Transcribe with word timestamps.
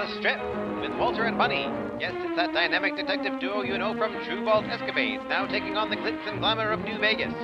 The 0.00 0.18
Strip 0.18 0.40
with 0.80 0.98
Walter 0.98 1.24
and 1.24 1.36
Bunny. 1.36 1.68
Yes, 2.00 2.14
it's 2.16 2.36
that 2.36 2.54
dynamic 2.54 2.96
detective 2.96 3.38
duo 3.38 3.60
you 3.60 3.76
know 3.76 3.94
from 3.98 4.12
True 4.24 4.42
Vault 4.46 4.64
Escapades, 4.64 5.22
now 5.28 5.44
taking 5.46 5.76
on 5.76 5.90
the 5.90 5.96
glitz 5.96 6.26
and 6.26 6.40
glamour 6.40 6.70
of 6.70 6.80
New 6.80 6.98
Vegas. 6.98 7.34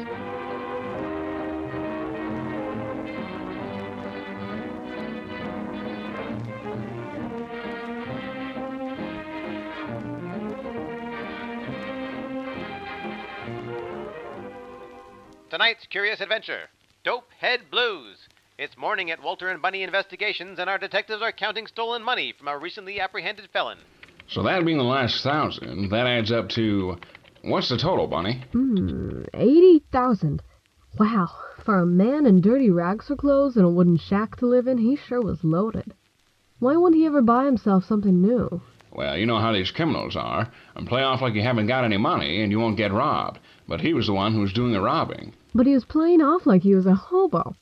Tonight's 15.50 15.86
curious 15.90 16.22
adventure 16.22 16.70
Dope 17.04 17.28
Head 17.38 17.70
Blues. 17.70 18.16
It's 18.58 18.78
morning 18.78 19.10
at 19.10 19.22
Walter 19.22 19.50
and 19.50 19.60
Bunny 19.60 19.82
Investigations, 19.82 20.58
and 20.58 20.70
our 20.70 20.78
detectives 20.78 21.20
are 21.20 21.30
counting 21.30 21.66
stolen 21.66 22.02
money 22.02 22.32
from 22.32 22.48
a 22.48 22.56
recently 22.56 22.98
apprehended 22.98 23.50
felon. 23.52 23.76
So 24.28 24.42
that 24.44 24.64
being 24.64 24.78
the 24.78 24.82
last 24.82 25.22
thousand, 25.22 25.90
that 25.90 26.06
adds 26.06 26.32
up 26.32 26.48
to. 26.50 26.96
What's 27.42 27.68
the 27.68 27.76
total, 27.76 28.06
Bunny? 28.06 28.42
Hmm, 28.52 29.24
80,000. 29.34 30.40
Wow, 30.98 31.28
for 31.66 31.80
a 31.80 31.84
man 31.84 32.24
in 32.24 32.40
dirty 32.40 32.70
rags 32.70 33.08
for 33.08 33.16
clothes 33.16 33.58
and 33.58 33.66
a 33.66 33.68
wooden 33.68 33.98
shack 33.98 34.36
to 34.36 34.46
live 34.46 34.66
in, 34.66 34.78
he 34.78 34.96
sure 34.96 35.20
was 35.20 35.44
loaded. 35.44 35.92
Why 36.58 36.76
wouldn't 36.76 36.98
he 36.98 37.04
ever 37.04 37.20
buy 37.20 37.44
himself 37.44 37.84
something 37.84 38.22
new? 38.22 38.62
Well, 38.90 39.18
you 39.18 39.26
know 39.26 39.38
how 39.38 39.52
these 39.52 39.70
criminals 39.70 40.16
are, 40.16 40.50
and 40.74 40.88
play 40.88 41.02
off 41.02 41.20
like 41.20 41.34
you 41.34 41.42
haven't 41.42 41.66
got 41.66 41.84
any 41.84 41.98
money 41.98 42.40
and 42.40 42.50
you 42.50 42.58
won't 42.58 42.78
get 42.78 42.90
robbed. 42.90 43.38
But 43.68 43.82
he 43.82 43.92
was 43.92 44.06
the 44.06 44.14
one 44.14 44.32
who 44.32 44.40
was 44.40 44.54
doing 44.54 44.72
the 44.72 44.80
robbing. 44.80 45.34
But 45.54 45.66
he 45.66 45.74
was 45.74 45.84
playing 45.84 46.22
off 46.22 46.46
like 46.46 46.62
he 46.62 46.74
was 46.74 46.86
a 46.86 46.94
hobo. 46.94 47.54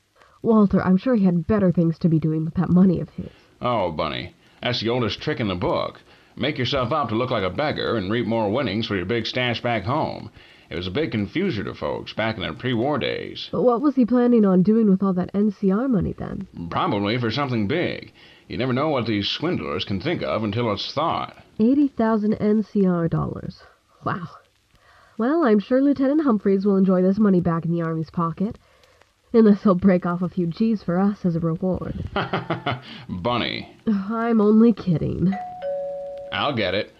Walter, 0.45 0.81
I'm 0.81 0.97
sure 0.97 1.15
he 1.15 1.25
had 1.25 1.47
better 1.47 1.71
things 1.71 1.99
to 1.99 2.09
be 2.09 2.19
doing 2.19 2.45
with 2.45 2.53
that 2.55 2.69
money 2.69 2.99
of 2.99 3.09
his. 3.09 3.31
Oh, 3.61 3.91
Bunny, 3.91 4.33
that's 4.61 4.81
the 4.81 4.89
oldest 4.89 5.21
trick 5.21 5.39
in 5.39 5.47
the 5.47 5.55
book. 5.55 5.99
Make 6.37 6.57
yourself 6.57 6.91
out 6.91 7.09
to 7.09 7.15
look 7.15 7.31
like 7.31 7.43
a 7.43 7.49
beggar 7.49 7.95
and 7.95 8.11
reap 8.11 8.25
more 8.25 8.51
winnings 8.51 8.87
for 8.87 8.95
your 8.95 9.05
big 9.05 9.25
stash 9.25 9.61
back 9.61 9.83
home. 9.83 10.29
It 10.69 10.75
was 10.75 10.87
a 10.87 10.91
big 10.91 11.11
confuser 11.11 11.63
to 11.63 11.73
folks 11.73 12.13
back 12.13 12.37
in 12.37 12.41
the 12.41 12.53
pre-war 12.53 12.97
days. 12.97 13.49
But 13.51 13.61
what 13.61 13.81
was 13.81 13.95
he 13.95 14.05
planning 14.05 14.45
on 14.45 14.63
doing 14.63 14.89
with 14.89 15.03
all 15.03 15.13
that 15.13 15.33
NCR 15.33 15.89
money 15.89 16.13
then? 16.17 16.47
Probably 16.69 17.17
for 17.17 17.31
something 17.31 17.67
big. 17.67 18.11
You 18.47 18.57
never 18.57 18.73
know 18.73 18.89
what 18.89 19.05
these 19.05 19.29
swindlers 19.29 19.85
can 19.85 20.01
think 20.01 20.21
of 20.23 20.43
until 20.43 20.71
it's 20.73 20.93
thought. 20.93 21.37
80,000 21.59 22.33
NCR 22.33 23.09
dollars. 23.09 23.61
Wow. 24.03 24.27
Well, 25.17 25.45
I'm 25.45 25.59
sure 25.59 25.81
Lieutenant 25.81 26.21
Humphreys 26.21 26.65
will 26.65 26.75
enjoy 26.75 27.01
this 27.01 27.17
money 27.17 27.39
back 27.39 27.63
in 27.63 27.71
the 27.71 27.81
Army's 27.81 28.09
pocket. 28.09 28.59
Unless 29.35 29.63
he'll 29.63 29.75
break 29.75 30.05
off 30.05 30.21
a 30.21 30.29
few 30.29 30.47
G's 30.47 30.81
for 30.81 30.97
us 30.97 31.25
as 31.25 31.35
a 31.35 31.41
reward. 31.41 32.09
Bunny, 33.09 33.75
I'm 33.85 34.39
only 34.39 34.71
kidding. 34.71 35.33
I'll 36.31 36.55
get 36.55 36.73
it. 36.73 36.93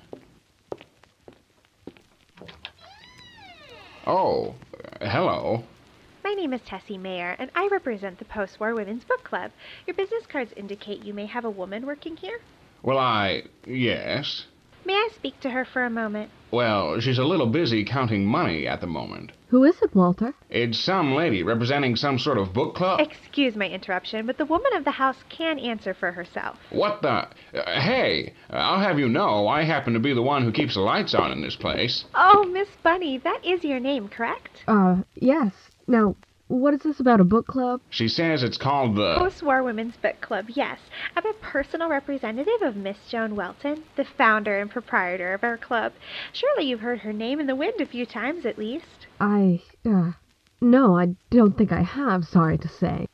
Oh, 4.06 4.54
uh, 5.00 5.10
hello. 5.10 5.64
My 6.26 6.34
name 6.34 6.52
is 6.52 6.60
Tessie 6.68 6.98
Mayer, 6.98 7.38
and 7.40 7.50
I 7.56 7.70
represent 7.72 8.20
the 8.20 8.26
Post 8.26 8.60
War 8.60 8.76
Women's 8.76 9.06
Book 9.06 9.24
Club. 9.24 9.52
Your 9.88 9.96
business 9.96 10.26
cards 10.30 10.52
indicate 10.58 11.06
you 11.06 11.14
may 11.14 11.28
have 11.28 11.46
a 11.46 11.50
woman 11.50 11.86
working 11.86 12.18
here. 12.18 12.40
Well, 12.84 12.98
I. 12.98 13.44
yes. 13.66 14.44
May 14.86 14.94
I 14.94 15.10
speak 15.16 15.40
to 15.40 15.50
her 15.50 15.66
for 15.66 15.84
a 15.84 15.90
moment? 15.90 16.30
Well, 16.52 17.00
she's 17.00 17.18
a 17.18 17.24
little 17.24 17.48
busy 17.48 17.84
counting 17.84 18.24
money 18.24 18.68
at 18.68 18.82
the 18.82 18.88
moment. 18.88 19.32
Who 19.48 19.64
is 19.64 19.82
it, 19.82 19.96
Walter? 19.96 20.34
It's 20.50 20.80
some 20.80 21.16
lady 21.16 21.42
representing 21.42 21.96
some 21.96 22.20
sort 22.20 22.38
of 22.38 22.54
book 22.54 22.76
club. 22.76 23.00
Excuse 23.00 23.56
my 23.56 23.68
interruption, 23.68 24.28
but 24.28 24.38
the 24.38 24.46
woman 24.46 24.72
of 24.76 24.86
the 24.86 24.92
house 24.92 25.24
can 25.30 25.58
answer 25.58 25.96
for 25.96 26.12
herself. 26.12 26.60
What 26.70 27.02
the? 27.02 27.10
Uh, 27.10 27.28
hey, 27.82 28.34
I'll 28.52 28.80
have 28.80 29.00
you 29.00 29.10
know 29.10 29.48
I 29.48 29.64
happen 29.64 29.94
to 29.94 30.00
be 30.00 30.14
the 30.14 30.22
one 30.22 30.44
who 30.44 30.52
keeps 30.52 30.76
the 30.76 30.82
lights 30.82 31.16
on 31.16 31.32
in 31.32 31.42
this 31.42 31.56
place. 31.56 32.06
Oh, 32.14 32.44
Miss 32.44 32.70
Bunny, 32.84 33.18
that 33.18 33.44
is 33.44 33.64
your 33.64 33.80
name, 33.80 34.08
correct? 34.08 34.64
Uh, 34.68 34.98
yes. 35.16 35.52
Now, 35.88 36.16
what 36.48 36.74
is 36.76 36.82
this 36.82 37.00
about 37.00 37.20
a 37.20 37.24
book 37.24 37.48
club? 37.48 37.82
She 37.90 38.08
says 38.08 38.44
it's 38.44 38.58
called 38.58 38.96
the. 38.96 39.16
Post 39.18 39.42
War 39.42 39.64
Women's 39.64 39.98
Book 39.98 40.22
Club, 40.22 40.46
yes. 40.50 40.80
I'm 41.16 41.26
a 41.26 41.34
personal 41.34 41.90
representative 41.90 42.62
of 42.62 42.76
Miss 42.76 42.98
Joan 43.10 43.36
Welton, 43.36 43.84
the 43.96 44.06
founder 44.06 44.60
and 44.60 44.70
proprietor 44.70 45.34
of 45.34 45.44
our 45.44 45.58
club. 45.58 45.94
Surely 46.32 46.66
you've 46.66 46.82
heard 46.82 47.00
her 47.00 47.14
name 47.14 47.40
in 47.40 47.48
the 47.48 47.56
wind 47.56 47.82
a 47.82 47.86
few 47.86 48.06
times 48.06 48.46
at 48.46 48.60
least. 48.60 49.08
I, 49.20 49.64
uh, 49.86 50.12
no, 50.62 50.98
I 50.98 51.16
don't 51.32 51.58
think 51.58 51.72
I 51.72 51.82
have, 51.82 52.26
sorry 52.26 52.60
to 52.60 52.68
say. 52.68 53.08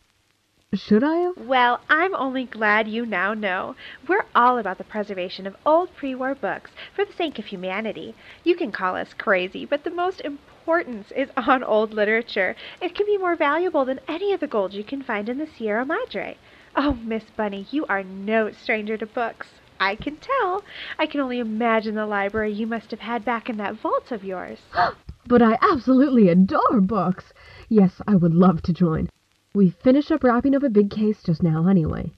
Should 0.74 1.03
I 1.03 1.16
have? 1.18 1.38
Well, 1.38 1.81
I'm 1.90 2.16
only 2.16 2.46
glad 2.46 2.88
you 2.88 3.06
now 3.06 3.34
know. 3.34 3.75
We're 4.08 4.25
all 4.34 4.58
about 4.58 4.78
the 4.78 4.86
preservation 4.86 5.46
of 5.46 5.58
old 5.66 5.94
pre 5.96 6.16
war 6.16 6.34
books 6.34 6.72
for 6.96 7.03
the 7.03 7.12
sake 7.12 7.40
of 7.40 7.46
humanity. 7.46 8.16
You 8.46 8.56
can 8.56 8.72
call 8.72 8.96
us 8.96 9.14
crazy, 9.14 9.66
but 9.66 9.84
the 9.84 9.90
most 9.90 10.22
importance 10.62 11.12
is 11.16 11.28
on 11.36 11.64
old 11.64 11.92
literature. 11.92 12.56
It 12.80 12.94
can 12.94 13.08
be 13.08 13.18
more 13.18 13.36
valuable 13.36 13.84
than 13.84 14.00
any 14.08 14.32
of 14.32 14.40
the 14.40 14.48
gold 14.48 14.74
you 14.74 14.84
can 14.84 15.02
find 15.02 15.28
in 15.28 15.40
the 15.40 15.48
Sierra 15.48 15.84
Madre. 15.84 16.38
Oh, 16.76 17.00
Miss 17.04 17.24
Bunny, 17.36 17.66
you 17.72 17.84
are 17.88 18.04
no 18.04 18.52
stranger 18.52 18.96
to 18.96 19.08
books. 19.08 19.48
I 19.80 19.96
can 19.96 20.18
tell. 20.18 20.64
I 21.00 21.08
can 21.08 21.20
only 21.20 21.40
imagine 21.40 21.96
the 21.96 22.06
library 22.06 22.54
you 22.54 22.68
must 22.68 22.92
have 22.92 23.00
had 23.00 23.26
back 23.26 23.50
in 23.50 23.58
that 23.58 23.74
vault 23.74 24.12
of 24.12 24.24
yours. 24.24 24.60
But 25.28 25.42
I 25.42 25.58
absolutely 25.62 26.30
adore 26.30 26.82
books. 26.82 27.32
Yes, 27.70 28.02
I 28.08 28.16
would 28.16 28.34
love 28.34 28.62
to 28.64 28.74
join. 28.74 29.08
We 29.54 29.70
finished 29.70 30.12
up 30.12 30.24
wrapping 30.24 30.56
up 30.56 30.64
a 30.64 30.70
big 30.70 30.90
case 30.90 31.24
just 31.24 31.42
now, 31.42 31.68
anyway. 31.68 32.12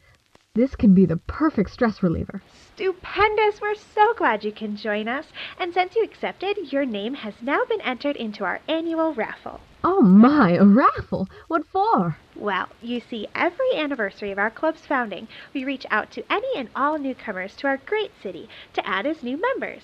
This 0.56 0.76
can 0.76 0.94
be 0.94 1.08
the 1.08 1.18
perfect 1.18 1.72
stress 1.72 2.04
reliever. 2.04 2.44
Stupendous! 2.76 3.60
We're 3.60 3.74
so 3.74 4.14
glad 4.14 4.44
you 4.44 4.52
can 4.52 4.76
join 4.76 5.08
us. 5.08 5.26
And 5.58 5.74
since 5.74 5.96
you 5.96 6.04
accepted, 6.04 6.72
your 6.72 6.86
name 6.86 7.16
has 7.16 7.34
now 7.42 7.66
been 7.66 7.82
entered 7.82 8.16
into 8.16 8.44
our 8.46 8.60
annual 8.68 9.16
raffle. 9.16 9.62
Oh 9.84 10.04
my, 10.04 10.52
a 10.52 10.64
raffle! 10.64 11.28
What 11.48 11.66
for? 11.66 12.18
Well, 12.36 12.70
you 12.84 13.00
see, 13.00 13.28
every 13.34 13.74
anniversary 13.74 14.32
of 14.32 14.38
our 14.38 14.52
club's 14.52 14.86
founding, 14.86 15.28
we 15.56 15.66
reach 15.66 15.88
out 15.90 16.12
to 16.12 16.32
any 16.32 16.56
and 16.56 16.70
all 16.76 17.00
newcomers 17.00 17.56
to 17.56 17.66
our 17.66 17.78
great 17.78 18.12
city 18.22 18.48
to 18.74 18.88
add 18.88 19.08
as 19.08 19.24
new 19.24 19.42
members. 19.42 19.82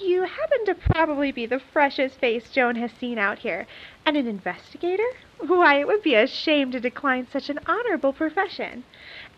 You 0.00 0.22
happen 0.22 0.64
to 0.64 0.74
probably 0.74 1.32
be 1.32 1.44
the 1.44 1.60
freshest 1.60 2.18
face 2.18 2.48
Joan 2.48 2.76
has 2.76 2.92
seen 2.92 3.18
out 3.18 3.40
here. 3.40 3.66
And 4.06 4.16
an 4.16 4.26
investigator? 4.26 5.08
Why, 5.38 5.80
it 5.80 5.86
would 5.86 6.02
be 6.02 6.14
a 6.14 6.26
shame 6.26 6.72
to 6.72 6.80
decline 6.80 7.26
such 7.30 7.50
an 7.50 7.60
honorable 7.66 8.14
profession. 8.14 8.84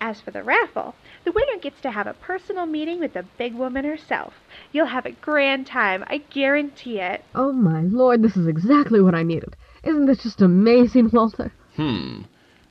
As 0.01 0.21
for 0.21 0.31
the 0.31 0.43
raffle, 0.43 0.95
the 1.25 1.33
winner 1.33 1.59
gets 1.61 1.81
to 1.83 1.91
have 1.91 2.07
a 2.07 2.15
personal 2.15 2.65
meeting 2.65 3.01
with 3.01 3.13
the 3.13 3.27
big 3.37 3.55
woman 3.55 3.85
herself. 3.85 4.33
You'll 4.73 4.87
have 4.87 5.05
a 5.05 5.13
grand 5.13 5.67
time, 5.67 6.05
I 6.07 6.19
guarantee 6.19 7.01
it. 7.01 7.23
Oh 7.35 7.53
my 7.53 7.83
lord, 7.83 8.23
this 8.23 8.37
is 8.37 8.47
exactly 8.47 9.03
what 9.03 9.15
I 9.15 9.23
needed. 9.23 9.57
Isn't 9.85 10.07
this 10.07 10.23
just 10.23 10.41
amazing, 10.41 11.11
Walter? 11.13 11.53
Hmm. 11.77 12.23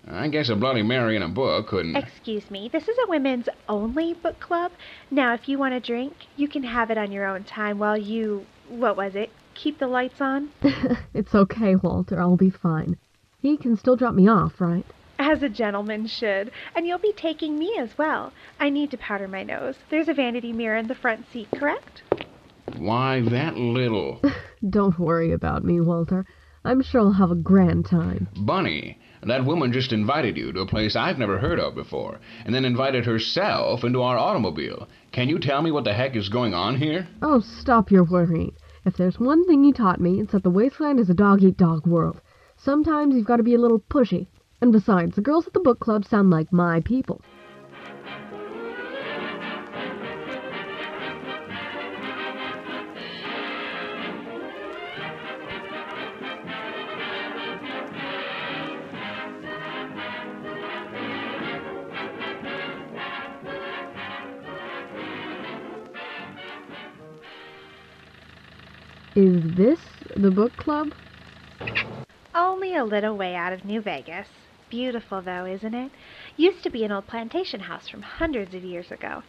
I 0.07 0.27
guess 0.27 0.49
a 0.49 0.55
Bloody 0.55 0.81
Mary 0.81 1.15
in 1.15 1.21
a 1.21 1.29
book 1.29 1.67
couldn't. 1.67 1.95
Excuse 1.95 2.49
me, 2.49 2.67
this 2.67 2.87
is 2.87 2.97
a 2.97 3.09
women's 3.09 3.47
only 3.67 4.15
book 4.15 4.39
club. 4.39 4.71
Now, 5.11 5.35
if 5.35 5.47
you 5.47 5.59
want 5.59 5.75
a 5.75 5.79
drink, 5.79 6.13
you 6.35 6.47
can 6.47 6.63
have 6.63 6.89
it 6.89 6.97
on 6.97 7.11
your 7.11 7.27
own 7.27 7.43
time 7.43 7.77
while 7.77 7.97
you, 7.97 8.47
what 8.67 8.97
was 8.97 9.15
it, 9.15 9.29
keep 9.53 9.77
the 9.77 9.87
lights 9.87 10.19
on? 10.19 10.49
it's 11.13 11.35
okay, 11.35 11.75
Walter. 11.75 12.19
I'll 12.19 12.37
be 12.37 12.49
fine. 12.49 12.97
He 13.39 13.55
can 13.55 13.77
still 13.77 13.95
drop 13.95 14.15
me 14.15 14.27
off, 14.27 14.59
right? 14.59 14.85
As 15.19 15.43
a 15.43 15.49
gentleman 15.49 16.07
should. 16.07 16.49
And 16.75 16.87
you'll 16.87 16.97
be 16.97 17.11
taking 17.11 17.59
me 17.59 17.75
as 17.77 17.97
well. 17.97 18.31
I 18.57 18.69
need 18.69 18.89
to 18.91 18.97
powder 18.97 19.27
my 19.27 19.43
nose. 19.43 19.75
There's 19.89 20.07
a 20.07 20.13
vanity 20.13 20.53
mirror 20.53 20.77
in 20.77 20.87
the 20.87 20.95
front 20.95 21.25
seat, 21.31 21.49
correct? 21.53 22.03
Why, 22.77 23.21
that 23.29 23.57
little. 23.57 24.21
Don't 24.69 24.97
worry 24.97 25.33
about 25.33 25.65
me, 25.65 25.81
Walter. 25.81 26.25
I'm 26.63 26.81
sure 26.81 27.01
I'll 27.01 27.11
have 27.11 27.31
a 27.31 27.35
grand 27.35 27.85
time. 27.85 28.29
Bunny, 28.37 28.97
that 29.21 29.43
woman 29.43 29.73
just 29.73 29.91
invited 29.91 30.37
you 30.37 30.53
to 30.53 30.61
a 30.61 30.65
place 30.65 30.95
I've 30.95 31.17
never 31.17 31.37
heard 31.39 31.59
of 31.59 31.75
before, 31.75 32.19
and 32.45 32.55
then 32.55 32.63
invited 32.63 33.05
herself 33.05 33.83
into 33.83 34.01
our 34.01 34.17
automobile. 34.17 34.87
Can 35.11 35.27
you 35.27 35.39
tell 35.39 35.61
me 35.61 35.71
what 35.71 35.83
the 35.83 35.93
heck 35.93 36.15
is 36.15 36.29
going 36.29 36.53
on 36.53 36.77
here? 36.77 37.07
Oh, 37.21 37.41
stop 37.41 37.91
your 37.91 38.05
worrying. 38.05 38.53
If 38.85 38.95
there's 38.95 39.19
one 39.19 39.45
thing 39.45 39.65
you 39.65 39.73
taught 39.73 39.99
me, 39.99 40.21
it's 40.21 40.31
that 40.31 40.43
the 40.43 40.49
wasteland 40.49 40.99
is 40.99 41.09
a 41.09 41.13
dog-eat-dog 41.13 41.85
world. 41.85 42.21
Sometimes 42.55 43.15
you've 43.15 43.27
got 43.27 43.37
to 43.37 43.43
be 43.43 43.55
a 43.55 43.59
little 43.59 43.79
pushy. 43.79 44.27
And 44.61 44.73
besides, 44.73 45.15
the 45.15 45.21
girls 45.21 45.47
at 45.47 45.53
the 45.53 45.59
book 45.61 45.79
club 45.79 46.05
sound 46.05 46.29
like 46.29 46.51
my 46.51 46.81
people. 46.81 47.21
Is 69.15 69.55
this 69.55 69.79
the 70.15 70.31
book 70.31 70.55
club? 70.55 70.93
Only 72.35 72.75
a 72.75 72.85
little 72.85 73.17
way 73.17 73.35
out 73.35 73.51
of 73.51 73.65
New 73.65 73.81
Vegas. 73.81 74.27
Beautiful, 74.69 75.21
though, 75.21 75.45
isn't 75.45 75.73
it? 75.73 75.91
Used 76.37 76.63
to 76.63 76.69
be 76.69 76.83
an 76.83 76.91
old 76.91 77.07
plantation 77.07 77.61
house 77.61 77.89
from 77.89 78.01
hundreds 78.01 78.53
of 78.53 78.63
years 78.63 78.91
ago. 78.91 79.23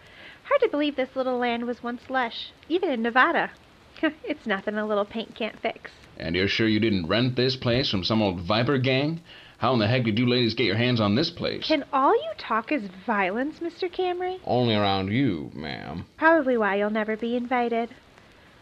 Hard 0.45 0.61
to 0.61 0.69
believe 0.69 0.97
this 0.97 1.17
little 1.17 1.39
land 1.39 1.67
was 1.67 1.83
once 1.83 2.11
lush, 2.11 2.53
even 2.69 2.91
in 2.91 3.03
Nevada. 3.03 3.51
it's 4.03 4.47
nothing 4.47 4.77
a 4.77 4.87
little 4.87 5.05
paint 5.05 5.35
can't 5.35 5.61
fix. 5.61 5.91
And 6.19 6.37
you're 6.37 6.49
sure 6.49 6.69
you 6.69 6.81
didn't 6.81 7.07
rent 7.07 7.37
this 7.37 7.57
place 7.57 7.91
from 7.91 8.05
some 8.05 8.21
old 8.21 8.41
viper 8.41 8.79
gang? 8.79 9.21
How 9.59 9.73
in 9.73 9.79
the 9.79 9.87
heck 9.87 10.05
did 10.05 10.19
you 10.19 10.27
ladies 10.27 10.55
get 10.55 10.65
your 10.65 10.77
hands 10.77 11.01
on 11.01 11.15
this 11.15 11.31
place? 11.31 11.67
Can 11.67 11.85
all 11.93 12.15
you 12.15 12.31
talk 12.39 12.73
is 12.73 12.83
violence, 13.07 13.61
Mr. 13.61 13.95
Camry? 13.95 14.39
Only 14.45 14.75
around 14.75 15.13
you, 15.13 15.51
ma'am. 15.55 16.07
Probably 16.17 16.57
why 16.57 16.77
you'll 16.77 16.91
never 16.91 17.17
be 17.17 17.37
invited. 17.37 17.91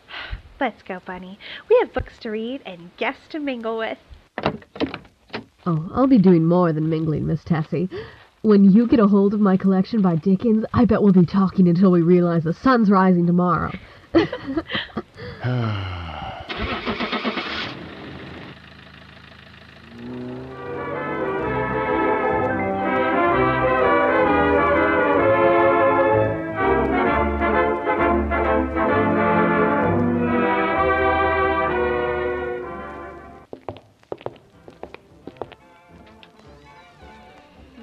Let's 0.60 0.82
go, 0.82 1.00
Bunny. 1.04 1.38
We 1.68 1.78
have 1.80 1.92
books 1.92 2.18
to 2.20 2.30
read 2.30 2.62
and 2.66 2.90
guests 2.96 3.28
to 3.30 3.38
mingle 3.38 3.78
with. 3.78 3.98
Oh, 5.68 5.86
I'll 5.92 6.06
be 6.06 6.16
doing 6.16 6.46
more 6.46 6.72
than 6.72 6.88
mingling, 6.88 7.26
Miss 7.26 7.44
Tessie. 7.44 7.90
When 8.40 8.64
you 8.64 8.88
get 8.88 9.00
a 9.00 9.06
hold 9.06 9.34
of 9.34 9.40
my 9.40 9.58
collection 9.58 10.00
by 10.00 10.16
Dickens, 10.16 10.64
I 10.72 10.86
bet 10.86 11.02
we'll 11.02 11.12
be 11.12 11.26
talking 11.26 11.68
until 11.68 11.90
we 11.90 12.00
realize 12.00 12.44
the 12.44 12.54
sun's 12.54 12.90
rising 12.90 13.26
tomorrow. 13.26 13.70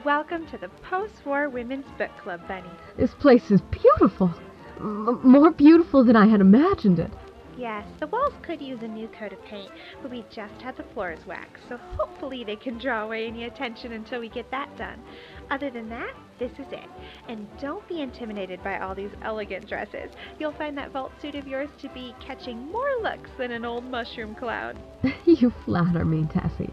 Welcome 0.06 0.46
to 0.52 0.60
the 0.60 0.70
Post-War 0.88 1.50
Women's 1.50 1.88
Book 1.98 2.12
Club, 2.22 2.48
Bunny. 2.48 2.70
This 2.96 3.16
place 3.16 3.50
is 3.50 3.60
beautiful. 3.62 4.32
M- 4.78 5.20
more 5.24 5.50
beautiful 5.50 6.04
than 6.04 6.16
I 6.16 6.28
had 6.28 6.42
imagined 6.42 7.00
it. 7.00 7.10
Yes, 7.58 7.88
the 8.00 8.06
walls 8.06 8.36
could 8.44 8.62
use 8.62 8.84
a 8.84 8.88
new 8.88 9.08
coat 9.08 9.34
of 9.34 9.44
paint, 9.46 9.72
but 10.04 10.12
we 10.12 10.24
just 10.30 10.62
had 10.62 10.78
the 10.78 10.86
floors 10.94 11.26
waxed, 11.26 11.64
so 11.68 11.78
hopefully 11.98 12.44
they 12.44 12.56
can 12.56 12.78
draw 12.78 13.04
away 13.04 13.26
any 13.26 13.46
attention 13.46 13.94
until 13.94 14.20
we 14.20 14.30
get 14.30 14.52
that 14.52 14.78
done. 14.78 15.02
Other 15.50 15.72
than 15.72 15.90
that, 15.90 16.14
this 16.38 16.52
is 16.52 16.72
it. 16.72 16.88
And 17.28 17.48
don't 17.60 17.88
be 17.88 18.02
intimidated 18.02 18.64
by 18.64 18.78
all 18.78 18.94
these 18.94 19.16
elegant 19.24 19.68
dresses. 19.68 20.12
You'll 20.38 20.52
find 20.52 20.78
that 20.78 20.92
vault 20.92 21.14
suit 21.20 21.34
of 21.34 21.48
yours 21.48 21.70
to 21.80 21.90
be 21.90 22.14
catching 22.20 22.72
more 22.72 22.92
looks 23.02 23.32
than 23.40 23.50
an 23.50 23.66
old 23.66 23.86
mushroom 23.86 24.36
cloud. 24.36 24.78
you 25.26 25.52
flatter 25.66 26.06
me, 26.06 26.28
Tessie. 26.32 26.70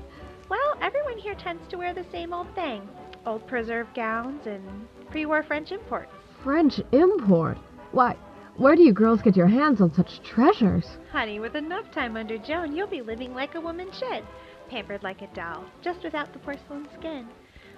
Well, 0.50 0.76
everyone 0.82 1.17
here 1.17 1.35
tends 1.35 1.67
to 1.69 1.78
wear 1.78 1.94
the 1.94 2.05
same 2.12 2.35
old 2.35 2.55
thing 2.55 2.87
old 3.26 3.46
preserved 3.46 3.94
gowns 3.94 4.46
and 4.46 4.62
pre 5.10 5.26
war 5.26 5.42
French 5.42 5.72
imports. 5.72 6.12
French 6.42 6.80
import? 6.92 7.58
Why, 7.92 8.16
where 8.56 8.76
do 8.76 8.82
you 8.82 8.92
girls 8.92 9.22
get 9.22 9.36
your 9.36 9.46
hands 9.46 9.80
on 9.80 9.94
such 9.94 10.22
treasures? 10.22 10.98
Honey, 11.10 11.40
with 11.40 11.54
enough 11.54 11.90
time 11.90 12.16
under 12.16 12.38
Joan, 12.38 12.74
you'll 12.74 12.86
be 12.86 13.02
living 13.02 13.34
like 13.34 13.54
a 13.54 13.60
woman 13.60 13.90
should. 13.92 14.24
Pampered 14.69 15.02
like 15.02 15.22
a 15.22 15.26
doll, 15.28 15.64
just 15.82 16.02
without 16.02 16.32
the 16.32 16.38
porcelain 16.38 16.88
skin. 16.98 17.28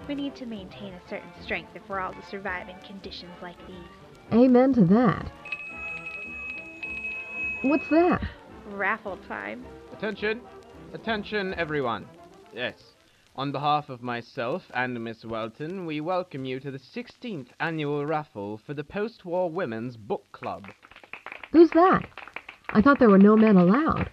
We 0.07 0.15
need 0.15 0.35
to 0.35 0.45
maintain 0.45 0.93
a 0.93 1.09
certain 1.09 1.31
strength 1.41 1.71
if 1.75 1.87
we're 1.87 1.99
all 1.99 2.13
to 2.13 2.25
survive 2.29 2.69
in 2.69 2.75
conditions 2.79 3.33
like 3.41 3.57
these. 3.67 4.33
Amen 4.33 4.73
to 4.73 4.85
that. 4.85 5.31
What's 7.63 7.87
that? 7.89 8.21
Raffle 8.69 9.17
time. 9.27 9.65
Attention! 9.93 10.41
Attention, 10.93 11.53
everyone. 11.55 12.05
Yes. 12.53 12.94
On 13.37 13.51
behalf 13.51 13.89
of 13.89 14.01
myself 14.01 14.71
and 14.73 15.03
Miss 15.03 15.25
Welton, 15.25 15.85
we 15.85 15.99
welcome 15.99 16.45
you 16.45 16.57
to 16.61 16.71
the 16.71 16.79
16th 16.79 17.49
annual 17.59 18.05
raffle 18.05 18.57
for 18.57 18.73
the 18.73 18.83
Post-War 18.85 19.51
Women's 19.51 19.97
Book 19.97 20.23
Club. 20.31 20.67
Who's 21.51 21.69
that? 21.71 22.07
I 22.69 22.81
thought 22.81 22.97
there 22.97 23.09
were 23.09 23.17
no 23.17 23.35
men 23.35 23.57
allowed. 23.57 24.09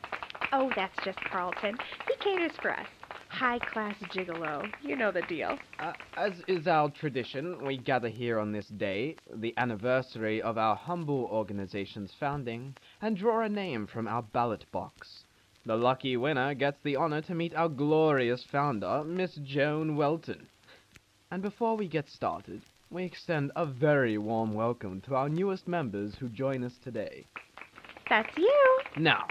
Oh, 0.53 0.73
that's 0.75 0.99
just 1.05 1.21
Carlton. 1.21 1.77
He 2.09 2.17
caters 2.17 2.57
for 2.61 2.73
us. 2.73 2.89
High 3.29 3.61
class 3.61 3.95
gigolo. 4.13 4.69
You 4.83 4.97
know 4.97 5.13
the 5.13 5.23
deal. 5.23 5.57
Uh, 5.79 5.93
as 6.17 6.33
is 6.49 6.67
our 6.67 6.91
tradition, 6.91 7.65
we 7.65 7.79
gather 7.79 8.09
here 8.09 8.41
on 8.41 8.51
this 8.51 8.67
day, 8.67 9.15
the 9.33 9.55
anniversary 9.57 10.43
of 10.43 10.59
our 10.59 10.75
humble 10.75 11.29
organization's 11.31 12.13
founding, 12.19 12.75
and 13.01 13.17
draw 13.17 13.43
a 13.43 13.49
name 13.49 13.87
from 13.87 14.09
our 14.09 14.23
ballot 14.23 14.65
box. 14.73 15.23
The 15.65 15.77
lucky 15.77 16.17
winner 16.17 16.55
gets 16.55 16.81
the 16.83 16.97
honor 16.97 17.21
to 17.23 17.37
meet 17.37 17.55
our 17.55 17.69
glorious 17.69 18.43
founder, 18.43 19.05
Miss 19.05 19.37
Joan 19.37 19.95
Welton. 19.95 20.49
And 21.31 21.41
before 21.41 21.77
we 21.77 21.87
get 21.87 22.09
started, 22.09 22.63
we 22.91 23.05
extend 23.05 23.53
a 23.55 23.65
very 23.65 24.19
warm 24.19 24.55
welcome 24.55 25.01
to 25.03 25.15
our 25.15 25.29
newest 25.29 25.69
members 25.69 26.17
who 26.17 26.29
join 26.29 26.65
us 26.65 26.79
today. 26.83 27.27
That's 28.11 28.37
you. 28.37 28.81
Now, 28.97 29.29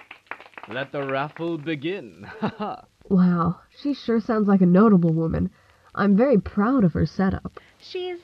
let 0.69 0.93
the 0.93 1.05
raffle 1.05 1.57
begin. 1.57 2.25
Wow, 3.09 3.59
she 3.81 3.93
sure 3.93 4.21
sounds 4.21 4.47
like 4.47 4.61
a 4.61 4.65
notable 4.65 5.11
woman. 5.11 5.49
I'm 5.93 6.15
very 6.15 6.37
proud 6.37 6.85
of 6.85 6.93
her 6.93 7.05
setup. 7.05 7.59
She's 7.77 8.19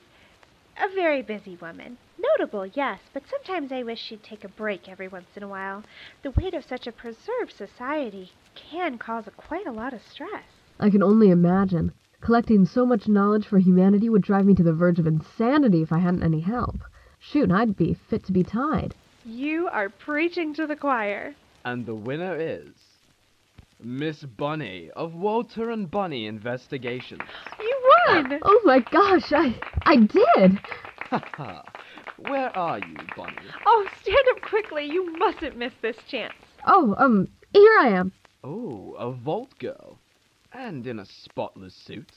a 0.77 0.87
very 0.95 1.21
busy 1.23 1.57
woman. 1.59 1.97
Notable, 2.19 2.65
yes, 2.65 2.99
but 3.13 3.23
sometimes 3.29 3.71
I 3.71 3.83
wish 3.83 3.99
she'd 3.99 4.23
take 4.23 4.43
a 4.43 4.49
break 4.49 4.87
every 4.89 5.07
once 5.07 5.27
in 5.35 5.43
a 5.43 5.47
while. 5.47 5.83
The 6.23 6.31
weight 6.31 6.53
of 6.53 6.65
such 6.65 6.87
a 6.87 6.91
preserved 6.91 7.53
society 7.55 8.31
can 8.55 8.97
cause 8.97 9.25
quite 9.37 9.67
a 9.67 9.71
lot 9.71 9.93
of 9.93 10.01
stress. 10.01 10.43
I 10.79 10.89
can 10.89 11.03
only 11.03 11.29
imagine. 11.29 11.91
Collecting 12.21 12.65
so 12.65 12.85
much 12.85 13.07
knowledge 13.07 13.45
for 13.45 13.59
humanity 13.59 14.09
would 14.09 14.23
drive 14.23 14.45
me 14.45 14.55
to 14.55 14.63
the 14.63 14.73
verge 14.73 14.97
of 14.99 15.05
insanity 15.07 15.81
if 15.83 15.91
I 15.91 15.99
hadn't 15.99 16.23
any 16.23 16.39
help. 16.41 16.77
Shoot, 17.19 17.51
I'd 17.51 17.77
be 17.77 17.93
fit 18.09 18.25
to 18.25 18.31
be 18.31 18.43
tied. 18.43 18.95
You 19.23 19.67
are 19.67 19.89
preaching 19.89 20.53
to 20.55 20.65
the 20.65 20.75
choir. 20.75 21.35
and 21.65 21.85
the 21.85 21.95
winner 21.95 22.35
is 22.37 22.69
Miss 23.83 24.23
Bunny 24.23 24.89
of 24.95 25.13
Walter 25.13 25.69
and 25.69 25.89
Bunny 25.91 26.25
Investigations. 26.25 27.21
You 27.59 27.91
won! 28.07 28.39
Oh 28.41 28.61
my 28.63 28.79
gosh, 28.79 29.31
I 29.31 29.59
I 29.83 29.97
did. 29.97 30.59
Haha. 31.09 31.61
Where 32.19 32.55
are 32.57 32.79
you, 32.79 32.95
Bunny? 33.15 33.37
Oh, 33.65 33.87
stand 34.01 34.25
up 34.31 34.41
quickly. 34.41 34.85
You 34.85 35.17
mustn't 35.17 35.57
miss 35.57 35.73
this 35.81 35.97
chance. 36.07 36.33
Oh, 36.65 36.95
um, 36.97 37.27
here 37.53 37.77
I 37.79 37.89
am. 37.89 38.11
Oh, 38.43 38.95
a 38.97 39.11
vault 39.11 39.57
girl. 39.59 39.99
And 40.51 40.87
in 40.87 40.99
a 40.99 41.05
spotless 41.05 41.75
suit. 41.75 42.11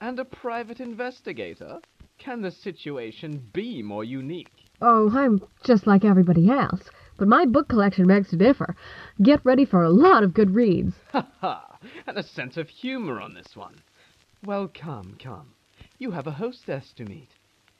And 0.00 0.18
a 0.18 0.24
private 0.24 0.80
investigator. 0.80 1.80
Can 2.18 2.40
the 2.40 2.50
situation 2.50 3.46
be 3.52 3.82
more 3.82 4.04
unique? 4.04 4.52
Oh, 4.80 5.10
I'm 5.14 5.42
just 5.64 5.86
like 5.86 6.04
everybody 6.04 6.50
else, 6.50 6.90
but 7.18 7.28
my 7.28 7.44
book 7.44 7.68
collection 7.68 8.06
begs 8.06 8.30
to 8.30 8.36
differ. 8.36 8.74
Get 9.22 9.44
ready 9.44 9.64
for 9.64 9.82
a 9.82 9.90
lot 9.90 10.22
of 10.22 10.34
good 10.34 10.54
reads. 10.54 10.94
Ha 11.12 11.26
ha! 11.40 11.78
And 12.06 12.16
a 12.16 12.22
sense 12.22 12.56
of 12.56 12.68
humor 12.68 13.20
on 13.20 13.34
this 13.34 13.54
one. 13.54 13.76
Well, 14.44 14.70
come, 14.72 15.16
come. 15.22 15.52
You 15.98 16.10
have 16.10 16.26
a 16.26 16.32
hostess 16.32 16.92
to 16.96 17.04
meet. 17.04 17.30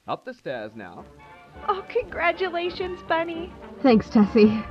Up 0.07 0.23
the 0.23 0.33
stairs 0.33 0.71
now. 0.75 1.05
Oh, 1.67 1.83
congratulations, 1.89 2.99
Bunny. 3.07 3.53
Thanks, 3.81 4.09
Tessie. 4.09 4.63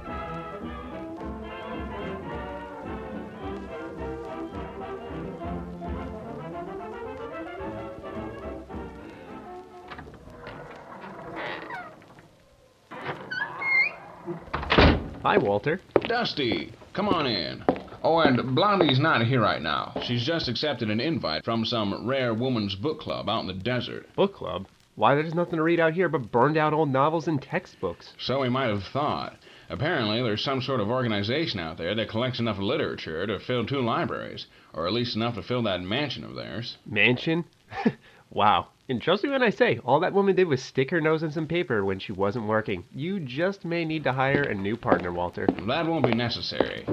Hi, 15.23 15.39
Walter. 15.39 15.81
Dusty, 16.03 16.73
come 16.93 17.09
on 17.09 17.27
in. 17.27 17.65
Oh, 18.05 18.21
and 18.21 18.55
Blondie's 18.55 19.01
not 19.01 19.27
here 19.27 19.41
right 19.41 19.61
now. 19.61 19.93
She's 20.05 20.25
just 20.25 20.47
accepted 20.49 20.89
an 20.89 21.01
invite 21.01 21.45
from 21.45 21.65
some 21.65 22.07
rare 22.07 22.33
woman's 22.33 22.77
book 22.77 23.01
club 23.01 23.29
out 23.29 23.41
in 23.41 23.49
the 23.49 23.53
desert. 23.53 24.07
Book 24.15 24.35
club? 24.35 24.67
Why, 24.97 25.15
there's 25.15 25.35
nothing 25.35 25.59
to 25.59 25.63
read 25.63 25.79
out 25.79 25.93
here 25.93 26.09
but 26.09 26.33
burned 26.33 26.57
out 26.57 26.73
old 26.73 26.89
novels 26.89 27.29
and 27.29 27.41
textbooks. 27.41 28.15
So 28.19 28.41
we 28.41 28.49
might 28.49 28.69
have 28.69 28.83
thought. 28.83 29.37
Apparently, 29.69 30.23
there's 30.23 30.43
some 30.43 30.63
sort 30.63 30.81
of 30.81 30.89
organization 30.89 31.61
out 31.61 31.77
there 31.77 31.95
that 31.95 32.09
collects 32.09 32.41
enough 32.41 32.59
literature 32.59 33.27
to 33.27 33.39
fill 33.39 33.67
two 33.67 33.83
libraries, 33.83 34.47
or 34.73 34.87
at 34.87 34.95
least 34.95 35.15
enough 35.15 35.35
to 35.35 35.43
fill 35.43 35.63
that 35.65 35.83
mansion 35.83 36.25
of 36.25 36.35
theirs. 36.35 36.79
Mansion? 36.87 37.45
wow. 38.31 38.69
And 38.89 39.03
trust 39.03 39.23
me 39.23 39.29
when 39.29 39.43
I 39.43 39.51
say, 39.51 39.81
all 39.85 40.01
that 40.01 40.15
woman 40.15 40.35
did 40.35 40.49
was 40.49 40.63
stick 40.63 40.91
her 40.93 41.01
nose 41.01 41.23
in 41.23 41.31
some 41.31 41.47
paper 41.47 41.85
when 41.85 41.99
she 41.99 42.13
wasn't 42.13 42.47
working. 42.47 42.85
You 42.91 43.21
just 43.21 43.67
may 43.67 43.85
need 43.85 44.05
to 44.05 44.13
hire 44.15 44.45
a 44.45 44.55
new 44.55 44.79
partner, 44.79 45.13
Walter. 45.13 45.47
That 45.67 45.87
won't 45.87 46.07
be 46.07 46.15
necessary. 46.15 46.87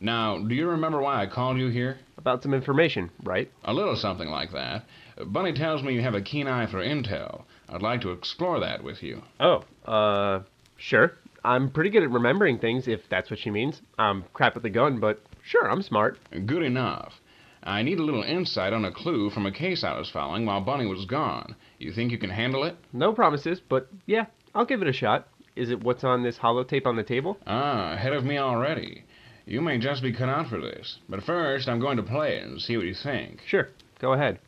Now, 0.00 0.38
do 0.38 0.54
you 0.54 0.68
remember 0.68 1.00
why 1.00 1.22
I 1.22 1.26
called 1.26 1.58
you 1.58 1.68
here? 1.68 1.98
About 2.16 2.42
some 2.42 2.54
information, 2.54 3.10
right? 3.22 3.50
A 3.64 3.72
little 3.72 3.96
something 3.96 4.28
like 4.28 4.52
that. 4.52 4.84
Bunny 5.26 5.52
tells 5.52 5.82
me 5.82 5.94
you 5.94 6.02
have 6.02 6.14
a 6.14 6.22
keen 6.22 6.46
eye 6.46 6.66
for 6.66 6.78
intel. 6.78 7.44
I'd 7.68 7.82
like 7.82 8.00
to 8.02 8.12
explore 8.12 8.60
that 8.60 8.82
with 8.82 9.02
you. 9.02 9.22
Oh, 9.40 9.64
uh, 9.84 10.42
sure. 10.76 11.12
I'm 11.44 11.70
pretty 11.70 11.90
good 11.90 12.02
at 12.02 12.10
remembering 12.10 12.58
things, 12.58 12.88
if 12.88 13.00
that's 13.08 13.30
what 13.30 13.38
she 13.38 13.50
means. 13.50 13.80
I'm 13.98 14.24
crap 14.32 14.54
with 14.54 14.62
the 14.64 14.70
gun, 14.70 15.00
but 15.00 15.20
sure, 15.44 15.70
I'm 15.70 15.82
smart. 15.82 16.18
Good 16.46 16.62
enough. 16.62 17.14
I 17.62 17.82
need 17.82 17.98
a 17.98 18.04
little 18.04 18.22
insight 18.22 18.72
on 18.72 18.84
a 18.84 18.92
clue 18.92 19.30
from 19.30 19.46
a 19.46 19.52
case 19.52 19.84
I 19.84 19.98
was 19.98 20.10
following 20.10 20.46
while 20.46 20.60
Bunny 20.60 20.86
was 20.86 21.04
gone. 21.04 21.54
You 21.78 21.92
think 21.92 22.12
you 22.12 22.18
can 22.18 22.30
handle 22.30 22.64
it? 22.64 22.76
No 22.92 23.12
promises, 23.12 23.60
but 23.60 23.88
yeah, 24.06 24.26
I'll 24.54 24.64
give 24.64 24.82
it 24.82 24.88
a 24.88 24.92
shot. 24.92 25.28
Is 25.56 25.70
it 25.70 25.82
what's 25.82 26.04
on 26.04 26.22
this 26.22 26.38
holotape 26.38 26.86
on 26.86 26.96
the 26.96 27.02
table? 27.02 27.36
Ah, 27.46 27.92
ahead 27.92 28.12
of 28.12 28.24
me 28.24 28.38
already. 28.38 29.04
You 29.44 29.60
may 29.60 29.78
just 29.78 30.02
be 30.02 30.12
cut 30.12 30.28
out 30.28 30.48
for 30.48 30.60
this. 30.60 30.98
But 31.08 31.24
first, 31.24 31.68
I'm 31.68 31.80
going 31.80 31.96
to 31.96 32.02
play 32.02 32.36
it 32.36 32.44
and 32.44 32.60
see 32.60 32.76
what 32.76 32.86
you 32.86 32.94
think. 32.94 33.40
Sure, 33.46 33.68
go 34.00 34.12
ahead. 34.12 34.38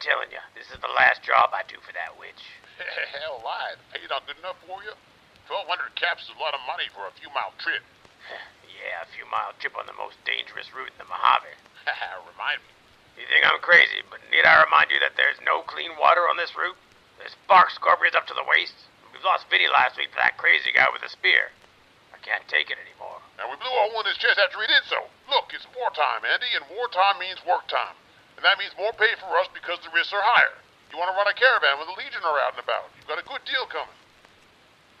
I'm 0.00 0.08
telling 0.16 0.32
you, 0.32 0.40
this 0.56 0.64
is 0.72 0.80
the 0.80 0.88
last 0.96 1.20
job 1.20 1.52
I 1.52 1.60
do 1.68 1.76
for 1.84 1.92
that 1.92 2.16
witch. 2.16 2.40
Hell, 3.20 3.44
lied. 3.44 3.76
Paid 3.92 4.08
not 4.08 4.24
good 4.24 4.40
enough 4.40 4.56
for 4.64 4.80
you? 4.80 4.96
1,200 5.44 5.68
caps 5.92 6.24
is 6.24 6.32
a 6.32 6.40
lot 6.40 6.56
of 6.56 6.64
money 6.64 6.88
for 6.96 7.04
a 7.04 7.12
few 7.20 7.28
mile 7.36 7.52
trip. 7.60 7.84
Yeah, 8.80 9.04
a 9.04 9.12
few 9.12 9.28
mile 9.28 9.52
trip 9.60 9.76
on 9.76 9.84
the 9.84 9.92
most 10.00 10.16
dangerous 10.24 10.72
route 10.72 10.88
in 10.88 10.96
the 10.96 11.04
Mojave. 11.04 11.52
Remind 12.32 12.64
me. 12.64 12.72
You 13.20 13.28
think 13.28 13.44
I'm 13.44 13.60
crazy, 13.60 14.00
but 14.08 14.24
need 14.32 14.48
I 14.48 14.64
remind 14.64 14.88
you 14.88 14.96
that 15.04 15.20
there's 15.20 15.36
no 15.44 15.60
clean 15.68 16.00
water 16.00 16.24
on 16.24 16.40
this 16.40 16.56
route? 16.56 16.80
There's 17.20 17.36
bark 17.44 17.68
scorpions 17.76 18.16
up 18.16 18.24
to 18.32 18.36
the 18.38 18.48
waist. 18.48 18.72
We've 19.12 19.20
lost 19.20 19.52
Vinny 19.52 19.68
last 19.68 20.00
week 20.00 20.16
for 20.16 20.24
that 20.24 20.40
crazy 20.40 20.72
guy 20.72 20.88
with 20.88 21.04
a 21.04 21.12
spear. 21.12 21.52
I 22.16 22.24
can't 22.24 22.48
take 22.48 22.72
it 22.72 22.80
anymore. 22.80 23.20
Now, 23.36 23.52
we 23.52 23.60
blew 23.60 23.68
a 23.68 23.84
hole 23.92 24.00
in 24.00 24.08
his 24.08 24.16
chest 24.16 24.40
after 24.40 24.64
he 24.64 24.72
did 24.72 24.88
so. 24.88 25.12
Look, 25.28 25.52
it's 25.52 25.68
wartime, 25.76 26.24
Andy, 26.24 26.56
and 26.56 26.64
wartime 26.72 27.20
means 27.20 27.44
work 27.44 27.68
time. 27.68 27.99
And 28.40 28.48
that 28.48 28.56
means 28.56 28.72
more 28.80 28.96
pay 28.96 29.12
for 29.20 29.28
us 29.36 29.52
because 29.52 29.76
the 29.84 29.92
risks 29.92 30.16
are 30.16 30.24
higher. 30.24 30.56
You 30.88 30.96
want 30.96 31.12
to 31.12 31.16
run 31.20 31.28
a 31.28 31.36
caravan 31.36 31.76
with 31.76 31.92
a 31.92 31.96
Legion 32.00 32.24
around 32.24 32.56
and 32.56 32.64
about. 32.64 32.88
You've 32.96 33.04
got 33.04 33.20
a 33.20 33.28
good 33.28 33.44
deal 33.44 33.68
coming. 33.68 33.92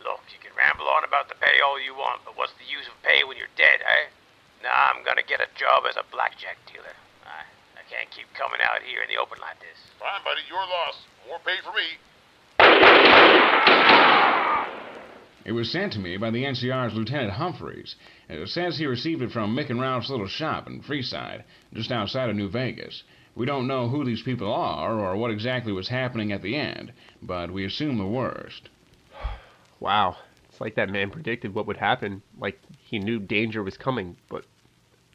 Look, 0.04 0.20
you 0.28 0.36
can 0.44 0.52
ramble 0.52 0.84
on 0.84 1.08
about 1.08 1.32
the 1.32 1.40
pay 1.40 1.56
all 1.64 1.80
you 1.80 1.96
want, 1.96 2.20
but 2.28 2.36
what's 2.36 2.52
the 2.60 2.68
use 2.68 2.84
of 2.84 2.92
pay 3.00 3.24
when 3.24 3.40
you're 3.40 3.48
dead, 3.56 3.80
eh? 3.80 4.12
Nah, 4.60 4.92
I'm 4.92 5.00
gonna 5.08 5.24
get 5.24 5.40
a 5.40 5.48
job 5.56 5.88
as 5.88 5.96
a 5.96 6.04
blackjack 6.12 6.60
dealer. 6.68 6.92
I, 7.24 7.48
I 7.80 7.82
can't 7.88 8.12
keep 8.12 8.28
coming 8.36 8.60
out 8.60 8.84
here 8.84 9.00
in 9.00 9.08
the 9.08 9.16
open 9.16 9.40
like 9.40 9.56
this. 9.64 9.80
Fine, 9.96 10.20
buddy, 10.20 10.44
your 10.44 10.60
loss. 10.60 11.00
More 11.24 11.40
pay 11.40 11.64
for 11.64 11.72
me. 11.72 11.96
It 15.48 15.52
was 15.52 15.72
sent 15.72 15.94
to 15.94 15.98
me 15.98 16.20
by 16.20 16.28
the 16.28 16.44
NCR's 16.44 16.92
Lieutenant 16.92 17.32
Humphreys. 17.32 17.96
and 18.28 18.38
It 18.38 18.48
says 18.52 18.76
he 18.76 18.84
received 18.84 19.22
it 19.22 19.32
from 19.32 19.56
Mick 19.56 19.70
and 19.70 19.80
Ralph's 19.80 20.10
little 20.10 20.28
shop 20.28 20.66
in 20.68 20.82
Freeside, 20.82 21.44
just 21.72 21.90
outside 21.90 22.28
of 22.28 22.36
New 22.36 22.50
Vegas. 22.50 23.02
We 23.40 23.46
don't 23.46 23.66
know 23.66 23.88
who 23.88 24.04
these 24.04 24.20
people 24.20 24.52
are 24.52 25.00
or 25.00 25.16
what 25.16 25.30
exactly 25.30 25.72
was 25.72 25.88
happening 25.88 26.30
at 26.30 26.42
the 26.42 26.56
end, 26.56 26.92
but 27.22 27.50
we 27.50 27.64
assume 27.64 27.96
the 27.96 28.04
worst. 28.04 28.68
Wow. 29.80 30.18
It's 30.50 30.60
like 30.60 30.74
that 30.74 30.90
man 30.90 31.08
predicted 31.08 31.54
what 31.54 31.66
would 31.66 31.78
happen. 31.78 32.20
Like 32.38 32.60
he 32.78 32.98
knew 32.98 33.18
danger 33.18 33.62
was 33.62 33.78
coming, 33.78 34.18
but 34.28 34.44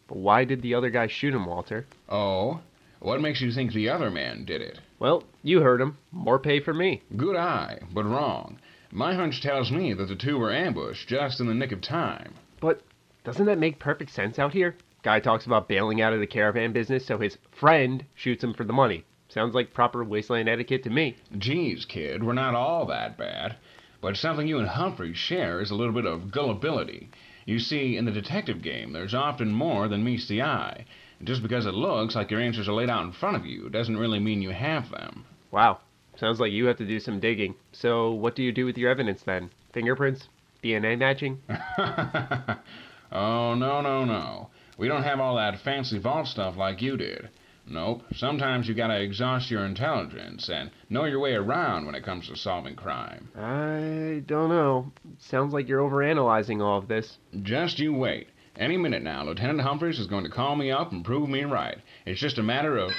but 0.08 0.18
why 0.18 0.44
did 0.44 0.64
the 0.64 0.74
other 0.74 0.90
guy 0.90 1.06
shoot 1.06 1.36
him, 1.36 1.46
Walter? 1.46 1.86
Oh? 2.10 2.62
What 2.98 3.22
makes 3.22 3.42
you 3.42 3.52
think 3.52 3.74
the 3.74 3.90
other 3.90 4.10
man 4.10 4.44
did 4.44 4.60
it? 4.60 4.80
Well, 4.98 5.24
you 5.44 5.62
heard 5.62 5.80
him. 5.80 6.00
More 6.12 6.40
pay 6.40 6.60
for 6.60 6.74
me. 6.74 7.04
Good 7.16 7.36
eye, 7.36 7.78
but 7.94 8.06
wrong. 8.06 8.58
My 8.92 9.14
hunch 9.14 9.40
tells 9.40 9.72
me 9.72 9.94
that 9.94 10.08
the 10.08 10.16
two 10.16 10.40
were 10.40 10.52
ambushed 10.52 11.08
just 11.08 11.40
in 11.40 11.46
the 11.46 11.54
nick 11.54 11.72
of 11.72 11.82
time. 11.82 12.34
But 12.60 12.82
doesn't 13.24 13.46
that 13.46 13.60
make 13.60 13.78
perfect 13.78 14.10
sense 14.10 14.40
out 14.40 14.54
here? 14.54 14.76
Guy 15.06 15.20
talks 15.20 15.46
about 15.46 15.68
bailing 15.68 16.02
out 16.02 16.14
of 16.14 16.20
the 16.20 16.26
caravan 16.26 16.74
business, 16.74 17.06
so 17.06 17.20
his 17.20 17.38
friend 17.52 18.04
shoots 18.16 18.44
him 18.44 18.56
for 18.56 18.64
the 18.64 18.74
money. 18.74 19.04
Sounds 19.30 19.54
like 19.54 19.72
proper 19.72 20.04
wasteland 20.04 20.50
etiquette 20.50 20.82
to 20.82 20.90
me. 20.90 21.16
Geez, 21.38 21.86
kid, 21.86 22.24
we're 22.24 22.34
not 22.34 22.56
all 22.56 22.88
that 22.88 23.16
bad. 23.16 23.56
But 24.02 24.18
something 24.18 24.48
you 24.48 24.58
and 24.58 24.68
Humphrey 24.68 25.14
share 25.14 25.62
is 25.62 25.70
a 25.70 25.76
little 25.76 25.94
bit 25.94 26.08
of 26.08 26.32
gullibility. 26.32 27.10
You 27.46 27.60
see, 27.60 27.96
in 27.96 28.06
the 28.06 28.12
detective 28.12 28.64
game, 28.64 28.94
there's 28.94 29.14
often 29.14 29.52
more 29.52 29.88
than 29.88 30.04
meets 30.04 30.28
the 30.28 30.42
eye. 30.42 30.86
Just 31.24 31.44
because 31.44 31.68
it 31.68 31.76
looks 31.76 32.16
like 32.16 32.32
your 32.32 32.42
answers 32.42 32.68
are 32.68 32.74
laid 32.74 32.90
out 32.90 33.06
in 33.06 33.12
front 33.12 33.36
of 33.38 33.46
you 33.46 33.70
doesn't 33.70 33.98
really 33.98 34.20
mean 34.20 34.42
you 34.42 34.50
have 34.50 34.90
them. 34.90 35.24
Wow. 35.52 35.82
Sounds 36.16 36.40
like 36.40 36.52
you 36.52 36.66
have 36.66 36.78
to 36.78 36.86
do 36.88 37.00
some 37.00 37.20
digging. 37.20 37.54
So, 37.74 38.12
what 38.12 38.36
do 38.36 38.42
you 38.42 38.52
do 38.52 38.66
with 38.66 38.76
your 38.76 38.90
evidence 38.90 39.22
then? 39.22 39.52
Fingerprints? 39.72 40.30
DNA 40.64 40.98
matching? 40.98 41.44
oh, 43.12 43.54
no, 43.54 43.82
no, 43.82 44.04
no. 44.04 44.50
We 44.78 44.88
don't 44.88 45.04
have 45.04 45.20
all 45.20 45.36
that 45.38 45.62
fancy 45.62 46.00
vault 46.00 46.28
stuff 46.28 46.58
like 46.58 46.82
you 46.82 46.98
did. 46.98 47.30
Nope. 47.68 48.04
Sometimes 48.16 48.68
you 48.68 48.76
gotta 48.76 49.02
exhaust 49.02 49.50
your 49.50 49.66
intelligence 49.66 50.50
and 50.50 50.70
know 50.90 51.06
your 51.06 51.20
way 51.20 51.34
around 51.34 51.86
when 51.86 51.96
it 51.96 52.04
comes 52.04 52.28
to 52.28 52.36
solving 52.36 52.76
crime. 52.76 53.30
I 53.36 54.22
don't 54.28 54.50
know. 54.50 54.92
Sounds 55.18 55.54
like 55.54 55.68
you're 55.68 55.82
overanalyzing 55.82 56.62
all 56.62 56.78
of 56.78 56.88
this. 56.88 57.18
Just 57.42 57.80
you 57.80 57.94
wait. 57.94 58.28
Any 58.58 58.78
minute 58.78 59.04
now, 59.04 59.24
Lieutenant 59.24 59.62
Humphreys 59.62 60.00
is 60.00 60.08
going 60.08 60.24
to 60.24 60.30
call 60.30 60.56
me 60.56 60.72
up 60.72 60.92
and 60.92 61.04
prove 61.04 61.28
me 61.28 61.44
right. 61.44 61.78
It's 62.06 62.22
just 62.22 62.38
a 62.38 62.44
matter 62.44 62.78
of. 62.78 62.92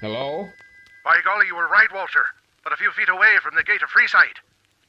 Hello? 0.00 0.48
By 1.04 1.16
golly, 1.24 1.46
you 1.46 1.56
were 1.56 1.66
right, 1.66 1.88
Walter. 1.92 2.22
But 2.62 2.72
a 2.72 2.76
few 2.76 2.90
feet 2.92 3.08
away 3.08 3.38
from 3.42 3.56
the 3.56 3.64
gate 3.64 3.82
of 3.82 3.88
Freeside. 3.88 4.38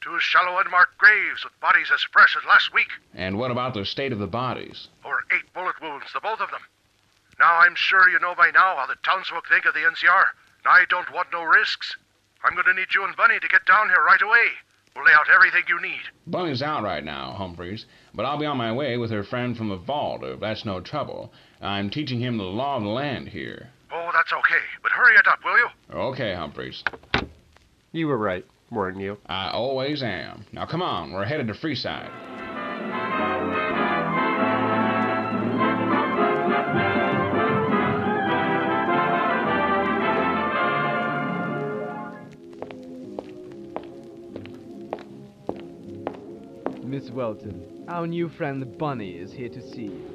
Two 0.01 0.17
shallow 0.19 0.59
unmarked 0.59 0.97
graves 0.97 1.43
with 1.43 1.59
bodies 1.59 1.91
as 1.93 2.01
fresh 2.11 2.35
as 2.37 2.45
last 2.47 2.73
week. 2.73 2.87
And 3.13 3.37
what 3.37 3.51
about 3.51 3.73
the 3.73 3.85
state 3.85 4.13
of 4.13 4.19
the 4.19 4.27
bodies? 4.27 4.87
Over 5.03 5.23
eight 5.31 5.51
bullet 5.53 5.75
wounds, 5.81 6.05
the 6.13 6.21
both 6.21 6.39
of 6.39 6.51
them. 6.51 6.61
Now, 7.37 7.59
I'm 7.59 7.75
sure 7.75 8.09
you 8.09 8.19
know 8.19 8.33
by 8.35 8.51
now 8.51 8.77
how 8.77 8.85
the 8.87 8.95
townsfolk 9.03 9.47
think 9.47 9.65
of 9.65 9.73
the 9.73 9.81
NCR. 9.81 10.25
I 10.65 10.85
don't 10.89 11.11
want 11.13 11.31
no 11.31 11.43
risks. 11.43 11.95
I'm 12.43 12.53
going 12.53 12.65
to 12.65 12.73
need 12.73 12.93
you 12.93 13.03
and 13.05 13.15
Bunny 13.15 13.39
to 13.39 13.47
get 13.47 13.65
down 13.65 13.89
here 13.89 14.03
right 14.03 14.21
away. 14.21 14.47
We'll 14.95 15.05
lay 15.05 15.11
out 15.13 15.29
everything 15.33 15.63
you 15.67 15.81
need. 15.81 16.01
Bunny's 16.27 16.61
out 16.61 16.83
right 16.83 17.03
now, 17.03 17.33
Humphreys, 17.33 17.85
but 18.13 18.25
I'll 18.25 18.39
be 18.39 18.45
on 18.45 18.57
my 18.57 18.71
way 18.73 18.97
with 18.97 19.11
her 19.11 19.23
friend 19.23 19.55
from 19.55 19.69
the 19.69 19.77
vault 19.77 20.23
if 20.23 20.39
that's 20.39 20.65
no 20.65 20.81
trouble. 20.81 21.31
I'm 21.61 21.89
teaching 21.89 22.19
him 22.19 22.37
the 22.37 22.43
law 22.43 22.77
of 22.77 22.83
the 22.83 22.89
land 22.89 23.29
here. 23.29 23.69
Oh, 23.91 24.09
that's 24.13 24.33
okay, 24.33 24.63
but 24.81 24.91
hurry 24.91 25.15
it 25.15 25.27
up, 25.27 25.39
will 25.43 25.57
you? 25.57 25.67
Okay, 25.93 26.33
Humphreys. 26.33 26.83
You 27.91 28.07
were 28.07 28.17
right, 28.17 28.45
weren't 28.71 28.99
you? 28.99 29.17
I 29.25 29.49
always 29.51 30.03
am. 30.03 30.45
Now 30.51 30.65
come 30.65 30.81
on, 30.81 31.11
we're 31.11 31.25
headed 31.25 31.47
to 31.47 31.53
Freeside. 31.53 32.09
Miss 46.83 47.11
Welton, 47.11 47.85
our 47.87 48.07
new 48.07 48.27
friend 48.29 48.77
Bunny 48.77 49.11
is 49.11 49.31
here 49.31 49.49
to 49.49 49.61
see 49.61 49.83
you. 49.83 50.05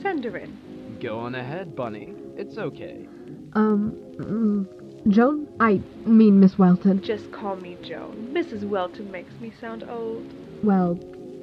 Send 0.00 0.24
her 0.24 0.36
in. 0.36 0.56
Go 1.02 1.18
on 1.18 1.34
ahead, 1.34 1.74
Bunny. 1.74 2.14
It's 2.36 2.56
okay. 2.56 3.06
Um, 3.54 3.96
mm, 4.16 4.77
Joan? 5.06 5.46
I 5.60 5.80
mean 6.04 6.40
Miss 6.40 6.58
Welton. 6.58 7.00
Just 7.00 7.30
call 7.32 7.56
me 7.56 7.76
Joan. 7.82 8.30
Mrs. 8.32 8.64
Welton 8.64 9.10
makes 9.10 9.32
me 9.40 9.52
sound 9.60 9.84
old. 9.88 10.24
Well, 10.62 10.98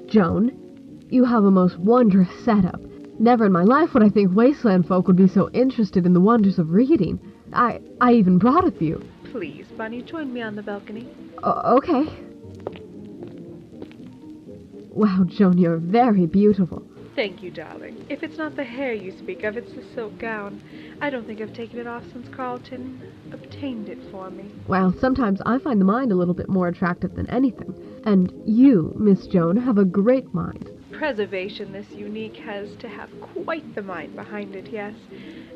Joan, 0.07 0.51
you 1.09 1.23
have 1.25 1.43
a 1.43 1.51
most 1.51 1.77
wondrous 1.79 2.29
setup. 2.43 2.81
Never 3.19 3.45
in 3.45 3.51
my 3.51 3.63
life 3.63 3.93
would 3.93 4.03
I 4.03 4.09
think 4.09 4.35
wasteland 4.35 4.87
folk 4.87 5.07
would 5.07 5.15
be 5.15 5.27
so 5.27 5.49
interested 5.51 6.05
in 6.05 6.13
the 6.13 6.19
wonders 6.19 6.59
of 6.59 6.71
reading. 6.71 7.19
I 7.53 7.79
I 8.01 8.13
even 8.13 8.37
brought 8.37 8.67
a 8.67 8.71
few. 8.71 9.01
Please, 9.31 9.65
Bunny, 9.77 10.01
join 10.01 10.33
me 10.33 10.41
on 10.41 10.55
the 10.55 10.63
balcony. 10.63 11.07
O- 11.43 11.77
okay. 11.77 12.05
Wow, 14.89 15.23
Joan, 15.25 15.57
you're 15.57 15.77
very 15.77 16.25
beautiful. 16.25 16.85
Thank 17.15 17.41
you, 17.41 17.49
darling. 17.49 18.05
If 18.09 18.23
it's 18.23 18.37
not 18.37 18.57
the 18.57 18.65
hair 18.65 18.93
you 18.93 19.17
speak 19.17 19.43
of, 19.43 19.55
it's 19.55 19.71
the 19.71 19.83
silk 19.93 20.17
gown. 20.19 20.61
I 20.99 21.09
don't 21.09 21.25
think 21.25 21.39
I've 21.39 21.53
taken 21.53 21.79
it 21.79 21.87
off 21.87 22.03
since 22.11 22.27
Carlton 22.27 23.13
obtained 23.31 23.87
it 23.87 23.99
for 24.11 24.29
me. 24.29 24.51
Well, 24.67 24.93
sometimes 24.99 25.41
I 25.45 25.59
find 25.59 25.79
the 25.79 25.85
mind 25.85 26.11
a 26.11 26.15
little 26.15 26.33
bit 26.33 26.49
more 26.49 26.67
attractive 26.67 27.15
than 27.15 27.29
anything. 27.29 27.73
And 28.05 28.33
you, 28.45 28.93
Miss 28.99 29.27
Joan, 29.27 29.55
have 29.55 29.77
a 29.77 29.85
great 29.85 30.33
mind. 30.33 30.69
Preservation 30.91 31.71
this 31.71 31.89
unique 31.91 32.35
has 32.35 32.75
to 32.77 32.89
have 32.89 33.09
quite 33.21 33.75
the 33.75 33.81
mind 33.81 34.13
behind 34.15 34.53
it, 34.53 34.67
yes. 34.67 34.95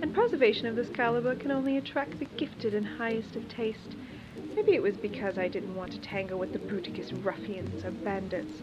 And 0.01 0.13
preservation 0.13 0.65
of 0.65 0.77
this 0.77 0.89
caliber 0.89 1.35
can 1.35 1.51
only 1.51 1.75
attract 1.75 2.19
the 2.19 2.25
gifted 2.37 2.73
and 2.73 2.85
highest 2.85 3.35
of 3.35 3.49
taste. 3.49 3.95
Maybe 4.55 4.73
it 4.73 4.83
was 4.83 4.97
because 4.97 5.37
I 5.37 5.47
didn't 5.47 5.75
want 5.75 5.91
to 5.91 6.01
tangle 6.01 6.39
with 6.39 6.53
the 6.53 6.59
Bruticus 6.59 7.11
ruffians 7.23 7.83
or 7.85 7.91
bandits. 7.91 8.61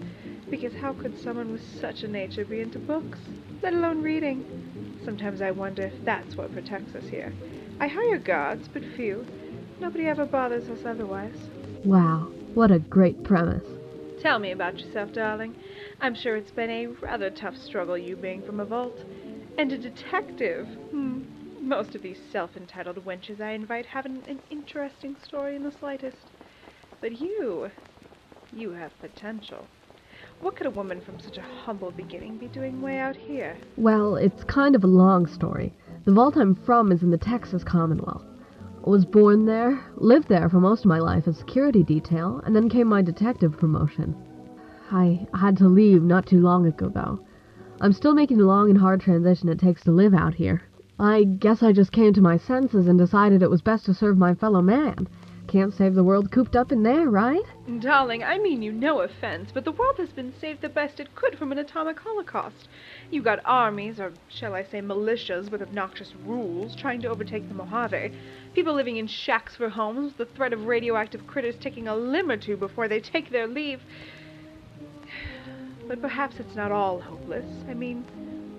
Because 0.51 0.75
how 0.75 0.93
could 0.93 1.19
someone 1.19 1.53
with 1.53 1.81
such 1.81 2.03
a 2.03 2.09
nature 2.09 2.45
be 2.45 2.61
into 2.61 2.79
books, 2.79 3.19
let 3.63 3.75
alone 3.75 4.03
reading? 4.03 5.01
Sometimes 5.05 5.41
I 5.41 5.51
wonder 5.51 5.83
if 5.83 6.05
that's 6.05 6.37
what 6.37 6.53
protects 6.53 6.95
us 6.95 7.09
here. 7.09 7.33
I 7.81 7.89
hire 7.89 8.19
guards, 8.19 8.69
but 8.69 8.85
few. 8.97 9.27
Nobody 9.81 10.07
ever 10.07 10.25
bothers 10.25 10.69
us 10.69 10.85
otherwise. 10.85 11.37
Wow, 11.85 12.31
what 12.55 12.71
a 12.71 12.79
great 12.79 13.23
premise. 13.23 13.67
Tell 14.21 14.39
me 14.39 14.51
about 14.51 14.79
yourself, 14.79 15.13
darling. 15.13 15.55
I'm 16.01 16.15
sure 16.15 16.37
it's 16.37 16.51
been 16.51 16.71
a 16.71 16.87
rather 16.87 17.31
tough 17.31 17.57
struggle, 17.57 17.99
you 17.99 18.17
being 18.17 18.43
from 18.43 18.61
a 18.61 18.65
vault. 18.65 18.99
And 19.59 19.73
a 19.73 19.79
detective. 19.79 20.67
Hmm. 20.91 21.23
Most 21.67 21.97
of 21.97 22.03
these 22.03 22.21
self-entitled 22.31 23.05
wenches 23.05 23.41
I 23.41 23.51
invite 23.51 23.87
haven't 23.87 24.29
an 24.29 24.39
interesting 24.51 25.17
story 25.21 25.57
in 25.57 25.65
the 25.65 25.73
slightest. 25.73 26.31
But 27.01 27.21
you, 27.21 27.73
you 28.53 28.71
have 28.71 28.93
potential. 29.01 29.67
What 30.41 30.55
could 30.55 30.69
a 30.69 30.71
woman 30.71 31.01
from 31.01 31.19
such 31.19 31.39
a 31.39 31.43
humble 31.43 31.91
beginning 31.91 32.39
be 32.39 32.47
doing 32.47 32.81
way 32.81 33.01
out 33.01 33.17
here? 33.17 33.57
Well, 33.77 34.15
it's 34.15 34.45
kind 34.45 34.77
of 34.77 34.85
a 34.85 34.87
long 34.87 35.27
story. 35.27 35.75
The 36.05 36.13
vault 36.13 36.37
I'm 36.37 36.55
from 36.55 36.93
is 36.93 37.03
in 37.03 37.11
the 37.11 37.19
Texas 37.19 37.65
Commonwealth. 37.65 38.23
Was 38.85 39.05
born 39.05 39.45
there, 39.45 39.85
lived 39.97 40.29
there 40.29 40.49
for 40.49 40.61
most 40.61 40.85
of 40.85 40.89
my 40.89 41.01
life 41.01 41.27
as 41.27 41.37
security 41.37 41.83
detail, 41.83 42.41
and 42.47 42.55
then 42.55 42.69
came 42.69 42.87
my 42.87 43.03
detective 43.03 43.59
promotion. 43.59 44.15
I 44.93 45.27
had 45.35 45.57
to 45.57 45.67
leave 45.67 46.05
not 46.05 46.27
too 46.27 46.43
long 46.43 46.65
ago, 46.65 46.91
though. 46.95 47.19
I'm 47.81 47.93
still 47.93 48.15
making 48.15 48.39
the 48.39 48.47
long 48.47 48.71
and 48.71 48.79
hard 48.79 49.01
transition 49.01 49.49
it 49.49 49.59
takes 49.59 49.83
to 49.83 49.91
live 49.91 50.15
out 50.15 50.35
here. 50.35 50.63
I 50.99 51.25
guess 51.25 51.63
I 51.63 51.73
just 51.73 51.93
came 51.93 52.15
to 52.15 52.23
my 52.23 52.39
senses 52.39 52.87
and 52.87 52.99
decided 52.99 53.43
it 53.43 53.51
was 53.51 53.61
best 53.61 53.85
to 53.85 53.93
serve 53.93 54.17
my 54.17 54.35
fellow 54.35 54.63
man. 54.63 55.09
Can't 55.47 55.75
save 55.75 55.95
the 55.95 56.03
world 56.03 56.33
cooped 56.33 56.57
up 56.57 56.73
in 56.73 56.83
there, 56.83 57.11
right? 57.11 57.45
Darling, 57.81 58.25
I 58.25 58.39
mean 58.39 58.63
you 58.63 58.73
no 58.73 59.01
offense, 59.01 59.51
but 59.53 59.65
the 59.65 59.73
world 59.73 59.99
has 59.99 60.09
been 60.09 60.33
saved 60.41 60.63
the 60.63 60.71
best 60.71 60.99
it 60.99 61.15
could 61.15 61.39
from 61.39 61.53
an 61.53 61.59
atomic 61.59 62.01
holocaust. 62.01 62.69
You 63.11 63.23
got 63.23 63.41
armies, 63.45 64.01
or 64.01 64.15
shall 64.29 64.55
I 64.55 64.65
say 64.65 64.81
militias, 64.81 65.51
with 65.51 65.61
obnoxious 65.61 66.15
rules, 66.25 66.75
trying 66.75 67.03
to 67.03 67.09
overtake 67.09 67.47
the 67.47 67.55
Mojave. 67.55 68.13
People 68.55 68.73
living 68.73 68.97
in 68.97 69.07
shacks 69.07 69.55
for 69.55 69.69
homes, 69.69 70.15
the 70.15 70.25
threat 70.25 70.55
of 70.55 70.65
radioactive 70.65 71.27
critters 71.27 71.57
taking 71.61 71.87
a 71.89 71.95
limb 71.95 72.31
or 72.31 72.39
two 72.39 72.57
before 72.57 72.89
they 72.89 73.01
take 73.01 73.31
their 73.31 73.47
leave. 73.47 73.83
But 75.87 76.01
perhaps 76.01 76.41
it's 76.41 76.57
not 76.57 76.73
all 76.73 77.01
hopeless. 77.01 77.47
I 77.69 77.75
mean, 77.75 78.05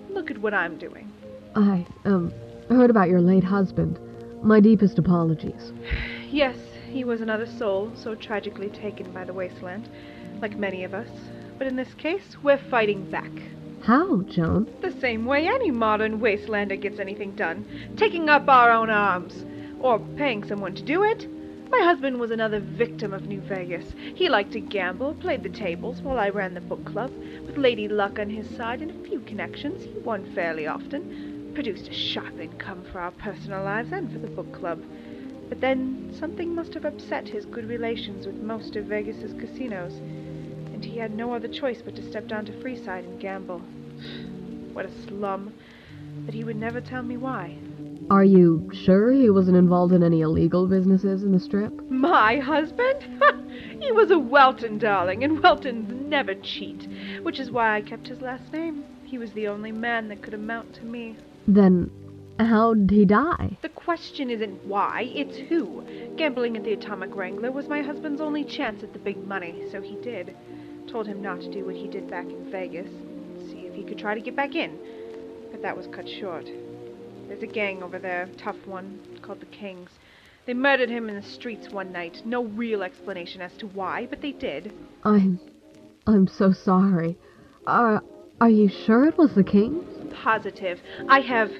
look 0.08 0.30
at 0.30 0.38
what 0.38 0.54
I'm 0.54 0.78
doing. 0.78 1.12
I, 1.58 1.84
um, 2.04 2.32
heard 2.70 2.88
about 2.88 3.08
your 3.08 3.20
late 3.20 3.42
husband. 3.42 3.98
My 4.44 4.60
deepest 4.60 4.96
apologies. 4.96 5.72
Yes, 6.30 6.56
he 6.88 7.02
was 7.02 7.20
another 7.20 7.46
soul, 7.46 7.90
so 7.96 8.14
tragically 8.14 8.68
taken 8.68 9.10
by 9.12 9.24
the 9.24 9.32
wasteland, 9.32 9.88
like 10.40 10.56
many 10.56 10.84
of 10.84 10.94
us. 10.94 11.08
But 11.58 11.66
in 11.66 11.74
this 11.74 11.94
case, 11.94 12.36
we're 12.44 12.58
fighting 12.70 13.10
back. 13.10 13.32
How, 13.82 14.22
Joan? 14.22 14.72
The 14.82 14.92
same 15.00 15.24
way 15.24 15.48
any 15.48 15.72
modern 15.72 16.20
wastelander 16.20 16.80
gets 16.80 17.00
anything 17.00 17.34
done 17.34 17.66
taking 17.96 18.28
up 18.28 18.48
our 18.48 18.70
own 18.70 18.90
arms, 18.90 19.44
or 19.80 19.98
paying 20.16 20.44
someone 20.44 20.76
to 20.76 20.82
do 20.82 21.02
it. 21.02 21.26
My 21.70 21.80
husband 21.80 22.18
was 22.18 22.30
another 22.30 22.60
victim 22.60 23.12
of 23.12 23.26
New 23.26 23.40
Vegas. 23.42 23.92
He 24.14 24.28
liked 24.28 24.52
to 24.52 24.60
gamble, 24.60 25.14
played 25.14 25.42
the 25.42 25.50
tables 25.50 26.00
while 26.00 26.18
I 26.18 26.30
ran 26.30 26.54
the 26.54 26.62
book 26.62 26.84
club. 26.84 27.12
With 27.44 27.58
Lady 27.58 27.88
Luck 27.88 28.18
on 28.18 28.30
his 28.30 28.48
side 28.56 28.80
and 28.80 28.90
a 28.90 29.08
few 29.08 29.20
connections, 29.20 29.84
he 29.84 29.98
won 29.98 30.24
fairly 30.34 30.66
often, 30.66 31.27
produced 31.54 31.88
a 31.88 31.94
sharp 31.94 32.38
income 32.38 32.84
for 32.92 33.00
our 33.00 33.10
personal 33.12 33.62
lives 33.64 33.92
and 33.92 34.12
for 34.12 34.18
the 34.18 34.26
book 34.26 34.52
club. 34.52 34.82
But 35.48 35.60
then 35.60 36.14
something 36.18 36.54
must 36.54 36.74
have 36.74 36.84
upset 36.84 37.28
his 37.28 37.46
good 37.46 37.68
relations 37.68 38.26
with 38.26 38.36
most 38.36 38.76
of 38.76 38.84
Vegas's 38.84 39.32
casinos, 39.40 39.94
and 39.94 40.84
he 40.84 40.98
had 40.98 41.16
no 41.16 41.34
other 41.34 41.48
choice 41.48 41.80
but 41.82 41.96
to 41.96 42.08
step 42.08 42.28
down 42.28 42.44
to 42.46 42.52
Freeside 42.52 43.04
and 43.04 43.20
gamble. 43.20 43.60
What 44.72 44.86
a 44.86 45.02
slum. 45.06 45.52
But 46.24 46.34
he 46.34 46.44
would 46.44 46.56
never 46.56 46.80
tell 46.80 47.02
me 47.02 47.16
why. 47.16 47.56
Are 48.10 48.24
you 48.24 48.70
sure 48.72 49.10
he 49.10 49.28
wasn't 49.28 49.56
involved 49.56 49.92
in 49.92 50.02
any 50.02 50.20
illegal 50.20 50.66
businesses 50.66 51.22
in 51.22 51.32
the 51.32 51.40
strip? 51.40 51.90
My 51.90 52.38
husband? 52.38 53.04
he 53.80 53.92
was 53.92 54.10
a 54.10 54.18
Welton, 54.18 54.78
darling, 54.78 55.24
and 55.24 55.42
Weltons 55.42 55.88
never 56.06 56.34
cheat, 56.34 56.88
which 57.22 57.38
is 57.38 57.50
why 57.50 57.76
I 57.76 57.82
kept 57.82 58.08
his 58.08 58.20
last 58.20 58.52
name. 58.52 58.84
He 59.04 59.18
was 59.18 59.32
the 59.32 59.48
only 59.48 59.72
man 59.72 60.08
that 60.08 60.22
could 60.22 60.34
amount 60.34 60.74
to 60.74 60.84
me. 60.84 61.16
Then, 61.48 61.90
how'd 62.38 62.90
he 62.90 63.06
die? 63.06 63.56
The 63.62 63.70
question 63.70 64.28
isn't 64.28 64.66
why, 64.66 65.10
it's 65.14 65.38
who. 65.38 65.82
Gambling 66.16 66.58
at 66.58 66.64
the 66.64 66.74
Atomic 66.74 67.16
Wrangler 67.16 67.50
was 67.50 67.68
my 67.68 67.80
husband's 67.80 68.20
only 68.20 68.44
chance 68.44 68.82
at 68.82 68.92
the 68.92 68.98
big 68.98 69.26
money, 69.26 69.64
so 69.72 69.80
he 69.80 69.96
did. 69.96 70.36
Told 70.86 71.06
him 71.06 71.22
not 71.22 71.40
to 71.40 71.50
do 71.50 71.64
what 71.64 71.74
he 71.74 71.88
did 71.88 72.10
back 72.10 72.26
in 72.26 72.50
Vegas. 72.50 72.90
See 73.50 73.60
if 73.60 73.74
he 73.74 73.82
could 73.82 73.98
try 73.98 74.14
to 74.14 74.20
get 74.20 74.36
back 74.36 74.54
in. 74.54 74.78
But 75.50 75.62
that 75.62 75.74
was 75.74 75.86
cut 75.86 76.06
short. 76.06 76.44
There's 77.28 77.42
a 77.42 77.46
gang 77.46 77.82
over 77.82 77.98
there, 77.98 78.28
tough 78.36 78.66
one, 78.66 79.00
called 79.22 79.40
the 79.40 79.46
Kings. 79.46 79.90
They 80.44 80.52
murdered 80.52 80.90
him 80.90 81.08
in 81.08 81.14
the 81.14 81.22
streets 81.22 81.70
one 81.70 81.92
night. 81.92 82.20
No 82.26 82.44
real 82.44 82.82
explanation 82.82 83.40
as 83.40 83.56
to 83.56 83.68
why, 83.68 84.06
but 84.06 84.20
they 84.20 84.32
did. 84.32 84.70
I'm. 85.02 85.40
I'm 86.06 86.26
so 86.26 86.52
sorry. 86.52 87.16
Are. 87.66 88.02
Are 88.38 88.50
you 88.50 88.68
sure 88.68 89.06
it 89.06 89.16
was 89.16 89.34
the 89.34 89.42
Kings? 89.42 89.97
Positive. 90.22 90.80
I 91.08 91.20
have 91.20 91.50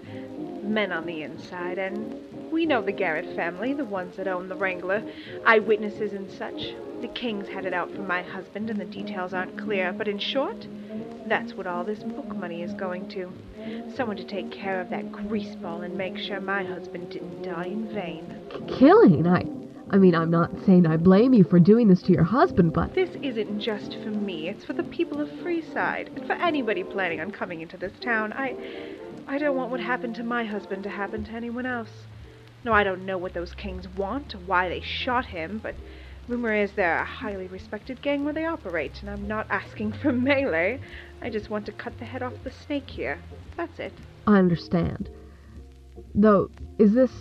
men 0.62 0.92
on 0.92 1.06
the 1.06 1.22
inside, 1.22 1.78
and 1.78 2.14
we 2.50 2.66
know 2.66 2.82
the 2.82 2.92
Garrett 2.92 3.36
family, 3.36 3.72
the 3.72 3.84
ones 3.84 4.16
that 4.16 4.26
own 4.26 4.48
the 4.48 4.56
Wrangler, 4.56 5.02
eyewitnesses 5.46 6.12
and 6.12 6.30
such. 6.30 6.74
The 7.00 7.08
Kings 7.08 7.48
had 7.48 7.64
it 7.66 7.72
out 7.72 7.90
for 7.94 8.02
my 8.02 8.22
husband, 8.22 8.68
and 8.68 8.80
the 8.80 8.84
details 8.84 9.32
aren't 9.32 9.56
clear, 9.56 9.92
but 9.92 10.08
in 10.08 10.18
short, 10.18 10.66
that's 11.26 11.54
what 11.54 11.66
all 11.66 11.84
this 11.84 12.00
book 12.00 12.34
money 12.36 12.62
is 12.62 12.72
going 12.74 13.08
to. 13.10 13.32
Someone 13.94 14.16
to 14.16 14.24
take 14.24 14.50
care 14.50 14.80
of 14.80 14.90
that 14.90 15.12
greaseball 15.12 15.84
and 15.84 15.96
make 15.96 16.18
sure 16.18 16.40
my 16.40 16.64
husband 16.64 17.10
didn't 17.10 17.42
die 17.42 17.66
in 17.66 17.86
vain. 17.94 18.40
Killing? 18.78 19.26
I. 19.26 19.44
I 19.90 19.96
mean, 19.96 20.14
I'm 20.14 20.30
not 20.30 20.50
saying 20.66 20.86
I 20.86 20.96
blame 20.96 21.32
you 21.32 21.44
for 21.44 21.58
doing 21.58 21.88
this 21.88 22.02
to 22.02 22.12
your 22.12 22.24
husband, 22.24 22.72
but. 22.72 22.94
This 22.94 23.16
isn't 23.22 23.60
just 23.60 23.96
for 24.02 24.10
me, 24.10 24.48
it's 24.48 24.64
for 24.64 24.74
the 24.74 24.82
people 24.82 25.20
of 25.20 25.28
Freeside, 25.28 26.14
and 26.14 26.26
for 26.26 26.34
anybody 26.34 26.84
planning 26.84 27.20
on 27.20 27.30
coming 27.30 27.60
into 27.60 27.76
this 27.76 27.92
town. 28.00 28.32
I. 28.32 28.56
I 29.30 29.36
don't 29.36 29.56
want 29.56 29.70
what 29.70 29.80
happened 29.80 30.14
to 30.14 30.22
my 30.22 30.44
husband 30.44 30.84
to 30.84 30.88
happen 30.88 31.22
to 31.24 31.32
anyone 31.32 31.66
else. 31.66 31.90
No, 32.64 32.72
I 32.72 32.82
don't 32.82 33.04
know 33.04 33.18
what 33.18 33.34
those 33.34 33.52
kings 33.52 33.86
want 33.86 34.34
or 34.34 34.38
why 34.38 34.70
they 34.70 34.80
shot 34.80 35.26
him, 35.26 35.60
but 35.62 35.74
rumor 36.28 36.54
is 36.54 36.72
they're 36.72 36.98
a 36.98 37.04
highly 37.04 37.46
respected 37.46 38.00
gang 38.00 38.24
where 38.24 38.32
they 38.32 38.46
operate, 38.46 39.00
and 39.02 39.10
I'm 39.10 39.28
not 39.28 39.46
asking 39.50 39.92
for 39.92 40.12
melee. 40.14 40.80
I 41.20 41.28
just 41.28 41.50
want 41.50 41.66
to 41.66 41.72
cut 41.72 41.98
the 41.98 42.06
head 42.06 42.22
off 42.22 42.32
the 42.42 42.50
snake 42.50 42.88
here. 42.88 43.20
That's 43.56 43.78
it. 43.78 43.92
I 44.26 44.38
understand. 44.38 45.10
Though, 46.14 46.50
is 46.78 46.94
this. 46.94 47.12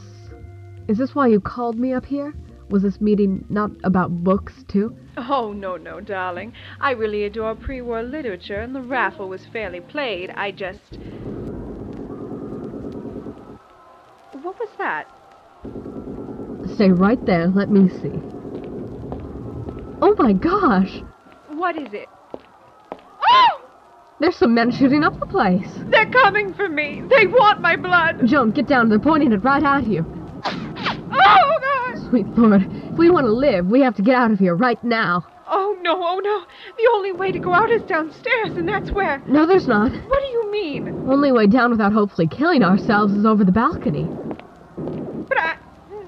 Is 0.88 0.98
this 0.98 1.14
why 1.14 1.28
you 1.28 1.42
called 1.42 1.78
me 1.78 1.94
up 1.94 2.06
here? 2.06 2.34
Was 2.70 2.84
this 2.84 3.00
meeting 3.00 3.46
not 3.50 3.72
about 3.84 4.24
books, 4.24 4.64
too? 4.68 4.96
Oh, 5.16 5.54
no, 5.54 5.78
no, 5.78 6.02
darling. 6.02 6.54
I 6.80 6.92
really 6.92 7.24
adore 7.24 7.56
pre 7.56 7.82
war 7.82 8.04
literature, 8.04 8.60
and 8.60 8.76
the 8.76 8.82
raffle 8.82 9.30
was 9.30 9.46
fairly 9.46 9.80
played. 9.80 10.32
I 10.32 10.52
just. 10.52 11.00
What 14.34 14.60
was 14.60 14.70
that? 14.78 15.08
Stay 16.76 16.92
right 16.92 17.26
there, 17.26 17.48
let 17.48 17.70
me 17.70 17.90
see. 17.90 18.22
Oh 20.02 20.16
my 20.20 20.34
gosh! 20.34 21.02
What 21.50 21.78
is 21.78 21.92
it? 21.94 22.08
Oh! 23.32 23.62
There's 24.20 24.36
some 24.36 24.54
men 24.54 24.72
shooting 24.72 25.04
up 25.04 25.20
the 25.20 25.26
place! 25.26 25.70
They're 25.86 26.12
coming 26.12 26.54
for 26.54 26.70
me! 26.70 27.02
They 27.10 27.26
want 27.26 27.62
my 27.62 27.76
blood! 27.78 28.28
Joan, 28.28 28.52
get 28.52 28.68
down, 28.68 28.90
they're 28.90 29.00
pointing 29.00 29.32
it 29.32 29.44
right 29.44 29.64
at 29.64 29.88
you. 29.88 30.06
Oh, 30.46 31.60
God! 31.62 31.87
Sweet 32.10 32.38
Lord, 32.38 32.68
if 32.92 32.98
we 32.98 33.10
want 33.10 33.26
to 33.26 33.32
live, 33.32 33.68
we 33.68 33.82
have 33.82 33.96
to 33.96 34.02
get 34.02 34.16
out 34.16 34.32
of 34.32 34.40
here 34.40 34.56
right 34.56 34.82
now. 34.84 35.26
Oh, 35.50 35.78
no, 35.82 35.96
oh, 36.02 36.20
no. 36.20 36.44
The 36.78 36.90
only 36.94 37.12
way 37.12 37.32
to 37.32 37.40
go 37.40 37.54
out 37.54 37.70
is 37.72 37.82
downstairs, 37.84 38.56
and 38.56 38.68
that's 38.68 38.94
where. 38.94 39.22
No, 39.28 39.46
there's 39.46 39.68
not. 39.68 39.92
What 39.92 40.20
do 40.20 40.28
you 40.32 40.52
mean? 40.52 41.08
Only 41.08 41.32
way 41.32 41.48
down 41.48 41.72
without 41.72 41.94
hopefully 41.94 42.28
killing 42.28 42.64
ourselves 42.64 43.14
is 43.14 43.26
over 43.26 43.44
the 43.44 43.52
balcony. 43.52 44.08
But 45.28 45.38
I. 45.38 45.56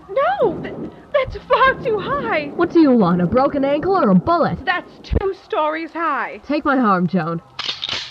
No! 0.10 0.62
Th- 0.62 0.74
that's 1.14 1.38
far 1.46 1.74
too 1.84 1.98
high! 2.02 2.48
What 2.56 2.72
do 2.72 2.80
you 2.80 2.92
want, 2.92 3.22
a 3.22 3.28
broken 3.28 3.66
ankle 3.66 3.98
or 3.98 4.10
a 4.10 4.16
bullet? 4.16 4.64
That's 4.66 4.92
two 5.04 5.34
stories 5.44 5.92
high! 5.92 6.40
Take 6.48 6.66
my 6.66 6.78
arm, 6.78 7.08
Joan. 7.08 7.42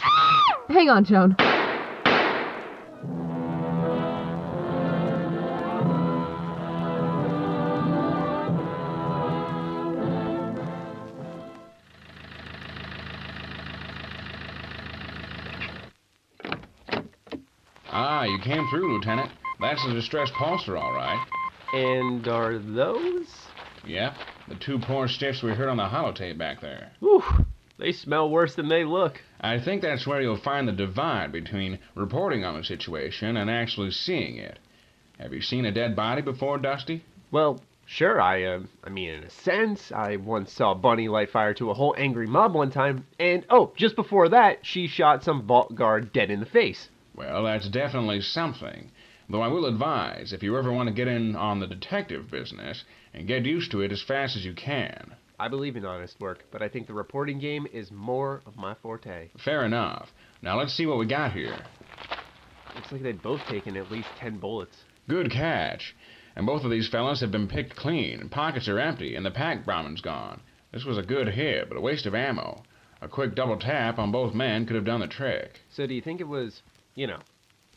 Ah! 0.02 0.58
Hang 0.68 0.90
on, 0.90 1.04
Joan. 1.04 1.36
Ah, 18.20 18.24
you 18.24 18.40
came 18.40 18.66
through, 18.66 18.92
Lieutenant. 18.92 19.30
That's 19.60 19.86
a 19.86 19.92
distress 19.92 20.28
pulsar, 20.32 20.76
all 20.76 20.92
right. 20.92 21.24
And 21.72 22.26
are 22.26 22.58
those? 22.58 23.32
Yep, 23.86 24.14
the 24.48 24.56
two 24.56 24.80
poor 24.80 25.06
stiffs 25.06 25.40
we 25.40 25.52
heard 25.52 25.68
on 25.68 25.76
the 25.76 25.84
holotape 25.84 26.36
back 26.36 26.60
there. 26.60 26.90
Whew, 26.98 27.22
they 27.78 27.92
smell 27.92 28.28
worse 28.28 28.56
than 28.56 28.68
they 28.68 28.82
look. 28.82 29.22
I 29.40 29.60
think 29.60 29.82
that's 29.82 30.04
where 30.04 30.20
you'll 30.20 30.36
find 30.36 30.66
the 30.66 30.72
divide 30.72 31.30
between 31.30 31.78
reporting 31.94 32.44
on 32.44 32.56
a 32.56 32.64
situation 32.64 33.36
and 33.36 33.48
actually 33.48 33.92
seeing 33.92 34.36
it. 34.36 34.58
Have 35.20 35.32
you 35.32 35.40
seen 35.40 35.64
a 35.64 35.70
dead 35.70 35.94
body 35.94 36.20
before, 36.20 36.58
Dusty? 36.58 37.04
Well, 37.30 37.60
sure, 37.86 38.20
I, 38.20 38.42
uh, 38.42 38.62
I 38.82 38.90
mean, 38.90 39.10
in 39.10 39.22
a 39.22 39.30
sense, 39.30 39.92
I 39.92 40.16
once 40.16 40.52
saw 40.52 40.74
Bunny 40.74 41.06
light 41.06 41.30
fire 41.30 41.54
to 41.54 41.70
a 41.70 41.74
whole 41.74 41.94
angry 41.96 42.26
mob 42.26 42.56
one 42.56 42.72
time, 42.72 43.06
and 43.20 43.46
oh, 43.48 43.72
just 43.76 43.94
before 43.94 44.30
that, 44.30 44.66
she 44.66 44.88
shot 44.88 45.22
some 45.22 45.46
vault 45.46 45.76
guard 45.76 46.12
dead 46.12 46.32
in 46.32 46.40
the 46.40 46.46
face. 46.46 46.88
Well, 47.18 47.42
that's 47.42 47.68
definitely 47.68 48.20
something. 48.20 48.92
Though 49.28 49.42
I 49.42 49.48
will 49.48 49.66
advise, 49.66 50.32
if 50.32 50.44
you 50.44 50.56
ever 50.56 50.72
want 50.72 50.88
to 50.88 50.94
get 50.94 51.08
in 51.08 51.34
on 51.34 51.58
the 51.58 51.66
detective 51.66 52.30
business, 52.30 52.84
and 53.12 53.26
get 53.26 53.44
used 53.44 53.72
to 53.72 53.80
it 53.80 53.90
as 53.90 54.00
fast 54.00 54.36
as 54.36 54.44
you 54.44 54.54
can. 54.54 55.16
I 55.36 55.48
believe 55.48 55.74
in 55.74 55.84
honest 55.84 56.20
work, 56.20 56.44
but 56.52 56.62
I 56.62 56.68
think 56.68 56.86
the 56.86 56.94
reporting 56.94 57.40
game 57.40 57.66
is 57.72 57.90
more 57.90 58.40
of 58.46 58.56
my 58.56 58.74
forte. 58.74 59.30
Fair 59.44 59.64
enough. 59.64 60.12
Now 60.42 60.56
let's 60.56 60.72
see 60.72 60.86
what 60.86 60.98
we 60.98 61.06
got 61.06 61.32
here. 61.32 61.58
Looks 62.76 62.92
like 62.92 63.02
they'd 63.02 63.20
both 63.20 63.44
taken 63.48 63.76
at 63.76 63.90
least 63.90 64.08
ten 64.20 64.38
bullets. 64.38 64.76
Good 65.08 65.32
catch. 65.32 65.96
And 66.36 66.46
both 66.46 66.62
of 66.62 66.70
these 66.70 66.88
fellas 66.88 67.20
have 67.20 67.32
been 67.32 67.48
picked 67.48 67.74
clean. 67.74 68.28
Pockets 68.28 68.68
are 68.68 68.78
empty, 68.78 69.16
and 69.16 69.26
the 69.26 69.32
pack 69.32 69.64
Brahman's 69.64 70.02
gone. 70.02 70.40
This 70.72 70.84
was 70.84 70.98
a 70.98 71.02
good 71.02 71.26
hit, 71.26 71.68
but 71.68 71.78
a 71.78 71.80
waste 71.80 72.06
of 72.06 72.14
ammo. 72.14 72.62
A 73.02 73.08
quick 73.08 73.34
double 73.34 73.58
tap 73.58 73.98
on 73.98 74.12
both 74.12 74.34
men 74.34 74.66
could 74.66 74.76
have 74.76 74.84
done 74.84 75.00
the 75.00 75.08
trick. 75.08 75.60
So 75.72 75.84
do 75.86 75.94
you 75.94 76.00
think 76.00 76.20
it 76.20 76.28
was, 76.28 76.62
you 76.98 77.06
know, 77.06 77.20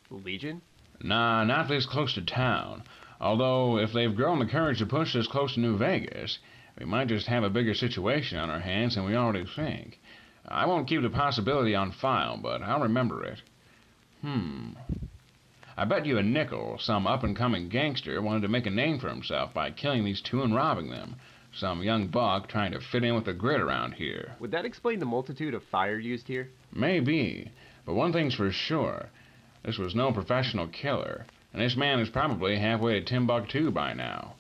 Legion? 0.10 0.64
Nah, 1.04 1.44
not 1.44 1.68
this 1.68 1.86
close 1.86 2.16
to 2.16 2.24
town. 2.24 2.82
Although, 3.20 3.78
if 3.78 3.94
they've 3.94 4.16
grown 4.16 4.40
the 4.40 4.48
courage 4.48 4.80
to 4.80 4.88
push 4.88 5.14
this 5.14 5.28
close 5.28 5.54
to 5.54 5.60
New 5.60 5.78
Vegas, 5.78 6.40
we 6.80 6.86
might 6.86 7.08
just 7.08 7.28
have 7.28 7.44
a 7.44 7.50
bigger 7.52 7.76
situation 7.76 8.40
on 8.40 8.50
our 8.50 8.60
hands 8.60 8.96
than 8.96 9.06
we 9.06 9.16
already 9.16 9.46
think. 9.46 10.00
I 10.48 10.66
won't 10.66 10.88
keep 10.88 11.04
the 11.04 11.12
possibility 11.12 11.76
on 11.76 11.92
file, 11.92 12.38
but 12.42 12.64
I'll 12.64 12.82
remember 12.82 13.24
it. 13.24 13.44
Hmm. 14.22 14.72
I 15.78 15.86
bet 15.86 16.08
you 16.08 16.18
a 16.18 16.24
nickel 16.24 16.80
some 16.80 17.06
up 17.06 17.24
and 17.24 17.36
coming 17.36 17.70
gangster 17.70 18.20
wanted 18.24 18.42
to 18.42 18.48
make 18.48 18.66
a 18.66 18.72
name 18.72 18.98
for 18.98 19.10
himself 19.10 19.54
by 19.54 19.70
killing 19.70 20.04
these 20.04 20.22
two 20.22 20.42
and 20.42 20.56
robbing 20.56 20.90
them. 20.90 21.16
Some 21.54 21.84
young 21.84 22.08
buck 22.08 22.48
trying 22.48 22.72
to 22.72 22.80
fit 22.80 23.04
in 23.04 23.14
with 23.14 23.26
the 23.26 23.34
grid 23.34 23.62
around 23.62 23.94
here. 23.94 24.36
Would 24.40 24.52
that 24.52 24.66
explain 24.66 24.98
the 24.98 25.06
multitude 25.06 25.54
of 25.54 25.64
fire 25.64 26.00
used 26.00 26.28
here? 26.28 26.50
Maybe, 26.74 27.52
but 27.86 27.94
one 27.94 28.14
thing's 28.14 28.36
for 28.36 28.52
sure. 28.52 29.10
This 29.64 29.78
was 29.78 29.94
no 29.94 30.12
professional 30.12 30.68
killer, 30.68 31.26
and 31.54 31.62
this 31.62 31.76
man 31.76 32.00
is 32.00 32.10
probably 32.10 32.58
halfway 32.58 33.00
to 33.00 33.06
Timbuktu 33.06 33.72
by 33.72 33.94
now. 33.94 34.36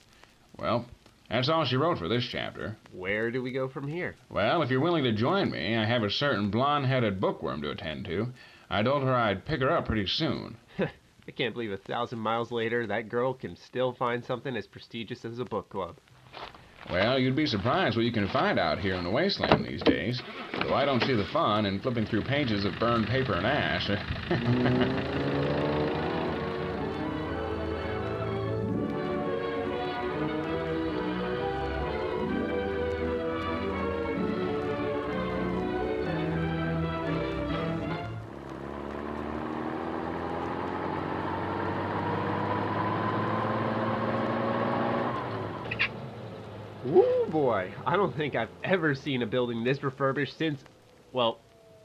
Well, 0.57 0.85
that's 1.29 1.47
all 1.47 1.65
she 1.65 1.77
wrote 1.77 1.97
for 1.97 2.07
this 2.07 2.27
chapter. 2.29 2.77
Where 2.91 3.31
do 3.31 3.41
we 3.41 3.51
go 3.51 3.67
from 3.67 3.87
here? 3.87 4.15
Well, 4.29 4.61
if 4.61 4.69
you're 4.69 4.81
willing 4.81 5.05
to 5.05 5.13
join 5.13 5.49
me, 5.49 5.77
I 5.77 5.85
have 5.85 6.03
a 6.03 6.09
certain 6.09 6.49
blonde-headed 6.49 7.21
bookworm 7.21 7.61
to 7.61 7.71
attend 7.71 8.05
to. 8.05 8.27
I 8.69 8.83
told 8.83 9.03
her 9.03 9.15
I'd 9.15 9.45
pick 9.45 9.61
her 9.61 9.71
up 9.71 9.85
pretty 9.85 10.07
soon. 10.07 10.57
I 10.79 11.31
can't 11.31 11.53
believe 11.53 11.71
a 11.71 11.77
thousand 11.77 12.19
miles 12.19 12.51
later 12.51 12.87
that 12.87 13.09
girl 13.09 13.33
can 13.33 13.55
still 13.55 13.93
find 13.93 14.25
something 14.25 14.55
as 14.57 14.67
prestigious 14.67 15.23
as 15.23 15.39
a 15.39 15.45
book 15.45 15.69
club. 15.69 15.97
Well, 16.89 17.19
you'd 17.19 17.35
be 17.35 17.45
surprised 17.45 17.95
what 17.95 18.05
you 18.05 18.11
can 18.11 18.27
find 18.29 18.59
out 18.59 18.79
here 18.79 18.95
in 18.95 19.03
the 19.03 19.09
wasteland 19.09 19.65
these 19.65 19.81
days. 19.81 20.21
Though 20.53 20.73
I 20.73 20.85
don't 20.85 21.01
see 21.03 21.15
the 21.15 21.25
fun 21.25 21.65
in 21.65 21.79
flipping 21.79 22.05
through 22.05 22.23
pages 22.23 22.65
of 22.65 22.77
burned 22.79 23.07
paper 23.07 23.33
and 23.33 23.45
ash. 23.45 23.89
Mm. 24.31 25.70
I 47.91 47.97
don't 47.97 48.15
think 48.15 48.35
I've 48.35 48.47
ever 48.63 48.95
seen 48.95 49.21
a 49.21 49.25
building 49.25 49.65
this 49.65 49.83
refurbished 49.83 50.37
since, 50.37 50.63
well, 51.11 51.39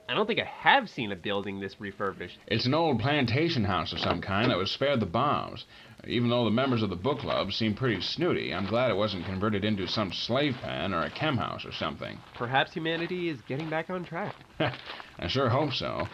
I 0.08 0.14
don't 0.14 0.28
think 0.28 0.38
I 0.38 0.44
have 0.44 0.88
seen 0.88 1.10
a 1.10 1.16
building 1.16 1.58
this 1.58 1.80
refurbished. 1.80 2.38
It's 2.46 2.64
an 2.64 2.74
old 2.74 3.00
plantation 3.00 3.64
house 3.64 3.92
of 3.92 3.98
some 3.98 4.20
kind 4.20 4.52
that 4.52 4.56
was 4.56 4.70
spared 4.70 5.00
the 5.00 5.06
bombs. 5.06 5.64
Even 6.06 6.30
though 6.30 6.44
the 6.44 6.52
members 6.52 6.84
of 6.84 6.90
the 6.90 6.96
book 6.96 7.18
club 7.18 7.50
seem 7.50 7.74
pretty 7.74 8.00
snooty, 8.00 8.54
I'm 8.54 8.68
glad 8.68 8.92
it 8.92 8.96
wasn't 8.96 9.26
converted 9.26 9.64
into 9.64 9.88
some 9.88 10.12
slave 10.12 10.54
pen 10.62 10.94
or 10.94 11.02
a 11.02 11.10
chem 11.10 11.38
house 11.38 11.66
or 11.66 11.72
something. 11.72 12.20
Perhaps 12.36 12.72
humanity 12.72 13.28
is 13.28 13.40
getting 13.48 13.68
back 13.68 13.90
on 13.90 14.04
track. 14.04 14.36
I 14.60 15.26
sure 15.26 15.48
hope 15.48 15.72
so. 15.72 16.06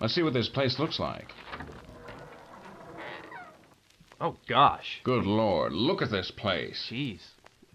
Let's 0.00 0.14
see 0.14 0.22
what 0.22 0.32
this 0.32 0.48
place 0.48 0.78
looks 0.78 1.00
like. 1.00 1.34
Oh 4.20 4.36
gosh. 4.48 5.00
Good 5.02 5.24
lord, 5.24 5.72
look 5.72 6.02
at 6.02 6.12
this 6.12 6.30
place. 6.30 6.86
Jeez, 6.88 7.20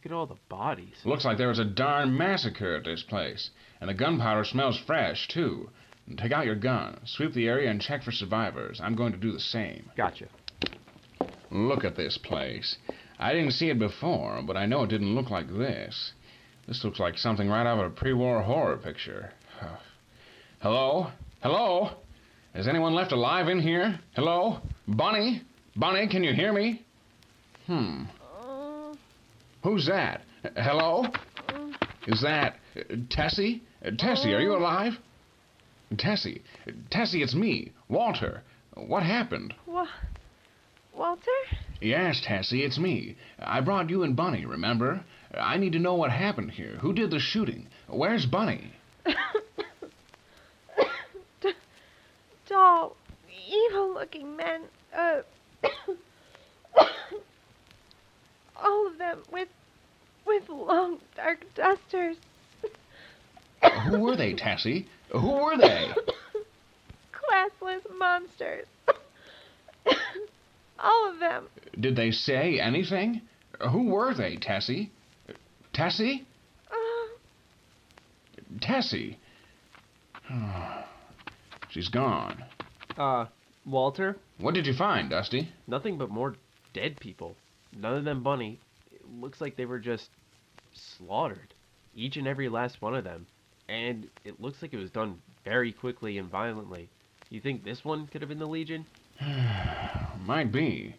look 0.05 0.11
at 0.11 0.15
all 0.15 0.27
the 0.27 0.41
bodies. 0.49 0.95
Looks 1.03 1.25
like 1.25 1.37
there 1.37 1.47
was 1.47 1.57
a 1.57 1.65
darn 1.65 2.15
massacre 2.15 2.75
at 2.75 2.83
this 2.83 3.01
place. 3.01 3.49
And 3.81 3.89
the 3.89 3.93
gunpowder 3.95 4.43
smells 4.43 4.77
fresh, 4.85 5.27
too. 5.27 5.69
Take 6.17 6.31
out 6.31 6.45
your 6.45 6.55
gun, 6.55 6.99
sweep 7.05 7.33
the 7.33 7.47
area, 7.47 7.71
and 7.71 7.81
check 7.81 8.03
for 8.03 8.11
survivors. 8.11 8.79
I'm 8.81 8.95
going 8.95 9.13
to 9.13 9.17
do 9.17 9.31
the 9.31 9.39
same. 9.39 9.89
Gotcha. 9.97 10.27
Look 11.49 11.83
at 11.83 11.95
this 11.95 12.19
place. 12.19 12.77
I 13.17 13.33
didn't 13.33 13.53
see 13.53 13.69
it 13.69 13.79
before, 13.79 14.43
but 14.45 14.55
I 14.55 14.67
know 14.67 14.83
it 14.83 14.89
didn't 14.89 15.15
look 15.15 15.31
like 15.31 15.47
this. 15.47 16.11
This 16.67 16.83
looks 16.83 16.99
like 16.99 17.17
something 17.17 17.49
right 17.49 17.65
out 17.65 17.79
of 17.79 17.91
a 17.91 17.95
pre-war 17.95 18.43
horror 18.43 18.77
picture. 18.77 19.31
Hello? 20.61 21.07
Hello? 21.41 21.91
Is 22.53 22.67
anyone 22.67 22.93
left 22.93 23.11
alive 23.11 23.47
in 23.47 23.59
here? 23.59 23.99
Hello? 24.15 24.59
Bunny? 24.87 25.41
Bunny, 25.75 26.07
can 26.07 26.23
you 26.23 26.33
hear 26.33 26.53
me? 26.53 26.85
Hmm. 27.65 28.03
Who's 29.65 29.87
that? 29.87 30.21
Hello? 30.55 31.07
Is 32.05 32.21
that 32.21 32.59
Tessie? 33.09 33.63
Tessie, 33.97 34.31
are 34.31 34.39
you 34.39 34.55
alive? 34.55 34.93
Tessie, 35.97 36.43
Tessie, 36.91 37.23
it's 37.23 37.33
me, 37.33 37.71
Walter. 37.89 38.43
What 38.75 39.01
happened? 39.01 39.55
Wa- 39.65 39.87
Walter? 40.95 41.31
Yes, 41.81 42.21
Tessie, 42.23 42.61
it's 42.61 42.77
me. 42.77 43.15
I 43.39 43.59
brought 43.61 43.89
you 43.89 44.03
and 44.03 44.15
Bunny, 44.15 44.45
remember? 44.45 45.03
I 45.33 45.57
need 45.57 45.71
to 45.73 45.79
know 45.79 45.95
what 45.95 46.11
happened 46.11 46.51
here. 46.51 46.77
Who 46.81 46.93
did 46.93 47.09
the 47.09 47.19
shooting? 47.19 47.65
Where's 47.87 48.27
Bunny? 48.27 48.71
Tall, 52.47 52.95
evil-looking 53.49 54.37
men. 54.37 54.61
Uh, 54.95 55.21
all 58.63 58.87
of 58.87 58.97
them 58.97 59.19
with 59.31 59.49
with 60.25 60.49
long 60.49 60.99
dark 61.15 61.45
dusters. 61.55 62.17
Who 63.89 63.99
were 63.99 64.15
they, 64.15 64.33
Tassie? 64.33 64.85
Who 65.11 65.31
were 65.31 65.57
they? 65.57 65.89
Classless 67.11 67.81
monsters. 67.97 68.65
all 70.79 71.11
of 71.11 71.19
them. 71.19 71.47
Did 71.79 71.95
they 71.95 72.11
say 72.11 72.59
anything? 72.59 73.21
Who 73.71 73.89
were 73.89 74.13
they, 74.13 74.37
Tassie? 74.37 74.89
Tassie? 75.73 76.25
Uh, 76.71 76.75
Tessie? 78.61 79.17
She's 81.69 81.89
gone. 81.89 82.43
Uh, 82.97 83.25
Walter? 83.65 84.17
What 84.39 84.53
did 84.53 84.65
you 84.67 84.73
find, 84.73 85.09
Dusty? 85.09 85.49
Nothing 85.67 85.97
but 85.97 86.09
more 86.09 86.35
dead 86.73 86.99
people. 86.99 87.35
None 87.75 87.97
of 87.97 88.03
them 88.05 88.23
bunny. 88.23 88.59
Looks 89.21 89.39
like 89.39 89.55
they 89.55 89.65
were 89.65 89.79
just 89.79 90.09
slaughtered. 90.73 91.53
Each 91.95 92.17
and 92.17 92.27
every 92.27 92.49
last 92.49 92.81
one 92.81 92.95
of 92.95 93.03
them. 93.03 93.27
And 93.69 94.09
it 94.23 94.41
looks 94.41 94.61
like 94.61 94.73
it 94.73 94.77
was 94.77 94.91
done 94.91 95.21
very 95.43 95.71
quickly 95.71 96.17
and 96.17 96.29
violently. 96.29 96.89
You 97.29 97.39
think 97.39 97.63
this 97.63 97.83
one 97.83 98.07
could 98.07 98.21
have 98.21 98.29
been 98.29 98.39
the 98.39 98.45
Legion? 98.45 98.85
Might 100.25 100.51
be. 100.51 100.95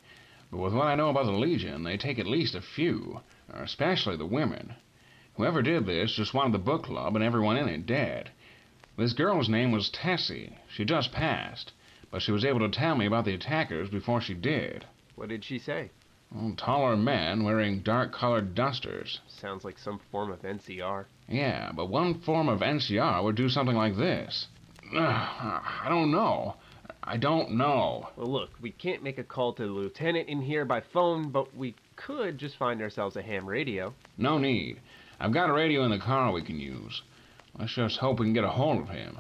But 0.50 0.58
with 0.58 0.74
what 0.74 0.86
I 0.86 0.94
know 0.94 1.10
about 1.10 1.26
the 1.26 1.32
Legion, 1.32 1.82
they 1.82 1.96
take 1.96 2.18
at 2.18 2.26
least 2.26 2.54
a 2.54 2.62
few, 2.62 3.20
uh, 3.52 3.62
especially 3.62 4.16
the 4.16 4.26
women. 4.26 4.74
Whoever 5.34 5.60
did 5.60 5.86
this 5.86 6.14
just 6.14 6.32
wanted 6.32 6.54
the 6.54 6.58
book 6.58 6.84
club 6.84 7.14
and 7.14 7.24
everyone 7.24 7.56
in 7.56 7.68
it 7.68 7.84
dead. 7.84 8.30
This 8.96 9.12
girl's 9.12 9.48
name 9.48 9.72
was 9.72 9.90
Tessie. 9.90 10.56
She 10.68 10.84
just 10.84 11.12
passed, 11.12 11.72
but 12.10 12.22
she 12.22 12.32
was 12.32 12.44
able 12.44 12.60
to 12.60 12.70
tell 12.70 12.96
me 12.96 13.04
about 13.04 13.26
the 13.26 13.34
attackers 13.34 13.90
before 13.90 14.22
she 14.22 14.34
did. 14.34 14.86
What 15.14 15.28
did 15.28 15.44
she 15.44 15.58
say? 15.58 15.90
Well, 16.34 16.54
taller 16.56 16.96
man 16.96 17.44
wearing 17.44 17.80
dark-colored 17.80 18.54
dusters. 18.54 19.20
Sounds 19.28 19.64
like 19.64 19.78
some 19.78 20.00
form 20.10 20.30
of 20.30 20.42
NCR. 20.42 21.06
Yeah, 21.28 21.72
but 21.74 21.86
one 21.86 22.20
form 22.20 22.48
of 22.48 22.60
NCR 22.60 23.22
would 23.22 23.36
do 23.36 23.48
something 23.48 23.76
like 23.76 23.96
this. 23.96 24.46
Ugh, 24.84 24.98
I 25.00 25.86
don't 25.88 26.10
know. 26.10 26.56
I 27.02 27.16
don't 27.16 27.52
know. 27.52 28.08
Well, 28.16 28.32
look, 28.32 28.50
we 28.60 28.72
can't 28.72 29.02
make 29.02 29.18
a 29.18 29.24
call 29.24 29.52
to 29.54 29.62
the 29.62 29.70
lieutenant 29.70 30.28
in 30.28 30.42
here 30.42 30.64
by 30.64 30.80
phone, 30.92 31.30
but 31.30 31.56
we 31.56 31.76
could 31.94 32.38
just 32.38 32.56
find 32.56 32.82
ourselves 32.82 33.14
a 33.16 33.22
ham 33.22 33.46
radio. 33.46 33.94
No 34.18 34.38
need. 34.38 34.80
I've 35.20 35.32
got 35.32 35.48
a 35.48 35.52
radio 35.52 35.84
in 35.84 35.90
the 35.90 35.98
car 35.98 36.32
we 36.32 36.42
can 36.42 36.58
use. 36.58 37.02
Let's 37.58 37.74
just 37.74 37.98
hope 37.98 38.18
we 38.18 38.26
can 38.26 38.34
get 38.34 38.44
a 38.44 38.48
hold 38.48 38.80
of 38.82 38.88
him. 38.88 39.18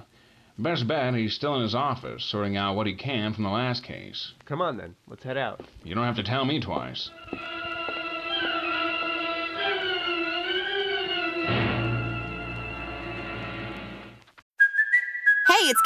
Best 0.58 0.88
bet 0.88 1.14
he's 1.14 1.34
still 1.34 1.56
in 1.56 1.62
his 1.62 1.74
office, 1.74 2.24
sorting 2.24 2.56
out 2.56 2.76
what 2.76 2.86
he 2.86 2.94
can 2.94 3.34
from 3.34 3.44
the 3.44 3.50
last 3.50 3.82
case. 3.82 4.32
Come 4.46 4.62
on 4.62 4.78
then, 4.78 4.96
let's 5.06 5.22
head 5.22 5.36
out. 5.36 5.60
You 5.84 5.94
don't 5.94 6.04
have 6.04 6.16
to 6.16 6.22
tell 6.22 6.46
me 6.46 6.60
twice. 6.60 7.10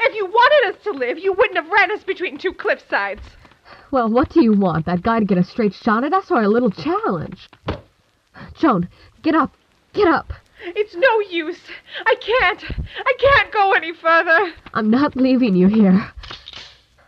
If 0.00 0.14
you 0.14 0.26
wanted 0.26 0.74
us 0.74 0.82
to 0.84 0.92
live, 0.92 1.18
you 1.18 1.32
wouldn't 1.32 1.56
have 1.56 1.70
ran 1.70 1.90
us 1.90 2.04
between 2.04 2.38
two 2.38 2.52
cliff 2.52 2.82
sides. 2.88 3.22
Well, 3.90 4.08
what 4.10 4.30
do 4.30 4.42
you 4.42 4.52
want? 4.52 4.86
That 4.86 5.02
guy 5.02 5.18
to 5.18 5.24
get 5.24 5.38
a 5.38 5.44
straight 5.44 5.74
shot 5.74 6.04
at 6.04 6.12
us 6.12 6.30
or 6.30 6.42
a 6.42 6.48
little 6.48 6.70
challenge? 6.70 7.48
Joan, 8.58 8.88
get 9.22 9.34
up. 9.34 9.52
Get 9.92 10.08
up. 10.08 10.32
It's 10.60 10.94
no 10.94 11.20
use. 11.20 11.60
I 12.04 12.14
can't. 12.16 12.64
I 13.04 13.12
can't 13.18 13.52
go 13.52 13.72
any 13.72 13.94
further. 13.94 14.52
I'm 14.74 14.90
not 14.90 15.16
leaving 15.16 15.56
you 15.56 15.68
here. 15.68 16.10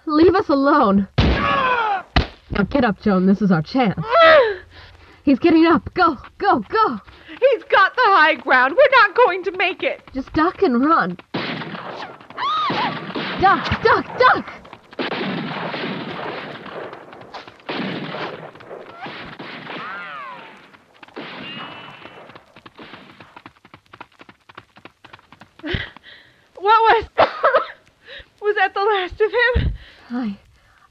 Leave 0.06 0.34
us 0.34 0.48
alone. 0.48 1.08
Now 1.18 2.64
get 2.68 2.84
up, 2.84 3.00
Joan. 3.00 3.26
This 3.26 3.42
is 3.42 3.52
our 3.52 3.62
chance. 3.62 4.00
He's 5.22 5.38
getting 5.38 5.66
up. 5.66 5.92
Go, 5.94 6.16
go, 6.38 6.60
go. 6.60 7.00
He's 7.28 7.64
got 7.64 7.94
the 7.94 8.02
high 8.06 8.34
ground. 8.34 8.74
We're 8.76 8.98
not 8.98 9.14
going 9.14 9.44
to 9.44 9.52
make 9.52 9.82
it. 9.82 10.02
Just 10.12 10.32
duck 10.32 10.62
and 10.62 10.84
run. 10.84 11.18
Duck, 13.40 13.82
duck, 13.82 14.18
duck. 14.18 14.52
What 25.62 26.62
was. 26.62 27.04
was 28.42 28.56
that 28.56 28.74
the 28.74 28.80
last 28.80 29.18
of 29.22 29.32
him? 29.32 29.72
I. 30.10 30.38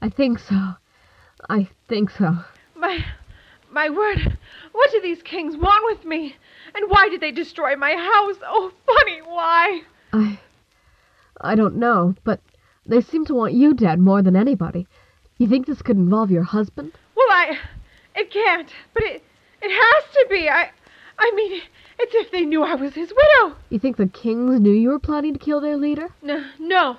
I 0.02 0.08
think 0.08 0.40
so. 0.40 0.74
I 1.48 1.68
think 1.88 2.10
so. 2.10 2.36
My. 2.74 3.04
My 3.70 3.90
word. 3.90 4.36
What 4.72 4.90
do 4.90 5.00
these 5.00 5.22
kings 5.22 5.56
want 5.56 5.84
with 5.84 6.04
me? 6.04 6.34
And 6.74 6.90
why 6.90 7.08
did 7.10 7.20
they 7.20 7.30
destroy 7.30 7.76
my 7.76 7.92
house? 7.92 8.38
Oh, 8.42 8.72
funny, 8.84 9.20
why? 9.20 9.82
I. 10.12 10.40
I 11.40 11.54
don't 11.54 11.76
know, 11.76 12.14
but 12.24 12.40
they 12.86 13.00
seem 13.00 13.24
to 13.26 13.34
want 13.34 13.54
you 13.54 13.74
dead 13.74 13.98
more 13.98 14.22
than 14.22 14.36
anybody. 14.36 14.86
You 15.38 15.46
think 15.48 15.66
this 15.66 15.82
could 15.82 15.96
involve 15.96 16.30
your 16.30 16.42
husband? 16.42 16.92
Well, 17.14 17.28
I. 17.30 17.58
It 18.14 18.30
can't. 18.30 18.68
But 18.92 19.04
it. 19.04 19.22
It 19.62 19.70
has 19.70 20.12
to 20.12 20.26
be. 20.28 20.48
I. 20.48 20.70
I 21.18 21.32
mean, 21.34 21.62
it's 21.98 22.14
if 22.14 22.30
they 22.30 22.44
knew 22.44 22.62
I 22.62 22.74
was 22.74 22.94
his 22.94 23.12
widow. 23.12 23.56
You 23.68 23.78
think 23.78 23.96
the 23.96 24.06
kings 24.06 24.60
knew 24.60 24.72
you 24.72 24.88
were 24.88 24.98
plotting 24.98 25.34
to 25.34 25.38
kill 25.38 25.60
their 25.60 25.76
leader? 25.76 26.08
No, 26.22 26.44
no. 26.58 26.96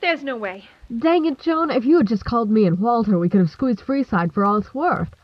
There's 0.00 0.22
no 0.22 0.36
way. 0.36 0.68
Dang 0.98 1.26
it, 1.26 1.38
Joan. 1.38 1.70
If 1.70 1.84
you 1.84 1.98
had 1.98 2.06
just 2.06 2.24
called 2.24 2.50
me 2.50 2.66
and 2.66 2.78
Walter, 2.78 3.18
we 3.18 3.28
could 3.28 3.40
have 3.40 3.50
squeezed 3.50 3.80
Freeside 3.80 4.32
for 4.32 4.44
all 4.44 4.56
it's 4.56 4.74
worth. 4.74 5.14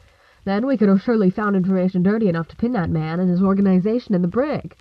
Then 0.45 0.67
we 0.67 0.77
could 0.77 0.89
have 0.89 1.03
surely 1.03 1.31
found 1.31 1.57
information 1.57 2.03
dirty 2.03 2.29
enough 2.29 2.49
to 2.49 2.57
pin 2.57 2.73
that 2.73 2.91
man 2.91 3.19
and 3.19 3.31
his 3.31 3.43
organization 3.43 4.15
in 4.15 4.23
the 4.23 4.29
brig. 4.29 4.77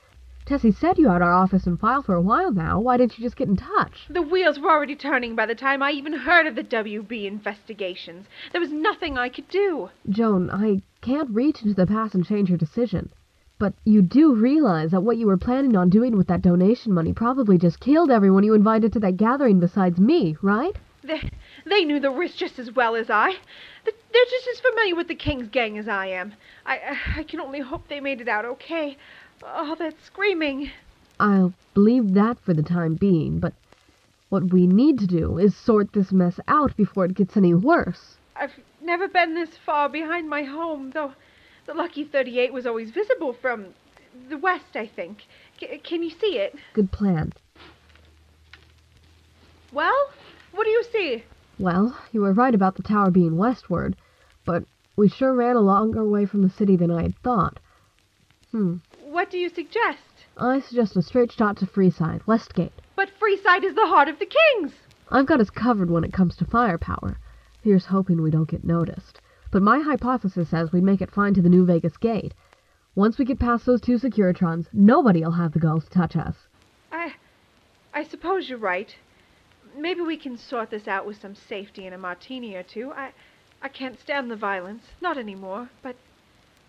Tessie 0.46 0.72
said 0.72 0.98
you 0.98 1.08
had 1.08 1.22
our 1.22 1.32
office 1.32 1.66
and 1.66 1.80
file 1.80 2.02
for 2.02 2.16
a 2.16 2.22
while 2.22 2.52
now. 2.52 2.80
Why 2.80 2.98
didn't 2.98 3.18
you 3.18 3.24
just 3.24 3.38
get 3.38 3.48
in 3.48 3.56
touch? 3.56 4.08
The 4.10 4.22
wheels 4.22 4.60
were 4.60 4.72
already 4.72 4.96
turning 4.96 5.36
by 5.36 5.46
the 5.46 5.56
time 5.56 5.82
I 5.82 5.92
even 5.92 6.14
heard 6.14 6.48
of 6.48 6.56
the 6.56 6.64
WB 6.64 7.26
investigations. 7.26 8.28
There 8.52 8.60
was 8.62 8.72
nothing 8.72 9.18
I 9.18 9.30
could 9.30 9.48
do. 9.48 9.90
Joan, 10.10 10.50
I 10.50 10.82
can't 11.02 11.30
reach 11.30 11.62
into 11.62 11.74
the 11.76 11.88
past 11.88 12.14
and 12.14 12.26
change 12.26 12.50
your 12.50 12.58
decision. 12.58 13.10
But 13.58 13.74
you 13.86 14.02
do 14.02 14.34
realize 14.36 14.92
that 14.92 15.04
what 15.04 15.18
you 15.18 15.28
were 15.28 15.38
planning 15.38 15.78
on 15.78 15.90
doing 15.90 16.18
with 16.18 16.28
that 16.28 16.42
donation 16.42 16.92
money 16.92 17.14
probably 17.14 17.58
just 17.58 17.80
killed 17.80 18.12
everyone 18.12 18.44
you 18.44 18.54
invited 18.54 18.92
to 18.94 19.00
that 19.00 19.16
gathering 19.16 19.62
besides 19.62 20.00
me, 20.00 20.36
right? 20.42 20.76
They, 21.04 21.30
they 21.66 21.86
knew 21.86 22.00
the 22.00 22.12
risk 22.12 22.36
just 22.38 22.60
as 22.60 22.72
well 22.72 22.96
as 22.96 23.10
I. 23.10 23.38
They're 23.86 24.26
just 24.30 24.48
as 24.48 24.60
familiar 24.60 24.96
with 24.96 25.08
the 25.08 25.16
King's 25.16 25.50
gang 25.50 25.78
as 25.78 25.88
I 25.88 26.08
am. 26.08 26.34
I, 26.66 26.98
I 27.18 27.24
can 27.24 27.40
only 27.40 27.60
hope 27.60 27.88
they 27.88 28.00
made 28.00 28.22
it 28.22 28.28
out 28.28 28.46
okay. 28.46 28.98
All 29.46 29.76
that 29.76 29.96
screaming. 30.04 30.72
I'll 31.20 31.54
believe 31.74 32.14
that 32.14 32.40
for 32.40 32.54
the 32.54 32.64
time 32.64 32.96
being, 32.96 33.40
but 33.40 33.54
what 34.30 34.52
we 34.52 34.68
need 34.68 35.00
to 35.00 35.08
do 35.08 35.38
is 35.38 35.56
sort 35.56 35.94
this 35.94 36.12
mess 36.12 36.40
out 36.48 36.76
before 36.76 37.06
it 37.06 37.14
gets 37.14 37.38
any 37.38 37.54
worse. 37.54 38.18
I've 38.36 38.60
never 38.82 39.08
been 39.08 39.36
this 39.36 39.58
far 39.58 39.90
behind 39.90 40.30
my 40.30 40.44
home, 40.44 40.92
though 40.92 41.14
the 41.66 41.74
Lucky 41.74 42.04
38 42.04 42.52
was 42.52 42.66
always 42.66 42.92
visible 42.92 43.34
from 43.34 43.68
the 44.30 44.38
west, 44.38 44.76
I 44.76 44.88
think. 44.88 45.26
C- 45.60 45.80
can 45.84 46.04
you 46.04 46.10
see 46.10 46.38
it? 46.38 46.56
Good 46.74 46.92
plan. 46.92 47.34
Well, 49.72 50.10
what 50.52 50.66
do 50.66 50.70
you 50.70 50.84
see? 50.92 51.24
Well, 51.60 51.98
you 52.12 52.22
were 52.22 52.34
right 52.34 52.54
about 52.54 52.76
the 52.76 52.84
tower 52.84 53.12
being 53.12 53.38
westward, 53.38 53.96
but 54.46 54.64
we 54.96 55.10
sure 55.10 55.34
ran 55.34 55.56
a 55.56 55.62
longer 55.62 56.04
way 56.04 56.26
from 56.26 56.42
the 56.42 56.50
city 56.50 56.76
than 56.76 56.92
I 56.92 57.04
had 57.04 57.18
thought. 57.20 57.60
Hmm. 58.52 58.78
What 59.14 59.30
do 59.30 59.38
you 59.38 59.50
suggest? 59.50 60.00
I 60.38 60.60
suggest 60.60 60.98
a 60.98 61.04
straight 61.04 61.32
shot 61.32 61.58
to 61.58 61.68
Freeside, 61.68 62.26
West 62.26 62.56
Gate. 62.56 62.74
But 62.96 63.12
Freeside 63.20 63.64
is 63.64 63.76
the 63.76 63.86
heart 63.86 64.08
of 64.08 64.18
the 64.18 64.26
Kings. 64.26 64.74
I've 65.12 65.28
got 65.28 65.40
us 65.40 65.52
covered 65.52 65.92
when 65.92 66.04
it 66.04 66.12
comes 66.12 66.36
to 66.38 66.46
firepower. 66.46 67.20
Here's 67.62 67.86
hoping 67.86 68.24
we 68.24 68.32
don't 68.32 68.50
get 68.50 68.64
noticed. 68.64 69.22
But 69.52 69.62
my 69.62 69.82
hypothesis 69.82 70.50
says 70.50 70.72
we'd 70.72 70.84
make 70.84 71.00
it 71.00 71.12
fine 71.12 71.36
to 71.36 71.44
the 71.44 71.50
New 71.50 71.64
Vegas 71.64 71.96
gate. 71.96 72.34
Once 72.96 73.20
we 73.20 73.26
get 73.26 73.38
past 73.38 73.68
those 73.68 73.82
two 73.82 74.00
Securitrons, 74.00 74.66
nobody'll 74.74 75.30
have 75.34 75.52
the 75.52 75.60
gulls 75.60 75.84
to 75.86 75.92
touch 75.92 76.16
us. 76.16 76.36
I. 76.92 77.14
I 77.94 78.04
suppose 78.06 78.50
you're 78.50 78.58
right. 78.58 78.96
Maybe 79.78 80.02
we 80.02 80.18
can 80.18 80.40
sort 80.40 80.72
this 80.72 80.88
out 80.88 81.06
with 81.06 81.22
some 81.22 81.36
safety 81.36 81.86
and 81.86 81.94
a 81.94 82.00
martini 82.00 82.56
or 82.56 82.64
two. 82.64 82.92
I. 82.92 83.12
I 83.62 83.68
can't 83.68 84.00
stand 84.00 84.32
the 84.32 84.36
violence. 84.36 84.86
Not 85.02 85.20
anymore. 85.20 85.70
But. 85.84 85.98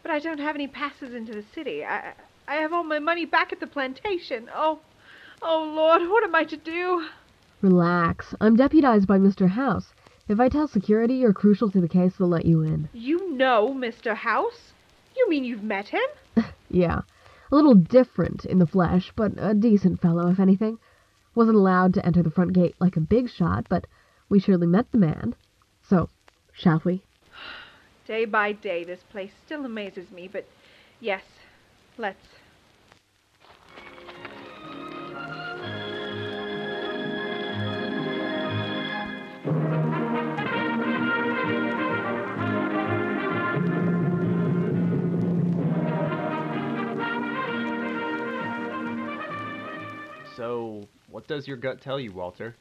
But 0.02 0.10
I 0.10 0.18
don't 0.18 0.40
have 0.40 0.54
any 0.54 0.68
passes 0.68 1.14
into 1.14 1.32
the 1.32 1.44
city. 1.54 1.82
I. 1.82 2.12
I 2.46 2.56
have 2.56 2.72
all 2.72 2.84
my 2.84 2.98
money 2.98 3.24
back 3.24 3.52
at 3.52 3.60
the 3.60 3.66
plantation. 3.66 4.50
Oh. 4.54 4.80
Oh, 5.42 5.72
Lord, 5.74 6.08
what 6.10 6.24
am 6.24 6.34
I 6.34 6.44
to 6.44 6.56
do? 6.56 7.06
Relax. 7.62 8.34
I'm 8.40 8.56
deputized 8.56 9.06
by 9.06 9.18
Mr. 9.18 9.48
House. 9.48 9.92
If 10.28 10.40
I 10.40 10.48
tell 10.48 10.68
security 10.68 11.14
you're 11.16 11.32
crucial 11.32 11.70
to 11.70 11.80
the 11.80 11.88
case, 11.88 12.14
they'll 12.18 12.28
let 12.28 12.46
you 12.46 12.62
in. 12.62 12.88
You 12.92 13.32
know 13.32 13.74
Mr. 13.74 14.14
House? 14.14 14.72
You 15.16 15.28
mean 15.28 15.44
you've 15.44 15.62
met 15.62 15.88
him? 15.88 16.00
yeah. 16.70 17.02
A 17.50 17.54
little 17.54 17.74
different 17.74 18.44
in 18.44 18.58
the 18.58 18.66
flesh, 18.66 19.12
but 19.16 19.32
a 19.36 19.54
decent 19.54 20.00
fellow, 20.00 20.30
if 20.30 20.40
anything. 20.40 20.78
Wasn't 21.34 21.56
allowed 21.56 21.94
to 21.94 22.06
enter 22.06 22.22
the 22.22 22.30
front 22.30 22.52
gate 22.52 22.74
like 22.78 22.96
a 22.96 23.00
big 23.00 23.28
shot, 23.28 23.66
but 23.68 23.86
we 24.28 24.38
surely 24.38 24.66
met 24.66 24.90
the 24.92 24.98
man. 24.98 25.34
So, 25.82 26.08
shall 26.52 26.80
we? 26.84 27.02
Day 28.06 28.24
by 28.24 28.52
day, 28.52 28.84
this 28.84 29.02
place 29.10 29.32
still 29.44 29.64
amazes 29.64 30.10
me, 30.10 30.28
but 30.30 30.46
yes, 31.00 31.22
let's. 31.98 32.18
So, 50.36 50.88
what 51.10 51.28
does 51.28 51.46
your 51.46 51.56
gut 51.56 51.80
tell 51.80 52.00
you, 52.00 52.12
Walter? 52.12 52.56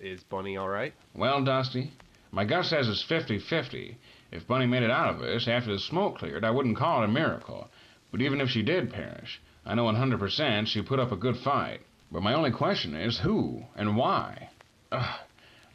Is 0.00 0.22
Bunny 0.24 0.56
all 0.56 0.68
right? 0.68 0.94
Well, 1.14 1.42
Dusty, 1.42 1.90
my 2.30 2.44
gut 2.44 2.66
says 2.66 2.88
it's 2.88 3.02
50 3.02 3.40
50. 3.40 3.98
If 4.30 4.46
Bunny 4.46 4.66
made 4.66 4.82
it 4.82 4.90
out 4.90 5.14
of 5.14 5.20
this 5.20 5.48
after 5.48 5.72
the 5.72 5.78
smoke 5.78 6.18
cleared, 6.18 6.44
I 6.44 6.50
wouldn't 6.50 6.76
call 6.76 7.02
it 7.02 7.06
a 7.06 7.08
miracle. 7.08 7.68
But 8.16 8.24
even 8.24 8.40
if 8.40 8.48
she 8.48 8.62
did 8.62 8.94
perish, 8.94 9.42
I 9.66 9.74
know 9.74 9.84
100% 9.84 10.68
she 10.68 10.80
put 10.80 10.98
up 10.98 11.12
a 11.12 11.16
good 11.16 11.36
fight. 11.36 11.82
But 12.10 12.22
my 12.22 12.32
only 12.32 12.50
question 12.50 12.94
is 12.94 13.18
who 13.18 13.64
and 13.76 13.94
why? 13.94 14.48
Ugh, 14.90 15.20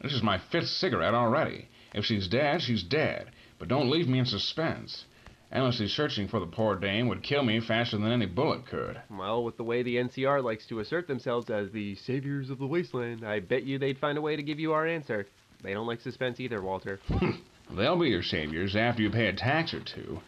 this 0.00 0.12
is 0.12 0.24
my 0.24 0.38
fifth 0.38 0.66
cigarette 0.66 1.14
already. 1.14 1.68
If 1.94 2.04
she's 2.04 2.26
dead, 2.26 2.60
she's 2.60 2.82
dead. 2.82 3.30
But 3.60 3.68
don't 3.68 3.90
leave 3.90 4.08
me 4.08 4.18
in 4.18 4.26
suspense. 4.26 5.04
Endlessly 5.52 5.86
searching 5.86 6.26
for 6.26 6.40
the 6.40 6.48
poor 6.48 6.74
dame 6.74 7.06
would 7.06 7.22
kill 7.22 7.44
me 7.44 7.60
faster 7.60 7.96
than 7.96 8.10
any 8.10 8.26
bullet 8.26 8.66
could. 8.66 9.00
Well, 9.08 9.44
with 9.44 9.56
the 9.56 9.62
way 9.62 9.84
the 9.84 9.98
NCR 9.98 10.42
likes 10.42 10.66
to 10.66 10.80
assert 10.80 11.06
themselves 11.06 11.48
as 11.48 11.70
the 11.70 11.94
saviors 11.94 12.50
of 12.50 12.58
the 12.58 12.66
wasteland, 12.66 13.24
I 13.24 13.38
bet 13.38 13.62
you 13.62 13.78
they'd 13.78 13.98
find 13.98 14.18
a 14.18 14.20
way 14.20 14.34
to 14.34 14.42
give 14.42 14.58
you 14.58 14.72
our 14.72 14.84
answer. 14.84 15.28
They 15.62 15.74
don't 15.74 15.86
like 15.86 16.00
suspense 16.00 16.40
either, 16.40 16.60
Walter. 16.60 16.98
They'll 17.70 18.00
be 18.00 18.08
your 18.08 18.24
saviors 18.24 18.74
after 18.74 19.00
you 19.00 19.10
pay 19.10 19.28
a 19.28 19.32
tax 19.32 19.72
or 19.72 19.80
two. 19.80 20.20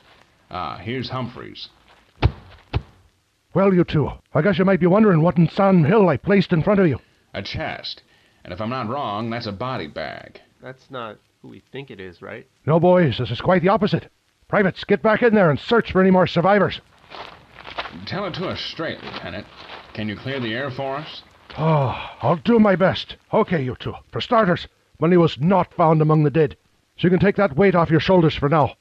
Ah, 0.48 0.78
here's 0.78 1.10
Humphreys. 1.10 1.70
Well, 3.54 3.72
you 3.72 3.84
two, 3.84 4.10
I 4.34 4.42
guess 4.42 4.58
you 4.58 4.64
might 4.64 4.80
be 4.80 4.86
wondering 4.86 5.22
what 5.22 5.38
in 5.38 5.48
Sun 5.48 5.84
Hill 5.84 6.08
I 6.08 6.16
placed 6.16 6.52
in 6.52 6.62
front 6.62 6.80
of 6.80 6.88
you. 6.88 6.98
A 7.32 7.42
chest. 7.42 8.02
And 8.44 8.52
if 8.52 8.60
I'm 8.60 8.70
not 8.70 8.88
wrong, 8.88 9.30
that's 9.30 9.46
a 9.46 9.52
body 9.52 9.86
bag. 9.86 10.40
That's 10.60 10.90
not 10.90 11.18
who 11.40 11.48
we 11.48 11.62
think 11.72 11.90
it 11.90 12.00
is, 12.00 12.20
right? 12.20 12.46
No, 12.66 12.80
boys, 12.80 13.18
this 13.18 13.30
is 13.30 13.40
quite 13.40 13.62
the 13.62 13.68
opposite. 13.68 14.08
Privates, 14.48 14.84
get 14.84 15.02
back 15.02 15.22
in 15.22 15.34
there 15.34 15.50
and 15.50 15.58
search 15.58 15.92
for 15.92 16.00
any 16.00 16.10
more 16.10 16.26
survivors. 16.26 16.80
Tell 18.06 18.26
it 18.26 18.34
to 18.34 18.48
us 18.48 18.60
straight, 18.60 19.02
Lieutenant. 19.02 19.46
Can 19.94 20.08
you 20.08 20.16
clear 20.16 20.40
the 20.40 20.52
air 20.52 20.70
for 20.70 20.96
us? 20.96 21.22
Oh, 21.56 21.96
I'll 22.22 22.36
do 22.36 22.58
my 22.58 22.74
best. 22.74 23.16
Okay, 23.32 23.62
you 23.62 23.76
two. 23.78 23.94
For 24.10 24.20
starters, 24.20 24.66
money 24.98 25.16
was 25.16 25.38
not 25.38 25.72
found 25.74 26.02
among 26.02 26.24
the 26.24 26.30
dead. 26.30 26.56
so 26.96 27.06
you 27.06 27.10
can 27.10 27.20
take 27.20 27.36
that 27.36 27.56
weight 27.56 27.76
off 27.76 27.90
your 27.90 28.00
shoulders 28.00 28.34
for 28.34 28.48
now. 28.48 28.74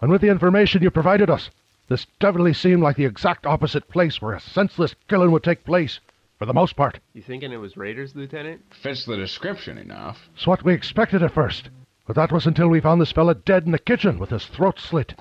And 0.00 0.10
with 0.10 0.20
the 0.20 0.28
information 0.28 0.82
you 0.82 0.90
provided 0.90 1.28
us, 1.28 1.50
this 1.92 2.06
definitely 2.18 2.54
seemed 2.54 2.82
like 2.82 2.96
the 2.96 3.04
exact 3.04 3.44
opposite 3.44 3.86
place 3.88 4.22
where 4.22 4.34
a 4.34 4.40
senseless 4.40 4.94
killing 5.08 5.30
would 5.30 5.44
take 5.44 5.62
place, 5.62 6.00
for 6.38 6.46
the 6.46 6.54
most 6.54 6.74
part. 6.74 6.98
You 7.12 7.20
thinking 7.20 7.52
it 7.52 7.58
was 7.58 7.76
raiders, 7.76 8.16
Lieutenant? 8.16 8.62
Fits 8.70 9.04
the 9.04 9.14
description 9.16 9.76
enough. 9.76 10.30
It's 10.34 10.46
what 10.46 10.64
we 10.64 10.72
expected 10.72 11.22
at 11.22 11.34
first. 11.34 11.68
But 12.06 12.16
that 12.16 12.32
was 12.32 12.46
until 12.46 12.68
we 12.68 12.80
found 12.80 12.98
this 12.98 13.12
fella 13.12 13.34
dead 13.34 13.66
in 13.66 13.72
the 13.72 13.78
kitchen 13.78 14.18
with 14.18 14.30
his 14.30 14.46
throat 14.46 14.80
slit. 14.80 15.14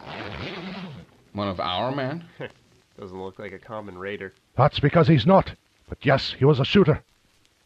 One 1.33 1.49
of 1.49 1.59
our 1.59 1.93
men? 1.93 2.23
Doesn't 2.99 3.21
look 3.21 3.37
like 3.37 3.51
a 3.51 3.59
common 3.59 3.97
raider. 3.97 4.31
That's 4.55 4.79
because 4.79 5.09
he's 5.09 5.25
not. 5.25 5.51
But 5.89 6.05
yes, 6.05 6.35
he 6.39 6.45
was 6.45 6.61
a 6.61 6.65
shooter. 6.65 7.03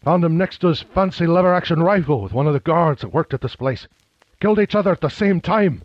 Found 0.04 0.24
him 0.24 0.36
next 0.36 0.62
to 0.62 0.68
his 0.68 0.82
fancy 0.82 1.28
lever 1.28 1.54
action 1.54 1.84
rifle 1.84 2.22
with 2.22 2.34
one 2.34 2.48
of 2.48 2.54
the 2.54 2.60
guards 2.60 3.02
that 3.02 3.14
worked 3.14 3.36
at 3.36 3.42
this 3.42 3.56
place. 3.56 3.88
Killed 4.40 4.60
each 4.60 4.74
other 4.74 4.92
at 4.92 5.02
the 5.02 5.10
same 5.10 5.42
time. 5.42 5.84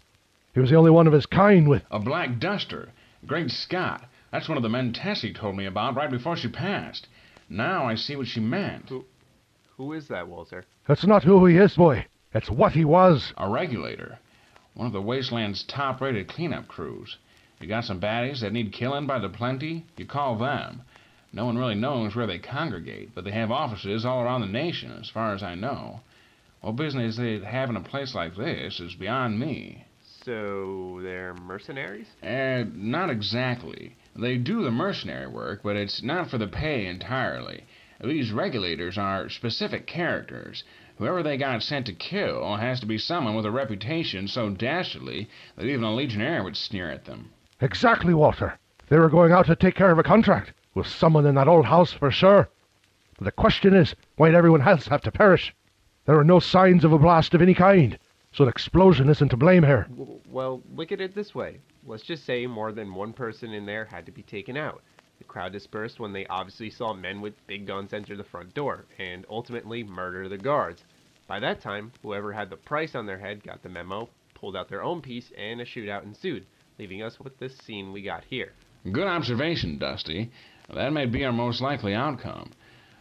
He 0.54 0.60
was 0.60 0.70
the 0.70 0.76
only 0.76 0.90
one 0.90 1.06
of 1.06 1.12
his 1.12 1.26
kind 1.26 1.68
with. 1.68 1.84
A 1.90 1.98
black 1.98 2.38
duster. 2.38 2.88
Great 3.26 3.50
Scott. 3.50 4.04
That's 4.32 4.48
one 4.48 4.56
of 4.56 4.62
the 4.62 4.68
men 4.68 4.92
Tessie 4.92 5.32
told 5.32 5.56
me 5.56 5.66
about 5.66 5.96
right 5.96 6.10
before 6.10 6.36
she 6.36 6.48
passed. 6.48 7.06
Now 7.48 7.84
I 7.86 7.94
see 7.96 8.16
what 8.16 8.28
she 8.28 8.40
meant. 8.40 8.88
Who, 8.88 9.04
who 9.76 9.92
is 9.92 10.08
that, 10.08 10.28
Walter? 10.28 10.64
That's 10.86 11.06
not 11.06 11.24
who 11.24 11.44
he 11.46 11.56
is, 11.56 11.74
boy. 11.74 12.06
It's 12.32 12.50
what 12.50 12.72
he 12.72 12.84
was. 12.84 13.32
A 13.36 13.48
regulator. 13.48 14.18
One 14.74 14.86
of 14.86 14.92
the 14.92 15.02
Wasteland's 15.02 15.64
top 15.64 16.00
rated 16.00 16.28
cleanup 16.28 16.68
crews. 16.68 17.18
You 17.60 17.66
got 17.66 17.84
some 17.84 18.00
baddies 18.00 18.40
that 18.40 18.52
need 18.52 18.72
killing 18.72 19.06
by 19.06 19.18
the 19.18 19.28
plenty, 19.28 19.84
you 19.96 20.06
call 20.06 20.38
them. 20.38 20.82
No 21.32 21.44
one 21.44 21.58
really 21.58 21.74
knows 21.74 22.16
where 22.16 22.26
they 22.26 22.38
congregate, 22.38 23.14
but 23.14 23.24
they 23.24 23.32
have 23.32 23.50
offices 23.50 24.04
all 24.04 24.22
around 24.22 24.40
the 24.40 24.46
nation, 24.46 24.92
as 24.92 25.10
far 25.10 25.34
as 25.34 25.42
I 25.42 25.54
know. 25.54 26.00
What 26.60 26.76
business 26.76 27.16
they 27.16 27.38
have 27.40 27.68
in 27.68 27.76
a 27.76 27.80
place 27.82 28.14
like 28.14 28.36
this 28.36 28.80
is 28.80 28.94
beyond 28.94 29.38
me. 29.38 29.84
So 30.24 31.00
they're 31.02 31.34
mercenaries? 31.34 32.06
Uh, 32.22 32.64
not 32.74 33.08
exactly. 33.08 33.96
They 34.14 34.36
do 34.36 34.62
the 34.62 34.70
mercenary 34.70 35.28
work, 35.28 35.62
but 35.62 35.76
it's 35.76 36.02
not 36.02 36.28
for 36.28 36.36
the 36.36 36.46
pay 36.46 36.86
entirely. 36.86 37.64
These 38.02 38.32
regulators 38.32 38.98
are 38.98 39.28
specific 39.28 39.86
characters. 39.86 40.64
Whoever 40.98 41.22
they 41.22 41.38
got 41.38 41.62
sent 41.62 41.86
to 41.86 41.94
kill 41.94 42.56
has 42.56 42.80
to 42.80 42.86
be 42.86 42.98
someone 42.98 43.34
with 43.34 43.46
a 43.46 43.50
reputation 43.50 44.28
so 44.28 44.50
dastardly 44.50 45.28
that 45.56 45.64
even 45.64 45.84
a 45.84 45.94
legionnaire 45.94 46.44
would 46.44 46.56
sneer 46.56 46.90
at 46.90 47.06
them. 47.06 47.30
Exactly, 47.60 48.12
Walter. 48.12 48.58
They 48.88 48.98
were 48.98 49.08
going 49.08 49.32
out 49.32 49.46
to 49.46 49.56
take 49.56 49.74
care 49.74 49.90
of 49.90 49.98
a 49.98 50.02
contract 50.02 50.52
with 50.74 50.86
someone 50.86 51.24
in 51.24 51.34
that 51.36 51.48
old 51.48 51.66
house 51.66 51.92
for 51.92 52.10
sure. 52.10 52.48
But 53.16 53.24
the 53.24 53.32
question 53.32 53.74
is, 53.74 53.94
why'd 54.16 54.34
everyone 54.34 54.62
else 54.62 54.88
have 54.88 55.02
to 55.02 55.12
perish? 55.12 55.54
There 56.04 56.18
are 56.18 56.24
no 56.24 56.40
signs 56.40 56.84
of 56.84 56.92
a 56.92 56.98
blast 56.98 57.34
of 57.34 57.40
any 57.40 57.54
kind, 57.54 57.98
so 58.32 58.44
an 58.44 58.50
explosion 58.50 59.08
isn't 59.08 59.28
to 59.30 59.36
blame 59.36 59.64
here. 59.64 59.86
W- 59.90 60.20
Well, 60.30 60.62
look 60.74 60.92
at 60.92 61.00
it 61.00 61.14
this 61.14 61.34
way. 61.34 61.58
Let's 61.84 62.04
just 62.04 62.24
say 62.24 62.46
more 62.46 62.72
than 62.72 62.94
one 62.94 63.12
person 63.12 63.52
in 63.52 63.66
there 63.66 63.84
had 63.84 64.06
to 64.06 64.12
be 64.12 64.22
taken 64.22 64.56
out. 64.56 64.82
The 65.18 65.24
crowd 65.24 65.52
dispersed 65.52 65.98
when 66.00 66.12
they 66.12 66.26
obviously 66.26 66.70
saw 66.70 66.94
men 66.94 67.20
with 67.20 67.46
big 67.46 67.66
guns 67.66 67.92
enter 67.92 68.16
the 68.16 68.24
front 68.24 68.54
door 68.54 68.84
and 68.98 69.26
ultimately 69.28 69.82
murder 69.82 70.28
the 70.28 70.38
guards. 70.38 70.84
By 71.26 71.40
that 71.40 71.60
time, 71.60 71.92
whoever 72.02 72.32
had 72.32 72.50
the 72.50 72.56
price 72.56 72.94
on 72.94 73.06
their 73.06 73.18
head 73.18 73.42
got 73.42 73.62
the 73.62 73.68
memo, 73.68 74.08
pulled 74.34 74.56
out 74.56 74.68
their 74.68 74.82
own 74.82 75.02
piece, 75.02 75.30
and 75.36 75.60
a 75.60 75.64
shootout 75.64 76.04
ensued, 76.04 76.46
leaving 76.78 77.02
us 77.02 77.20
with 77.20 77.38
this 77.38 77.56
scene 77.58 77.92
we 77.92 78.02
got 78.02 78.24
here. 78.24 78.52
Good 78.90 79.06
observation, 79.06 79.78
Dusty. 79.78 80.30
That 80.72 80.92
may 80.92 81.04
be 81.06 81.24
our 81.24 81.32
most 81.32 81.60
likely 81.60 81.94
outcome. 81.94 82.50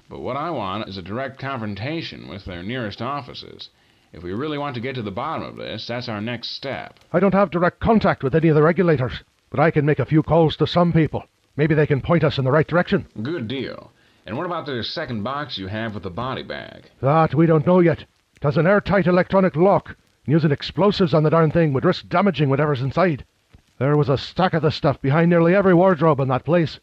But 0.10 0.20
what 0.20 0.36
I 0.36 0.50
want 0.50 0.90
is 0.90 0.98
a 0.98 1.02
direct 1.02 1.40
confrontation 1.40 2.28
with 2.28 2.46
their 2.46 2.64
nearest 2.64 3.02
offices. 3.02 3.70
If 4.12 4.24
we 4.24 4.34
really 4.34 4.58
want 4.58 4.76
to 4.76 4.82
get 4.82 4.96
to 4.96 5.02
the 5.02 5.12
bottom 5.12 5.44
of 5.44 5.56
this, 5.56 5.86
that's 5.88 6.10
our 6.10 6.20
next 6.20 6.50
step. 6.50 7.00
I 7.14 7.20
don't 7.20 7.34
have 7.34 7.52
direct 7.52 7.80
contact 7.80 8.24
with 8.24 8.34
any 8.34 8.48
of 8.48 8.56
the 8.56 8.64
regulators, 8.64 9.24
but 9.50 9.60
I 9.60 9.70
can 9.70 9.86
make 9.86 10.00
a 10.00 10.06
few 10.06 10.24
calls 10.24 10.56
to 10.58 10.68
some 10.68 10.92
people. 10.92 11.26
Maybe 11.56 11.76
they 11.76 11.86
can 11.86 12.02
point 12.02 12.24
us 12.24 12.38
in 12.38 12.46
the 12.46 12.52
right 12.52 12.68
direction. 12.68 13.08
Good 13.22 13.48
deal. 13.48 13.92
And 14.26 14.38
what 14.38 14.46
about 14.46 14.66
the 14.66 14.84
second 14.84 15.24
box 15.24 15.58
you 15.58 15.68
have 15.68 15.94
with 15.94 16.04
the 16.04 16.10
body 16.10 16.44
bag? 16.44 16.90
That 17.02 17.36
we 17.36 17.46
don't 17.46 17.68
know 17.68 17.80
yet. 17.80 18.02
It 18.02 18.44
has 18.44 18.58
an 18.58 18.68
airtight 18.68 19.08
electronic 19.08 19.56
lock, 19.56 19.96
using 20.26 20.52
explosives 20.52 21.14
on 21.14 21.24
the 21.24 21.30
darn 21.30 21.52
thing 21.52 21.74
would 21.74 21.86
risk 21.86 22.08
damaging 22.10 22.50
whatever's 22.50 22.82
inside. 22.82 23.26
There 23.78 23.98
was 23.98 24.10
a 24.10 24.18
stack 24.18 24.54
of 24.54 24.62
the 24.62 24.72
stuff 24.72 25.02
behind 25.02 25.30
nearly 25.30 25.56
every 25.56 25.74
wardrobe 25.74 26.20
in 26.20 26.28
that 26.30 26.46
place. 26.46 26.80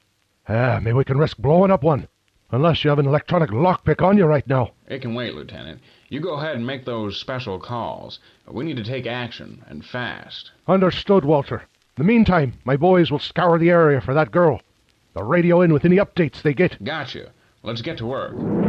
Ah, 0.48 0.78
maybe 0.82 0.94
we 0.94 1.04
can 1.04 1.18
risk 1.18 1.38
blowing 1.38 1.70
up 1.70 1.82
one. 1.82 2.08
Unless 2.50 2.84
you 2.84 2.90
have 2.90 2.98
an 2.98 3.06
electronic 3.06 3.50
lockpick 3.50 4.00
on 4.00 4.16
you 4.16 4.26
right 4.26 4.46
now. 4.46 4.70
It 4.86 5.02
can 5.02 5.14
wait, 5.14 5.34
Lieutenant. 5.34 5.80
You 6.08 6.20
go 6.20 6.34
ahead 6.34 6.56
and 6.56 6.66
make 6.66 6.84
those 6.84 7.16
special 7.16 7.58
calls. 7.58 8.20
We 8.48 8.64
need 8.64 8.76
to 8.76 8.84
take 8.84 9.06
action, 9.06 9.64
and 9.66 9.84
fast. 9.84 10.52
Understood, 10.68 11.24
Walter. 11.24 11.58
In 11.96 12.02
the 12.02 12.04
meantime, 12.04 12.54
my 12.64 12.76
boys 12.76 13.10
will 13.10 13.18
scour 13.18 13.58
the 13.58 13.70
area 13.70 14.00
for 14.00 14.14
that 14.14 14.30
girl. 14.30 14.60
They'll 15.14 15.24
radio 15.24 15.62
in 15.62 15.72
with 15.72 15.84
any 15.84 15.96
updates 15.96 16.42
they 16.42 16.54
get. 16.54 16.82
Gotcha. 16.84 17.32
Let's 17.62 17.82
get 17.82 17.98
to 17.98 18.06
work. 18.06 18.65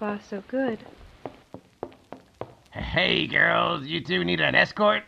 Far, 0.00 0.18
so 0.30 0.42
good. 0.48 0.78
Hey, 2.72 3.26
girls, 3.26 3.86
you 3.86 4.02
two 4.02 4.24
need 4.24 4.40
an 4.40 4.54
escort? 4.54 5.02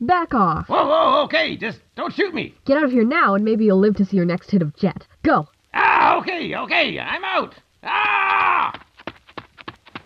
Back 0.00 0.32
off. 0.32 0.68
Whoa, 0.68 0.86
whoa, 0.86 1.24
okay, 1.24 1.56
just 1.56 1.80
don't 1.96 2.14
shoot 2.14 2.32
me. 2.32 2.54
Get 2.64 2.76
out 2.76 2.84
of 2.84 2.92
here 2.92 3.04
now, 3.04 3.34
and 3.34 3.44
maybe 3.44 3.64
you'll 3.64 3.80
live 3.80 3.96
to 3.96 4.04
see 4.04 4.16
your 4.16 4.24
next 4.24 4.52
hit 4.52 4.62
of 4.62 4.76
Jet. 4.76 5.06
Go. 5.24 5.48
Ah, 5.74 6.16
okay, 6.18 6.54
okay, 6.54 7.00
I'm 7.00 7.24
out. 7.24 7.56
Ah! 7.82 8.72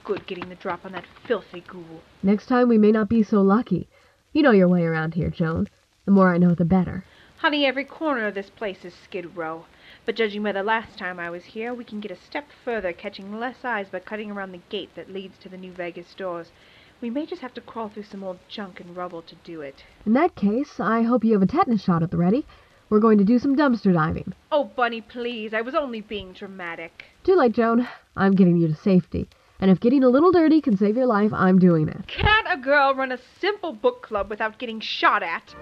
Good 0.05 0.27
getting 0.27 0.49
the 0.49 0.55
drop 0.55 0.87
on 0.87 0.93
that 0.93 1.05
filthy 1.27 1.63
ghoul. 1.69 2.01
Next 2.23 2.47
time 2.47 2.69
we 2.69 2.79
may 2.79 2.93
not 2.93 3.11
be 3.11 3.23
so 3.23 3.43
lucky. 3.43 3.87
You 4.33 4.43
know 4.43 4.53
your 4.53 4.69
way 4.69 4.85
around 4.85 5.13
here, 5.13 5.31
Joan. 5.31 5.69
The 6.07 6.13
more 6.13 6.33
I 6.33 6.39
know, 6.39 6.55
the 6.55 6.65
better. 6.65 7.05
Honey, 7.39 7.67
every 7.67 7.85
corner 7.85 8.27
of 8.27 8.35
this 8.35 8.49
place 8.49 8.83
is 8.83 8.95
Skid 8.95 9.37
Row. 9.37 9.67
But 10.07 10.15
judging 10.15 10.45
by 10.45 10.53
the 10.53 10.63
last 10.63 10.97
time 10.97 11.19
I 11.19 11.31
was 11.31 11.45
here, 11.45 11.75
we 11.75 11.83
can 11.83 11.99
get 11.99 12.13
a 12.13 12.17
step 12.17 12.47
further, 12.65 12.93
catching 12.93 13.41
less 13.41 13.65
eyes 13.65 13.89
by 13.91 13.99
cutting 13.99 14.31
around 14.31 14.53
the 14.53 14.61
gate 14.69 14.91
that 14.95 15.13
leads 15.13 15.37
to 15.39 15.49
the 15.49 15.57
New 15.57 15.73
Vegas 15.73 16.07
stores. 16.07 16.53
We 17.01 17.11
may 17.11 17.27
just 17.27 17.43
have 17.43 17.53
to 17.55 17.61
crawl 17.61 17.89
through 17.89 18.05
some 18.05 18.23
old 18.23 18.39
junk 18.49 18.79
and 18.79 18.97
rubble 18.97 19.23
to 19.23 19.35
do 19.43 19.63
it. 19.63 19.83
In 20.07 20.13
that 20.13 20.37
case, 20.37 20.79
I 20.79 21.03
hope 21.03 21.25
you 21.25 21.33
have 21.33 21.43
a 21.43 21.47
tetanus 21.47 21.83
shot 21.83 22.05
at 22.05 22.13
the 22.13 22.17
ready. 22.17 22.47
We're 22.89 23.01
going 23.01 23.19
to 23.19 23.25
do 23.25 23.41
some 23.41 23.57
dumpster 23.57 23.93
diving. 23.93 24.33
Oh, 24.53 24.71
Bunny, 24.77 25.01
please. 25.01 25.53
I 25.53 25.61
was 25.61 25.75
only 25.75 26.03
being 26.03 26.33
dramatic. 26.33 27.07
Too 27.25 27.35
late, 27.35 27.53
Joan. 27.53 27.89
I'm 28.17 28.37
getting 28.37 28.57
you 28.57 28.69
to 28.69 28.77
safety. 28.77 29.29
And 29.59 29.73
if 29.73 29.81
getting 29.81 30.05
a 30.05 30.09
little 30.09 30.31
dirty 30.31 30.61
can 30.61 30.77
save 30.77 30.97
your 30.97 31.07
life, 31.07 31.33
I'm 31.33 31.59
doing 31.59 31.89
it. 31.89 32.07
Can't 32.07 32.47
a 32.49 32.57
girl 32.57 32.95
run 32.95 33.11
a 33.11 33.19
simple 33.41 33.73
book 33.73 34.03
club 34.03 34.31
without 34.31 34.61
getting 34.61 34.79
shot 34.79 35.25
at? 35.25 35.53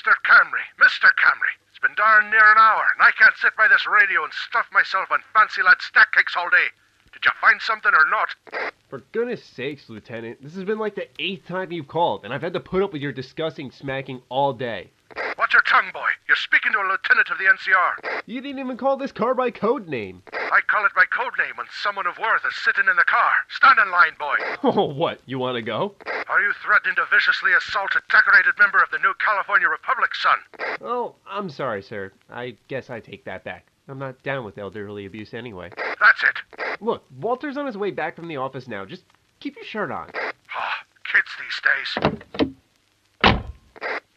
Mr. 0.00 0.14
Camry, 0.24 0.64
Mr. 0.80 1.10
Camry, 1.18 1.52
it's 1.68 1.78
been 1.78 1.94
darn 1.94 2.30
near 2.30 2.52
an 2.52 2.56
hour, 2.56 2.84
and 2.94 3.02
I 3.02 3.10
can't 3.18 3.36
sit 3.36 3.54
by 3.54 3.68
this 3.68 3.86
radio 3.86 4.24
and 4.24 4.32
stuff 4.32 4.66
myself 4.72 5.10
on 5.10 5.20
Fancy 5.34 5.62
Lads 5.62 5.84
Snack 5.92 6.12
Cakes 6.12 6.34
all 6.36 6.48
day. 6.48 6.68
Did 7.12 7.26
you 7.26 7.32
find 7.38 7.60
something 7.60 7.92
or 7.92 8.06
not? 8.08 8.72
For 8.88 9.00
goodness 9.12 9.44
sakes, 9.44 9.90
Lieutenant, 9.90 10.42
this 10.42 10.54
has 10.54 10.64
been 10.64 10.78
like 10.78 10.94
the 10.94 11.08
eighth 11.18 11.46
time 11.46 11.70
you've 11.70 11.88
called, 11.88 12.24
and 12.24 12.32
I've 12.32 12.40
had 12.40 12.54
to 12.54 12.60
put 12.60 12.82
up 12.82 12.94
with 12.94 13.02
your 13.02 13.12
disgusting 13.12 13.70
smacking 13.70 14.22
all 14.30 14.54
day. 14.54 14.90
Watch 15.38 15.52
your 15.52 15.62
tongue, 15.62 15.90
boy. 15.92 16.08
You're 16.28 16.36
speaking 16.36 16.72
to 16.72 16.78
a 16.78 16.86
lieutenant 16.90 17.30
of 17.30 17.38
the 17.38 17.44
NCR. 17.44 18.22
You 18.26 18.40
didn't 18.40 18.58
even 18.58 18.76
call 18.76 18.96
this 18.96 19.12
car 19.12 19.34
by 19.34 19.50
code 19.50 19.88
name. 19.88 20.22
I 20.32 20.60
call 20.66 20.84
it 20.84 20.92
by 20.94 21.04
code 21.10 21.32
name 21.38 21.56
when 21.56 21.66
someone 21.82 22.06
of 22.06 22.18
worth 22.18 22.42
is 22.46 22.54
sitting 22.62 22.88
in 22.88 22.96
the 22.96 23.04
car. 23.04 23.32
Stand 23.48 23.78
in 23.84 23.90
line, 23.90 24.12
boy. 24.18 24.36
Oh, 24.62 24.84
what? 24.84 25.20
You 25.26 25.38
want 25.38 25.56
to 25.56 25.62
go? 25.62 25.94
Are 26.28 26.40
you 26.40 26.52
threatening 26.62 26.94
to 26.96 27.06
viciously 27.10 27.52
assault 27.54 27.90
a 27.96 28.02
decorated 28.10 28.54
member 28.58 28.78
of 28.78 28.90
the 28.90 28.98
New 28.98 29.14
California 29.18 29.68
Republic, 29.68 30.14
son? 30.14 30.38
Oh, 30.80 31.14
I'm 31.28 31.50
sorry, 31.50 31.82
sir. 31.82 32.12
I 32.30 32.56
guess 32.68 32.90
I 32.90 33.00
take 33.00 33.24
that 33.24 33.42
back. 33.42 33.66
I'm 33.88 33.98
not 33.98 34.22
down 34.22 34.44
with 34.44 34.58
elderly 34.58 35.06
abuse 35.06 35.34
anyway. 35.34 35.70
That's 35.76 36.22
it. 36.22 36.80
Look, 36.80 37.02
Walter's 37.18 37.56
on 37.56 37.66
his 37.66 37.76
way 37.76 37.90
back 37.90 38.14
from 38.14 38.28
the 38.28 38.36
office 38.36 38.68
now. 38.68 38.84
Just 38.84 39.04
keep 39.40 39.56
your 39.56 39.64
shirt 39.64 39.90
on. 39.90 40.10
Ah, 40.54 40.84
kids 41.04 41.28
these 41.40 41.60
days. 41.64 42.54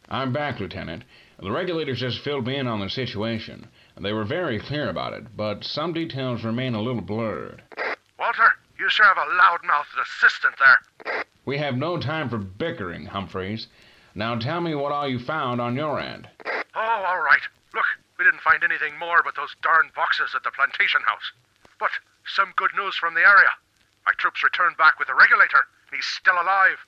I'm 0.08 0.32
back, 0.32 0.60
Lieutenant. 0.60 1.04
The 1.40 1.50
regulators 1.50 2.00
just 2.00 2.20
filled 2.20 2.46
me 2.46 2.56
in 2.56 2.66
on 2.66 2.80
the 2.80 2.90
situation. 2.90 3.68
They 4.00 4.12
were 4.12 4.24
very 4.24 4.58
clear 4.58 4.88
about 4.88 5.12
it, 5.12 5.36
but 5.36 5.64
some 5.64 5.92
details 5.92 6.44
remain 6.44 6.74
a 6.74 6.82
little 6.82 7.00
blurred. 7.00 7.62
Walter, 8.18 8.52
you 8.78 8.88
sure 8.88 9.06
have 9.06 9.16
a 9.16 9.34
loud-mouthed 9.34 9.98
assistant 10.02 10.54
there. 10.58 11.24
We 11.44 11.58
have 11.58 11.76
no 11.76 11.98
time 11.98 12.28
for 12.28 12.38
bickering, 12.38 13.06
Humphreys. 13.06 13.66
Now 14.14 14.38
tell 14.38 14.60
me 14.60 14.74
what 14.74 14.92
all 14.92 15.08
you 15.08 15.18
found 15.18 15.60
on 15.60 15.76
your 15.76 15.98
end. 15.98 16.28
Oh, 16.74 17.04
all 17.06 17.20
right. 17.20 17.42
Look, 17.74 17.86
we 18.18 18.24
didn't 18.24 18.40
find 18.40 18.62
anything 18.62 18.98
more 18.98 19.22
but 19.24 19.36
those 19.36 19.54
darn 19.62 19.90
boxes 19.96 20.34
at 20.34 20.42
the 20.42 20.50
plantation 20.50 21.00
house. 21.04 21.32
But 21.80 21.90
some 22.26 22.52
good 22.56 22.70
news 22.76 22.94
from 22.96 23.14
the 23.14 23.20
area. 23.20 23.50
My 24.06 24.12
troops 24.18 24.44
returned 24.44 24.76
back 24.76 24.98
with 24.98 25.08
the 25.08 25.14
regulator, 25.14 25.66
and 25.88 25.96
he's 25.96 26.06
still 26.06 26.34
alive. 26.34 26.78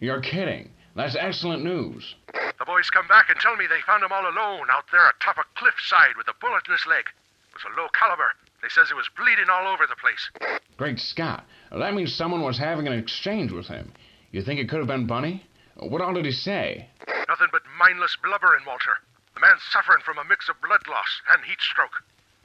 You're 0.00 0.20
kidding. 0.20 0.70
That's 0.94 1.16
excellent 1.18 1.64
news. 1.64 2.14
The 2.32 2.64
boys 2.64 2.88
come 2.90 3.08
back 3.08 3.28
and 3.28 3.38
tell 3.40 3.56
me 3.56 3.66
they 3.66 3.82
found 3.86 4.04
him 4.04 4.12
all 4.12 4.22
alone 4.22 4.70
out 4.70 4.84
there 4.92 5.08
atop 5.08 5.38
a 5.38 5.58
cliffside 5.58 6.16
with 6.16 6.28
a 6.28 6.38
bullet 6.40 6.62
in 6.66 6.72
his 6.72 6.86
leg. 6.86 7.06
It 7.50 7.54
was 7.54 7.66
a 7.66 7.80
low 7.80 7.88
caliber. 7.92 8.30
They 8.62 8.68
says 8.68 8.88
he 8.88 8.94
was 8.94 9.10
bleeding 9.16 9.50
all 9.50 9.66
over 9.66 9.86
the 9.86 9.98
place. 9.98 10.30
Great 10.76 10.98
Scott. 10.98 11.44
That 11.70 11.94
means 11.94 12.14
someone 12.14 12.42
was 12.42 12.58
having 12.58 12.86
an 12.86 12.94
exchange 12.94 13.50
with 13.52 13.66
him. 13.66 13.92
You 14.30 14.42
think 14.42 14.60
it 14.60 14.68
could 14.68 14.78
have 14.78 14.88
been 14.88 15.06
Bunny? 15.06 15.44
What 15.76 16.00
all 16.00 16.14
did 16.14 16.24
he 16.24 16.32
say? 16.32 16.88
Nothing 17.28 17.48
but 17.50 17.62
mindless 17.78 18.16
blubbering, 18.22 18.64
Walter. 18.64 18.94
The 19.34 19.40
man's 19.40 19.62
suffering 19.70 20.02
from 20.04 20.18
a 20.18 20.24
mix 20.24 20.48
of 20.48 20.60
blood 20.62 20.86
loss 20.88 21.20
and 21.30 21.44
heat 21.44 21.60
stroke. 21.60 22.02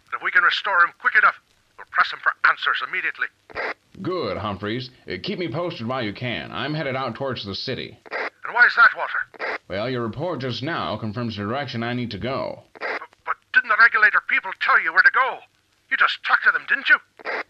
But 0.09 0.17
if 0.17 0.23
we 0.23 0.31
can 0.31 0.43
restore 0.43 0.81
him 0.83 0.93
quick 0.99 1.15
enough, 1.15 1.39
we'll 1.77 1.85
press 1.91 2.11
him 2.11 2.19
for 2.21 2.33
answers 2.49 2.81
immediately. 2.81 3.27
Good, 4.01 4.37
Humphreys. 4.37 4.89
Uh, 5.07 5.15
keep 5.21 5.39
me 5.39 5.51
posted 5.51 5.87
while 5.87 6.01
you 6.01 6.13
can. 6.13 6.51
I'm 6.51 6.73
headed 6.73 6.95
out 6.95 7.15
towards 7.15 7.45
the 7.45 7.55
city. 7.55 7.99
And 8.11 8.53
why 8.53 8.65
is 8.65 8.75
that, 8.75 8.91
Walter? 8.95 9.57
Well, 9.67 9.89
your 9.89 10.03
report 10.03 10.39
just 10.39 10.63
now 10.63 10.97
confirms 10.97 11.35
the 11.35 11.43
direction 11.43 11.83
I 11.83 11.93
need 11.93 12.11
to 12.11 12.17
go. 12.17 12.63
But, 12.79 13.01
but 13.25 13.35
didn't 13.53 13.69
the 13.69 13.77
regulator 13.79 14.21
people 14.29 14.51
tell 14.61 14.81
you 14.81 14.93
where 14.93 15.03
to 15.03 15.11
go? 15.11 15.39
You 15.91 15.97
just 15.97 16.23
talked 16.23 16.43
to 16.45 16.51
them, 16.51 16.65
didn't 16.69 16.89
you? 16.89 16.95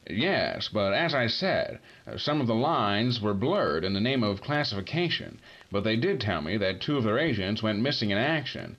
Yes, 0.10 0.70
but 0.70 0.94
as 0.94 1.14
I 1.14 1.28
said, 1.28 1.80
uh, 2.08 2.18
some 2.18 2.42
of 2.42 2.48
the 2.48 2.56
lines 2.56 3.22
were 3.22 3.34
blurred 3.34 3.84
in 3.84 3.94
the 3.94 4.00
name 4.00 4.24
of 4.24 4.42
classification, 4.42 5.40
but 5.72 5.84
they 5.84 5.98
did 5.98 6.20
tell 6.20 6.42
me 6.42 6.58
that 6.58 6.82
two 6.82 6.98
of 6.98 7.04
their 7.04 7.20
agents 7.20 7.62
went 7.62 7.82
missing 7.82 8.10
in 8.10 8.18
action. 8.18 8.76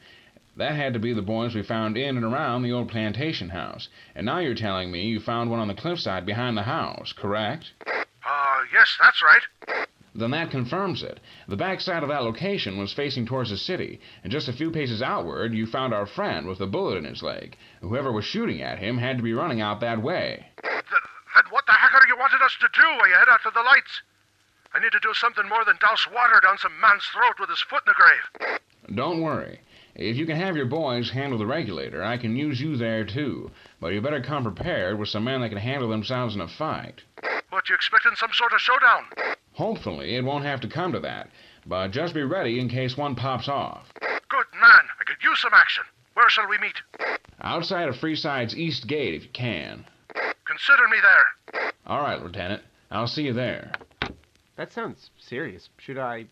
That 0.56 0.74
had 0.74 0.92
to 0.94 0.98
be 0.98 1.12
the 1.12 1.22
boys 1.22 1.54
we 1.54 1.62
found 1.62 1.96
in 1.96 2.16
and 2.16 2.24
around 2.24 2.62
the 2.62 2.72
old 2.72 2.88
plantation 2.88 3.50
house. 3.50 3.88
And 4.14 4.26
now 4.26 4.38
you're 4.38 4.54
telling 4.54 4.90
me 4.90 5.06
you 5.06 5.20
found 5.20 5.50
one 5.50 5.60
on 5.60 5.68
the 5.68 5.74
cliffside 5.74 6.26
behind 6.26 6.56
the 6.56 6.62
house, 6.62 7.12
correct? 7.12 7.72
Uh, 7.86 8.60
yes, 8.72 8.98
that's 9.00 9.22
right. 9.22 9.86
Then 10.14 10.32
that 10.32 10.50
confirms 10.50 11.02
it. 11.04 11.20
The 11.46 11.56
backside 11.56 12.02
of 12.02 12.08
that 12.08 12.24
location 12.24 12.78
was 12.78 12.92
facing 12.92 13.26
towards 13.26 13.50
the 13.50 13.56
city, 13.56 14.00
and 14.24 14.32
just 14.32 14.48
a 14.48 14.52
few 14.52 14.70
paces 14.72 15.00
outward 15.00 15.54
you 15.54 15.66
found 15.66 15.94
our 15.94 16.06
friend 16.06 16.48
with 16.48 16.60
a 16.60 16.66
bullet 16.66 16.96
in 16.96 17.04
his 17.04 17.22
leg. 17.22 17.56
Whoever 17.80 18.10
was 18.10 18.24
shooting 18.24 18.60
at 18.60 18.80
him 18.80 18.98
had 18.98 19.16
to 19.18 19.22
be 19.22 19.32
running 19.32 19.60
out 19.60 19.80
that 19.80 20.02
way. 20.02 20.46
Th- 20.62 20.84
then 20.90 21.44
what 21.50 21.64
the 21.66 21.72
heck 21.72 21.94
are 21.94 22.06
you 22.08 22.16
wanting 22.18 22.40
us 22.42 22.56
to 22.60 22.68
do 22.74 22.86
while 22.98 23.08
you 23.08 23.14
head 23.14 23.28
out 23.30 23.42
to 23.44 23.50
the 23.54 23.62
lights? 23.62 24.02
I 24.74 24.80
need 24.80 24.92
to 24.92 25.00
do 25.00 25.14
something 25.14 25.48
more 25.48 25.64
than 25.64 25.78
douse 25.80 26.06
water 26.10 26.40
down 26.42 26.58
some 26.58 26.78
man's 26.80 27.04
throat 27.06 27.38
with 27.38 27.48
his 27.48 27.60
foot 27.60 27.82
in 27.86 27.92
the 27.92 27.94
grave. 27.94 28.60
Don't 28.96 29.20
worry. 29.20 29.60
If 30.00 30.16
you 30.16 30.24
can 30.24 30.36
have 30.36 30.56
your 30.56 30.64
boys 30.64 31.10
handle 31.10 31.38
the 31.38 31.44
regulator, 31.44 32.02
I 32.02 32.16
can 32.16 32.34
use 32.34 32.58
you 32.58 32.78
there 32.78 33.04
too. 33.04 33.50
But 33.82 33.88
you 33.88 34.00
better 34.00 34.22
come 34.22 34.44
prepared 34.44 34.98
with 34.98 35.10
some 35.10 35.24
men 35.24 35.42
that 35.42 35.50
can 35.50 35.58
handle 35.58 35.90
themselves 35.90 36.34
in 36.34 36.40
a 36.40 36.48
fight. 36.48 37.02
What, 37.50 37.68
you 37.68 37.74
expecting 37.74 38.12
some 38.16 38.30
sort 38.32 38.54
of 38.54 38.60
showdown? 38.60 39.04
Hopefully, 39.52 40.16
it 40.16 40.24
won't 40.24 40.46
have 40.46 40.62
to 40.62 40.68
come 40.68 40.92
to 40.92 41.00
that. 41.00 41.28
But 41.66 41.90
just 41.90 42.14
be 42.14 42.22
ready 42.22 42.58
in 42.58 42.70
case 42.70 42.96
one 42.96 43.14
pops 43.14 43.46
off. 43.46 43.92
Good 44.00 44.46
man. 44.54 44.88
I 44.98 45.04
could 45.04 45.22
use 45.22 45.38
some 45.38 45.52
action. 45.52 45.84
Where 46.14 46.30
shall 46.30 46.48
we 46.48 46.56
meet? 46.56 46.80
Outside 47.42 47.90
of 47.90 47.96
Freeside's 47.96 48.56
East 48.56 48.86
Gate 48.86 49.12
if 49.12 49.24
you 49.24 49.30
can. 49.34 49.84
Consider 50.46 50.88
me 50.88 50.96
there. 51.02 51.72
All 51.86 52.00
right, 52.00 52.22
Lieutenant. 52.22 52.62
I'll 52.90 53.06
see 53.06 53.24
you 53.24 53.34
there. 53.34 53.72
That 54.56 54.72
sounds 54.72 55.10
serious. 55.18 55.68
Should 55.76 55.98
I, 55.98 56.24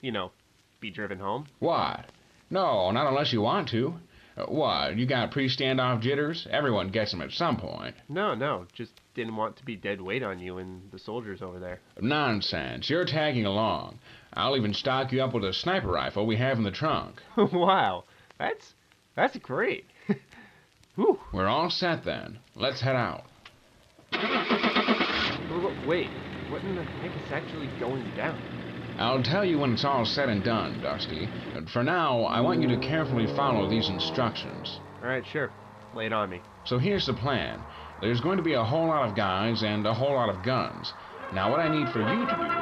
you 0.00 0.10
know, 0.10 0.32
be 0.80 0.90
driven 0.90 1.20
home? 1.20 1.46
What? 1.60 2.06
No, 2.52 2.90
not 2.90 3.06
unless 3.06 3.32
you 3.32 3.40
want 3.40 3.70
to. 3.70 3.94
Uh, 4.36 4.44
what, 4.44 4.98
you 4.98 5.06
got 5.06 5.30
pre-standoff 5.30 6.02
jitters? 6.02 6.46
Everyone 6.50 6.90
gets 6.90 7.10
them 7.10 7.22
at 7.22 7.32
some 7.32 7.56
point. 7.56 7.94
No, 8.10 8.34
no. 8.34 8.66
Just 8.74 8.92
didn't 9.14 9.36
want 9.36 9.56
to 9.56 9.64
be 9.64 9.74
dead 9.74 10.02
weight 10.02 10.22
on 10.22 10.38
you 10.38 10.58
and 10.58 10.90
the 10.92 10.98
soldiers 10.98 11.40
over 11.40 11.58
there. 11.58 11.80
Nonsense. 11.98 12.90
You're 12.90 13.06
tagging 13.06 13.46
along. 13.46 13.98
I'll 14.34 14.54
even 14.56 14.74
stock 14.74 15.12
you 15.12 15.22
up 15.22 15.32
with 15.32 15.44
a 15.44 15.54
sniper 15.54 15.88
rifle 15.88 16.26
we 16.26 16.36
have 16.36 16.58
in 16.58 16.64
the 16.64 16.70
trunk. 16.70 17.22
wow. 17.36 18.04
That's 18.38 18.74
that's 19.16 19.36
great. 19.38 19.86
Whew. 20.96 21.18
We're 21.32 21.48
all 21.48 21.70
set 21.70 22.04
then. 22.04 22.38
Let's 22.54 22.82
head 22.82 22.96
out. 22.96 23.24
Wait, 25.86 26.08
what 26.50 26.62
in 26.62 26.76
the 26.76 26.84
heck 26.84 27.26
is 27.26 27.32
actually 27.32 27.68
going 27.80 28.04
down? 28.14 28.40
I'll 29.02 29.22
tell 29.22 29.44
you 29.44 29.58
when 29.58 29.72
it's 29.72 29.84
all 29.84 30.04
said 30.04 30.28
and 30.28 30.44
done, 30.44 30.80
Dusty. 30.80 31.28
But 31.54 31.68
for 31.68 31.82
now, 31.82 32.22
I 32.22 32.40
want 32.40 32.62
you 32.62 32.68
to 32.68 32.76
carefully 32.78 33.26
follow 33.34 33.68
these 33.68 33.88
instructions. 33.88 34.78
Alright, 35.02 35.26
sure. 35.26 35.50
Lay 35.92 36.06
it 36.06 36.12
on 36.12 36.30
me. 36.30 36.40
So 36.64 36.78
here's 36.78 37.06
the 37.06 37.12
plan. 37.12 37.60
There's 38.00 38.20
going 38.20 38.36
to 38.36 38.44
be 38.44 38.54
a 38.54 38.64
whole 38.64 38.86
lot 38.86 39.08
of 39.08 39.16
guys 39.16 39.64
and 39.64 39.84
a 39.86 39.92
whole 39.92 40.14
lot 40.14 40.28
of 40.28 40.44
guns. 40.44 40.92
Now, 41.34 41.50
what 41.50 41.58
I 41.58 41.68
need 41.68 41.92
for 41.92 41.98
you 41.98 42.26
to 42.26 42.36
do 42.36 42.61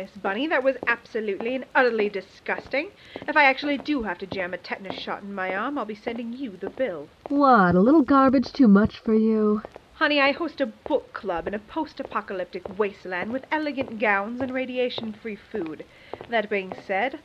Miss 0.00 0.16
Bunny, 0.16 0.46
that 0.46 0.64
was 0.64 0.76
absolutely 0.86 1.54
and 1.54 1.66
utterly 1.74 2.08
disgusting. 2.08 2.88
If 3.28 3.36
I 3.36 3.44
actually 3.44 3.76
do 3.76 4.04
have 4.04 4.16
to 4.20 4.26
jam 4.26 4.54
a 4.54 4.56
tetanus 4.56 4.98
shot 4.98 5.22
in 5.22 5.34
my 5.34 5.54
arm, 5.54 5.76
I'll 5.76 5.84
be 5.84 5.94
sending 5.94 6.32
you 6.32 6.56
the 6.56 6.70
bill. 6.70 7.08
What, 7.28 7.74
a 7.74 7.80
little 7.80 8.00
garbage 8.00 8.50
too 8.50 8.66
much 8.66 8.98
for 8.98 9.12
you? 9.12 9.60
Honey, 9.96 10.18
I 10.18 10.32
host 10.32 10.62
a 10.62 10.72
book 10.88 11.12
club 11.12 11.46
in 11.46 11.52
a 11.52 11.58
post-apocalyptic 11.58 12.78
wasteland 12.78 13.30
with 13.30 13.44
elegant 13.52 13.98
gowns 13.98 14.40
and 14.40 14.54
radiation-free 14.54 15.36
food. 15.52 15.84
That 16.30 16.48
being 16.48 16.72
said, 16.86 17.18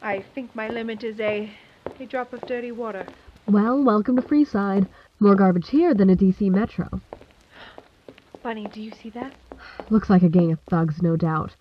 I 0.00 0.24
think 0.34 0.54
my 0.54 0.70
limit 0.70 1.04
is 1.04 1.20
a 1.20 1.50
a 2.00 2.06
drop 2.06 2.32
of 2.32 2.40
dirty 2.46 2.72
water. 2.72 3.06
Well, 3.46 3.84
welcome 3.84 4.16
to 4.16 4.22
Freeside. 4.22 4.88
More 5.20 5.34
garbage 5.34 5.68
here 5.68 5.92
than 5.92 6.08
a 6.08 6.16
DC 6.16 6.50
Metro. 6.50 7.02
Bunny, 8.42 8.66
do 8.72 8.80
you 8.80 8.92
see 8.92 9.10
that? 9.10 9.34
Looks 9.90 10.08
like 10.08 10.22
a 10.22 10.30
gang 10.30 10.52
of 10.52 10.60
thugs, 10.60 11.02
no 11.02 11.16
doubt. 11.16 11.54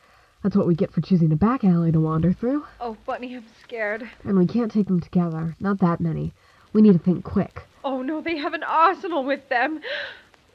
That's 0.43 0.57
what 0.57 0.67
we 0.67 0.75
get 0.75 0.91
for 0.91 0.99
choosing 0.99 1.31
a 1.31 1.37
back 1.37 1.63
alley 1.63 1.93
to 1.93 2.01
wander 2.01 2.33
through. 2.33 2.65
Oh, 2.81 2.97
Bunny, 3.05 3.33
I'm 3.37 3.45
scared. 3.63 4.03
And 4.25 4.37
we 4.37 4.45
can't 4.45 4.71
take 4.71 4.87
them 4.87 4.99
together. 4.99 5.55
Not 5.61 5.79
that 5.79 6.01
many. 6.01 6.33
We 6.73 6.81
need 6.81 6.93
to 6.93 6.99
think 6.99 7.23
quick. 7.23 7.61
Oh 7.85 8.01
no, 8.01 8.19
they 8.19 8.37
have 8.37 8.53
an 8.53 8.63
arsenal 8.63 9.23
with 9.23 9.47
them. 9.47 9.79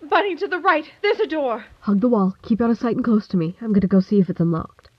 Bunny, 0.03 0.37
to 0.37 0.47
the 0.47 0.59
right. 0.59 0.85
There's 1.01 1.21
a 1.21 1.27
door. 1.27 1.65
Hug 1.81 2.01
the 2.01 2.09
wall. 2.09 2.37
Keep 2.43 2.61
out 2.61 2.71
of 2.71 2.79
sight 2.79 2.97
and 2.97 3.05
close 3.05 3.27
to 3.29 3.39
me. 3.39 3.57
I'm 3.63 3.69
going 3.69 3.81
to 3.81 3.87
go 3.87 4.01
see 4.01 4.21
if 4.21 4.29
it's 4.29 4.41
unlocked. 4.41 4.91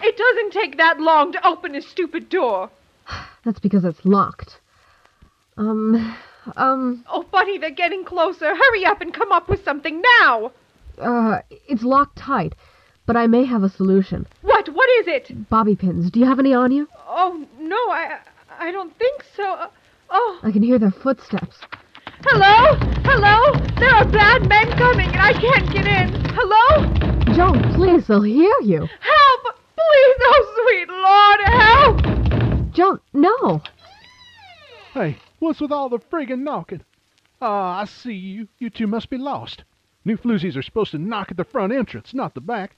It 0.00 0.16
doesn't 0.16 0.52
take 0.52 0.76
that 0.76 1.00
long 1.00 1.32
to 1.32 1.46
open 1.46 1.74
a 1.74 1.82
stupid 1.82 2.28
door. 2.28 2.70
That's 3.44 3.58
because 3.58 3.84
it's 3.84 4.04
locked. 4.04 4.60
Um, 5.56 6.16
um, 6.56 7.04
Oh, 7.10 7.22
Buddy, 7.30 7.58
they're 7.58 7.70
getting 7.70 8.04
closer. 8.04 8.54
Hurry 8.54 8.84
up 8.84 9.00
and 9.00 9.12
come 9.14 9.32
up 9.32 9.48
with 9.48 9.64
something 9.64 10.02
now. 10.20 10.52
uh, 11.00 11.38
it's 11.68 11.82
locked 11.82 12.16
tight. 12.18 12.54
But 13.06 13.16
I 13.18 13.26
may 13.26 13.44
have 13.44 13.62
a 13.62 13.68
solution. 13.68 14.26
What? 14.42 14.68
What 14.70 14.88
is 15.00 15.06
it? 15.08 15.50
Bobby 15.50 15.76
pins. 15.76 16.10
Do 16.10 16.20
you 16.20 16.26
have 16.26 16.38
any 16.38 16.54
on 16.54 16.72
you? 16.72 16.88
Oh, 17.06 17.46
no, 17.60 17.76
I 17.76 18.18
I 18.58 18.72
don't 18.72 18.96
think 18.98 19.22
so. 19.36 19.44
Uh, 19.52 19.68
Oh, 20.10 20.38
I 20.42 20.52
can 20.52 20.62
hear 20.62 20.78
their 20.78 20.90
footsteps. 20.92 21.56
hello? 22.24 22.76
Hello? 23.04 23.52
There 23.80 23.90
are 23.90 24.04
bad 24.04 24.48
men 24.48 24.70
coming 24.78 25.08
and 25.08 25.20
I 25.20 25.32
can't 25.32 25.70
get 25.72 25.86
in. 25.86 26.08
Hello? 26.34 27.34
Joan, 27.34 27.74
please, 27.74 28.06
they'll 28.06 28.22
hear 28.22 28.54
you. 28.62 28.78
Help! 29.00 29.56
Please, 29.76 30.16
oh 30.20 30.62
sweet 30.62 30.88
Lord, 30.88 31.40
help! 32.62 32.72
Joan, 32.72 33.00
no. 33.12 33.60
Hey, 34.92 35.16
what's 35.44 35.60
with 35.60 35.70
all 35.70 35.88
the 35.88 35.98
friggin' 35.98 36.42
knocking? 36.42 36.82
Ah, 37.40 37.80
I 37.80 37.84
see 37.84 38.14
you. 38.14 38.48
You 38.58 38.70
two 38.70 38.86
must 38.86 39.10
be 39.10 39.18
lost. 39.18 39.62
New 40.04 40.16
floozies 40.16 40.56
are 40.56 40.62
supposed 40.62 40.90
to 40.92 40.98
knock 40.98 41.30
at 41.30 41.36
the 41.36 41.44
front 41.44 41.72
entrance, 41.72 42.14
not 42.14 42.34
the 42.34 42.40
back. 42.40 42.76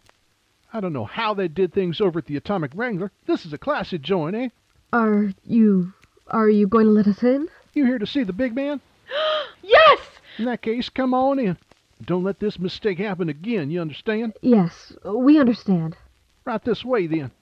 I 0.73 0.81
don't 0.81 0.93
know 0.93 1.05
how 1.05 1.33
they 1.33 1.49
did 1.49 1.73
things 1.73 2.01
over 2.01 2.19
at 2.19 2.27
the 2.27 2.37
Atomic 2.37 2.73
Wrangler. 2.75 3.13
This 3.27 3.47
is 3.47 3.53
a 3.53 3.59
classy 3.59 3.99
joint, 3.99 4.35
eh? 4.35 4.49
Are 4.93 5.33
you. 5.45 5.93
Are 6.29 6.49
you 6.49 6.67
going 6.67 6.87
to 6.87 6.93
let 6.93 7.07
us 7.07 7.23
in? 7.23 7.49
You 7.73 7.87
here 7.87 7.99
to 7.99 8.07
see 8.07 8.25
the 8.25 8.33
big 8.33 8.55
man? 8.55 8.81
Yes! 9.63 10.01
In 10.39 10.45
that 10.45 10.63
case, 10.63 10.89
come 10.89 11.13
on 11.13 11.41
in. 11.41 11.57
Don't 12.05 12.23
let 12.23 12.39
this 12.39 12.59
mistake 12.59 12.99
happen 12.99 13.29
again, 13.29 13.71
you 13.71 13.81
understand? 13.81 14.35
Yes, 14.43 14.93
we 15.05 15.41
understand. 15.41 15.97
Right 16.45 16.63
this 16.63 16.85
way, 16.85 17.07
then. 17.09 17.33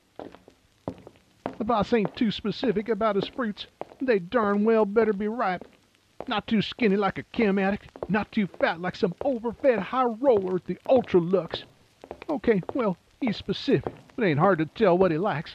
The 1.59 1.65
boss 1.65 1.93
ain't 1.93 2.17
too 2.17 2.31
specific 2.31 2.89
about 2.89 3.17
his 3.17 3.29
fruits. 3.29 3.67
They 4.01 4.19
darn 4.19 4.65
well 4.65 4.85
better 4.85 5.13
be 5.13 5.29
ripe. 5.29 5.67
Not 6.27 6.47
too 6.47 6.63
skinny 6.63 6.97
like 6.97 7.19
a 7.19 7.23
chem 7.23 7.59
addict, 7.59 7.89
not 8.09 8.33
too 8.33 8.47
fat 8.47 8.81
like 8.81 8.97
some 8.97 9.15
overfed 9.23 9.79
high 9.79 10.05
roller 10.05 10.57
at 10.57 10.67
the 10.67 10.79
Ultra-Luxe. 10.89 11.65
Okay, 12.29 12.63
well, 12.75 12.97
he's 13.21 13.37
specific, 13.37 13.95
but 14.17 14.25
ain't 14.25 14.39
hard 14.39 14.59
to 14.59 14.67
tell 14.67 14.99
what 14.99 15.11
he 15.11 15.19
likes. 15.19 15.55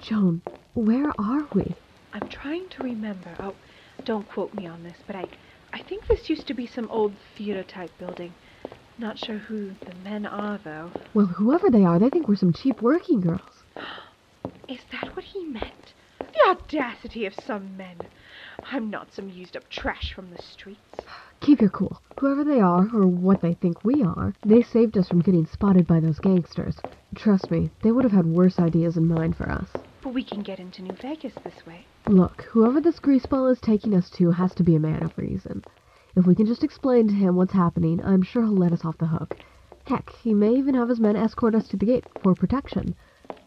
Joan, 0.00 0.42
where 0.74 1.12
are 1.18 1.46
we? 1.54 1.74
I'm 2.12 2.28
trying 2.28 2.68
to 2.68 2.82
remember. 2.82 3.34
Oh, 3.40 3.54
don't 4.04 4.28
quote 4.28 4.54
me 4.54 4.66
on 4.66 4.84
this, 4.84 4.98
but 5.06 5.16
I, 5.16 5.26
I 5.72 5.80
think 5.80 6.06
this 6.06 6.30
used 6.30 6.46
to 6.46 6.54
be 6.54 6.66
some 6.66 6.90
old 6.90 7.14
theater 7.36 7.62
type 7.62 7.90
building. 7.98 8.32
Not 8.98 9.18
sure 9.18 9.38
who 9.38 9.72
the 9.86 10.08
men 10.08 10.24
are, 10.24 10.58
though. 10.62 10.92
Well, 11.14 11.26
whoever 11.26 11.70
they 11.70 11.84
are, 11.84 11.98
they 11.98 12.10
think 12.10 12.28
we're 12.28 12.36
some 12.36 12.52
cheap 12.52 12.80
working 12.80 13.22
girls. 13.22 13.64
Is 14.68 14.80
that 14.92 15.16
what 15.16 15.24
he 15.24 15.44
meant? 15.44 15.94
The 16.18 16.50
audacity 16.50 17.26
of 17.26 17.34
some 17.34 17.76
men. 17.76 17.96
I'm 18.70 18.90
not 18.90 19.12
some 19.12 19.28
used 19.28 19.56
up 19.56 19.68
trash 19.68 20.12
from 20.12 20.30
the 20.30 20.38
streets. 20.38 21.00
Keep 21.40 21.60
your 21.60 21.70
cool. 21.70 22.00
Whoever 22.18 22.44
they 22.44 22.60
are, 22.60 22.88
or 22.94 23.06
what 23.06 23.40
they 23.40 23.54
think 23.54 23.84
we 23.84 24.02
are, 24.02 24.34
they 24.44 24.62
saved 24.62 24.96
us 24.98 25.08
from 25.08 25.20
getting 25.20 25.46
spotted 25.46 25.86
by 25.86 26.00
those 26.00 26.18
gangsters. 26.18 26.76
Trust 27.14 27.50
me, 27.50 27.70
they 27.82 27.92
would 27.92 28.04
have 28.04 28.12
had 28.12 28.26
worse 28.26 28.58
ideas 28.58 28.96
in 28.96 29.06
mind 29.06 29.36
for 29.36 29.50
us. 29.50 29.68
But 30.02 30.14
we 30.14 30.22
can 30.22 30.42
get 30.42 30.60
into 30.60 30.82
New 30.82 30.94
Vegas 30.94 31.34
this 31.44 31.66
way. 31.66 31.84
Look, 32.06 32.42
whoever 32.42 32.80
this 32.80 33.00
greaseball 33.00 33.50
is 33.50 33.60
taking 33.60 33.94
us 33.94 34.10
to 34.10 34.30
has 34.30 34.54
to 34.54 34.62
be 34.62 34.76
a 34.76 34.80
man 34.80 35.02
of 35.02 35.18
reason. 35.18 35.64
If 36.14 36.26
we 36.26 36.34
can 36.34 36.46
just 36.46 36.64
explain 36.64 37.08
to 37.08 37.14
him 37.14 37.36
what's 37.36 37.52
happening, 37.52 38.00
I'm 38.04 38.22
sure 38.22 38.42
he'll 38.42 38.56
let 38.56 38.72
us 38.72 38.84
off 38.84 38.98
the 38.98 39.06
hook. 39.06 39.36
Heck, 39.86 40.10
he 40.10 40.34
may 40.34 40.54
even 40.54 40.74
have 40.74 40.88
his 40.88 41.00
men 41.00 41.16
escort 41.16 41.54
us 41.54 41.68
to 41.68 41.76
the 41.76 41.86
gate 41.86 42.04
for 42.22 42.34
protection. 42.34 42.94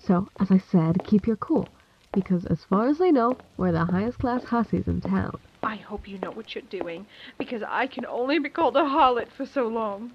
So, 0.10 0.28
as 0.40 0.50
I 0.50 0.58
said, 0.58 1.04
keep 1.04 1.28
your 1.28 1.36
cool. 1.36 1.70
Because 2.12 2.44
as 2.48 2.64
far 2.64 2.88
as 2.88 3.00
I 3.00 3.12
know, 3.12 3.38
we're 3.58 3.72
the 3.72 3.86
highest 3.86 4.18
class 4.18 4.44
hussies 4.44 4.88
in 4.88 5.02
town. 5.02 5.38
I 5.62 5.76
hope 5.76 6.08
you 6.08 6.18
know 6.18 6.32
what 6.32 6.56
you're 6.56 6.64
doing, 6.64 7.06
because 7.38 7.62
I 7.62 7.86
can 7.86 8.08
only 8.08 8.40
be 8.40 8.50
called 8.50 8.76
a 8.76 8.86
harlot 8.86 9.28
for 9.32 9.46
so 9.46 9.68
long. 9.68 10.14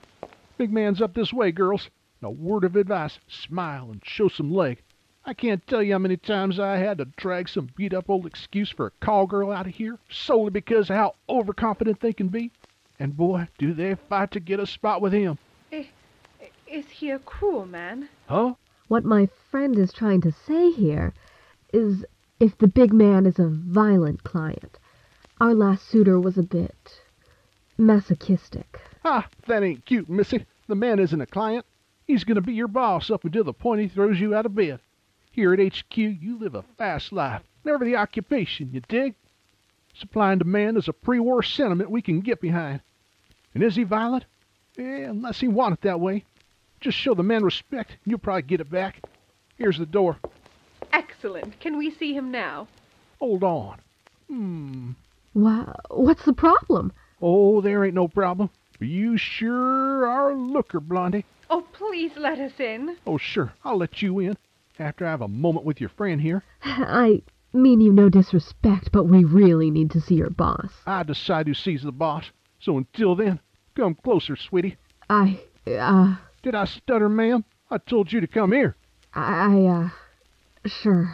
Big 0.58 0.72
man's 0.72 1.00
up 1.00 1.14
this 1.14 1.32
way, 1.32 1.52
girls. 1.52 1.90
A 2.22 2.28
word 2.28 2.64
of 2.64 2.74
advice 2.74 3.20
smile 3.28 3.88
and 3.92 4.02
show 4.04 4.26
some 4.26 4.52
leg. 4.52 4.82
I 5.24 5.32
can't 5.32 5.64
tell 5.64 5.80
you 5.80 5.92
how 5.92 6.00
many 6.00 6.16
times 6.16 6.58
I 6.58 6.78
had 6.78 6.98
to 6.98 7.04
drag 7.16 7.48
some 7.48 7.70
beat 7.76 7.94
up 7.94 8.10
old 8.10 8.26
excuse 8.26 8.70
for 8.70 8.86
a 8.86 9.04
call 9.04 9.28
girl 9.28 9.52
out 9.52 9.68
of 9.68 9.74
here 9.76 10.00
solely 10.10 10.50
because 10.50 10.90
of 10.90 10.96
how 10.96 11.14
overconfident 11.28 12.00
they 12.00 12.12
can 12.12 12.26
be. 12.26 12.50
And 12.98 13.16
boy, 13.16 13.46
do 13.58 13.72
they 13.72 13.94
fight 13.94 14.32
to 14.32 14.40
get 14.40 14.58
a 14.58 14.66
spot 14.66 15.00
with 15.00 15.12
him. 15.12 15.38
Eh, 15.70 15.84
is 16.66 16.86
he 16.86 17.10
a 17.10 17.20
cruel 17.20 17.64
man? 17.64 18.08
Huh? 18.26 18.54
What 18.88 19.04
my 19.04 19.28
friend 19.50 19.78
is 19.78 19.92
trying 19.92 20.20
to 20.22 20.32
say 20.32 20.70
here 20.70 21.14
is 21.72 22.04
if 22.38 22.58
the 22.58 22.68
big 22.68 22.92
man 22.92 23.26
is 23.26 23.38
a 23.38 23.48
violent 23.48 24.24
client. 24.24 24.78
Our 25.40 25.54
last 25.54 25.88
suitor 25.88 26.20
was 26.20 26.36
a 26.36 26.42
bit 26.42 27.00
masochistic. 27.78 28.80
Ah, 29.04 29.26
that 29.46 29.62
ain't 29.62 29.84
cute, 29.84 30.08
missy. 30.08 30.46
The 30.68 30.74
man 30.74 30.98
isn't 30.98 31.20
a 31.20 31.26
client. 31.26 31.66
He's 32.06 32.24
going 32.24 32.36
to 32.36 32.42
be 32.42 32.52
your 32.52 32.68
boss 32.68 33.10
up 33.10 33.24
until 33.24 33.44
the 33.44 33.52
point 33.52 33.80
he 33.80 33.88
throws 33.88 34.20
you 34.20 34.34
out 34.34 34.46
of 34.46 34.54
bed. 34.54 34.80
Here 35.32 35.52
at 35.52 35.60
HQ, 35.60 35.96
you 35.96 36.38
live 36.38 36.54
a 36.54 36.62
fast 36.62 37.12
life, 37.12 37.42
never 37.64 37.84
the 37.84 37.96
occupation, 37.96 38.70
you 38.72 38.80
dig? 38.86 39.14
Supply 39.94 40.32
and 40.32 40.38
demand 40.38 40.76
is 40.76 40.88
a 40.88 40.92
pre-war 40.92 41.42
sentiment 41.42 41.90
we 41.90 42.02
can 42.02 42.20
get 42.20 42.40
behind. 42.40 42.80
And 43.54 43.62
is 43.62 43.76
he 43.76 43.84
violent? 43.84 44.26
Eh, 44.76 45.04
unless 45.04 45.40
he 45.40 45.48
want 45.48 45.74
it 45.74 45.80
that 45.82 46.00
way. 46.00 46.24
Just 46.84 46.98
show 46.98 47.14
the 47.14 47.22
man 47.22 47.42
respect, 47.42 47.92
and 47.92 48.10
you'll 48.10 48.18
probably 48.18 48.42
get 48.42 48.60
it 48.60 48.70
back. 48.70 49.02
Here's 49.56 49.78
the 49.78 49.86
door. 49.86 50.18
Excellent. 50.92 51.58
Can 51.58 51.78
we 51.78 51.90
see 51.90 52.12
him 52.12 52.30
now? 52.30 52.68
Hold 53.20 53.42
on. 53.42 53.80
Hmm. 54.28 54.90
Wow, 55.32 55.76
what's 55.88 56.26
the 56.26 56.34
problem? 56.34 56.92
Oh, 57.22 57.62
there 57.62 57.86
ain't 57.86 57.94
no 57.94 58.06
problem. 58.06 58.50
You 58.80 59.16
sure 59.16 60.06
are 60.06 60.32
a 60.32 60.36
looker, 60.36 60.78
Blondie. 60.78 61.24
Oh, 61.48 61.66
please 61.72 62.12
let 62.18 62.38
us 62.38 62.60
in. 62.60 62.98
Oh, 63.06 63.16
sure. 63.16 63.54
I'll 63.64 63.78
let 63.78 64.02
you 64.02 64.18
in 64.18 64.36
after 64.78 65.06
I 65.06 65.10
have 65.10 65.22
a 65.22 65.28
moment 65.28 65.64
with 65.64 65.80
your 65.80 65.88
friend 65.88 66.20
here. 66.20 66.44
I 66.64 67.22
mean 67.54 67.80
you 67.80 67.94
no 67.94 68.10
disrespect, 68.10 68.90
but 68.92 69.04
we 69.04 69.24
really 69.24 69.70
need 69.70 69.90
to 69.92 70.02
see 70.02 70.16
your 70.16 70.28
boss. 70.28 70.70
I 70.84 71.02
decide 71.02 71.46
who 71.46 71.54
sees 71.54 71.82
the 71.82 71.92
boss. 71.92 72.30
So 72.60 72.76
until 72.76 73.16
then, 73.16 73.40
come 73.74 73.94
closer, 73.94 74.36
sweetie. 74.36 74.76
I, 75.08 75.40
uh... 75.66 76.16
Did 76.44 76.54
I 76.54 76.66
stutter, 76.66 77.08
ma'am? 77.08 77.42
I 77.70 77.78
told 77.78 78.12
you 78.12 78.20
to 78.20 78.26
come 78.26 78.52
here. 78.52 78.76
I, 79.14 79.64
uh... 79.64 79.88
Sure. 80.68 81.10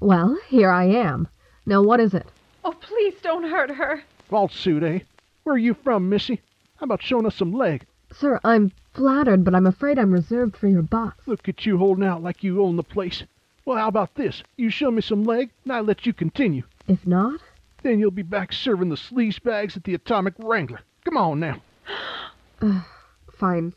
Well, 0.00 0.38
here 0.46 0.68
I 0.68 0.84
am. 0.84 1.28
Now 1.64 1.82
what 1.82 1.98
is 1.98 2.12
it? 2.12 2.26
Oh, 2.62 2.72
please 2.72 3.14
don't 3.22 3.44
hurt 3.44 3.70
her. 3.70 4.02
Vault 4.28 4.52
suit, 4.52 4.82
eh? 4.82 4.98
Where 5.44 5.54
are 5.54 5.58
you 5.58 5.72
from, 5.72 6.10
missy? 6.10 6.42
How 6.76 6.84
about 6.84 7.02
showing 7.02 7.24
us 7.24 7.36
some 7.36 7.54
leg? 7.54 7.86
Sir, 8.12 8.38
I'm 8.44 8.70
flattered, 8.92 9.42
but 9.42 9.54
I'm 9.54 9.66
afraid 9.66 9.98
I'm 9.98 10.12
reserved 10.12 10.58
for 10.58 10.68
your 10.68 10.82
boss. 10.82 11.14
Look 11.24 11.48
at 11.48 11.64
you 11.64 11.78
holding 11.78 12.04
out 12.04 12.22
like 12.22 12.44
you 12.44 12.62
own 12.62 12.76
the 12.76 12.82
place. 12.82 13.22
Well, 13.64 13.78
how 13.78 13.88
about 13.88 14.14
this? 14.14 14.42
You 14.58 14.68
show 14.68 14.90
me 14.90 15.00
some 15.00 15.24
leg, 15.24 15.48
and 15.64 15.72
I 15.72 15.80
let 15.80 16.04
you 16.04 16.12
continue. 16.12 16.64
If 16.86 17.06
not? 17.06 17.40
Then 17.82 17.98
you'll 17.98 18.10
be 18.10 18.20
back 18.20 18.52
serving 18.52 18.90
the 18.90 18.96
sleaze 18.96 19.42
bags 19.42 19.74
at 19.74 19.84
the 19.84 19.94
Atomic 19.94 20.34
Wrangler. 20.36 20.80
Come 21.06 21.16
on 21.16 21.40
now. 21.40 21.62
Uh, 22.60 22.80
fine. 23.36 23.72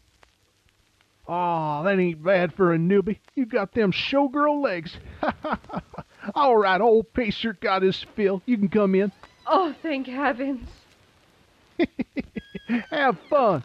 Aw, 1.27 1.81
oh, 1.81 1.83
that 1.83 1.99
ain't 1.99 2.23
bad 2.23 2.53
for 2.53 2.73
a 2.73 2.77
newbie. 2.77 3.19
You 3.35 3.45
got 3.45 3.73
them 3.73 3.91
showgirl 3.91 4.63
legs. 4.63 4.97
All 6.35 6.57
right, 6.57 6.81
old 6.81 7.13
Pacer 7.13 7.53
got 7.53 7.83
his 7.83 8.03
fill. 8.15 8.41
You 8.45 8.57
can 8.57 8.69
come 8.69 8.95
in. 8.95 9.11
Oh, 9.45 9.75
thank 9.83 10.07
heavens. 10.07 10.67
have 12.89 13.17
fun. 13.29 13.63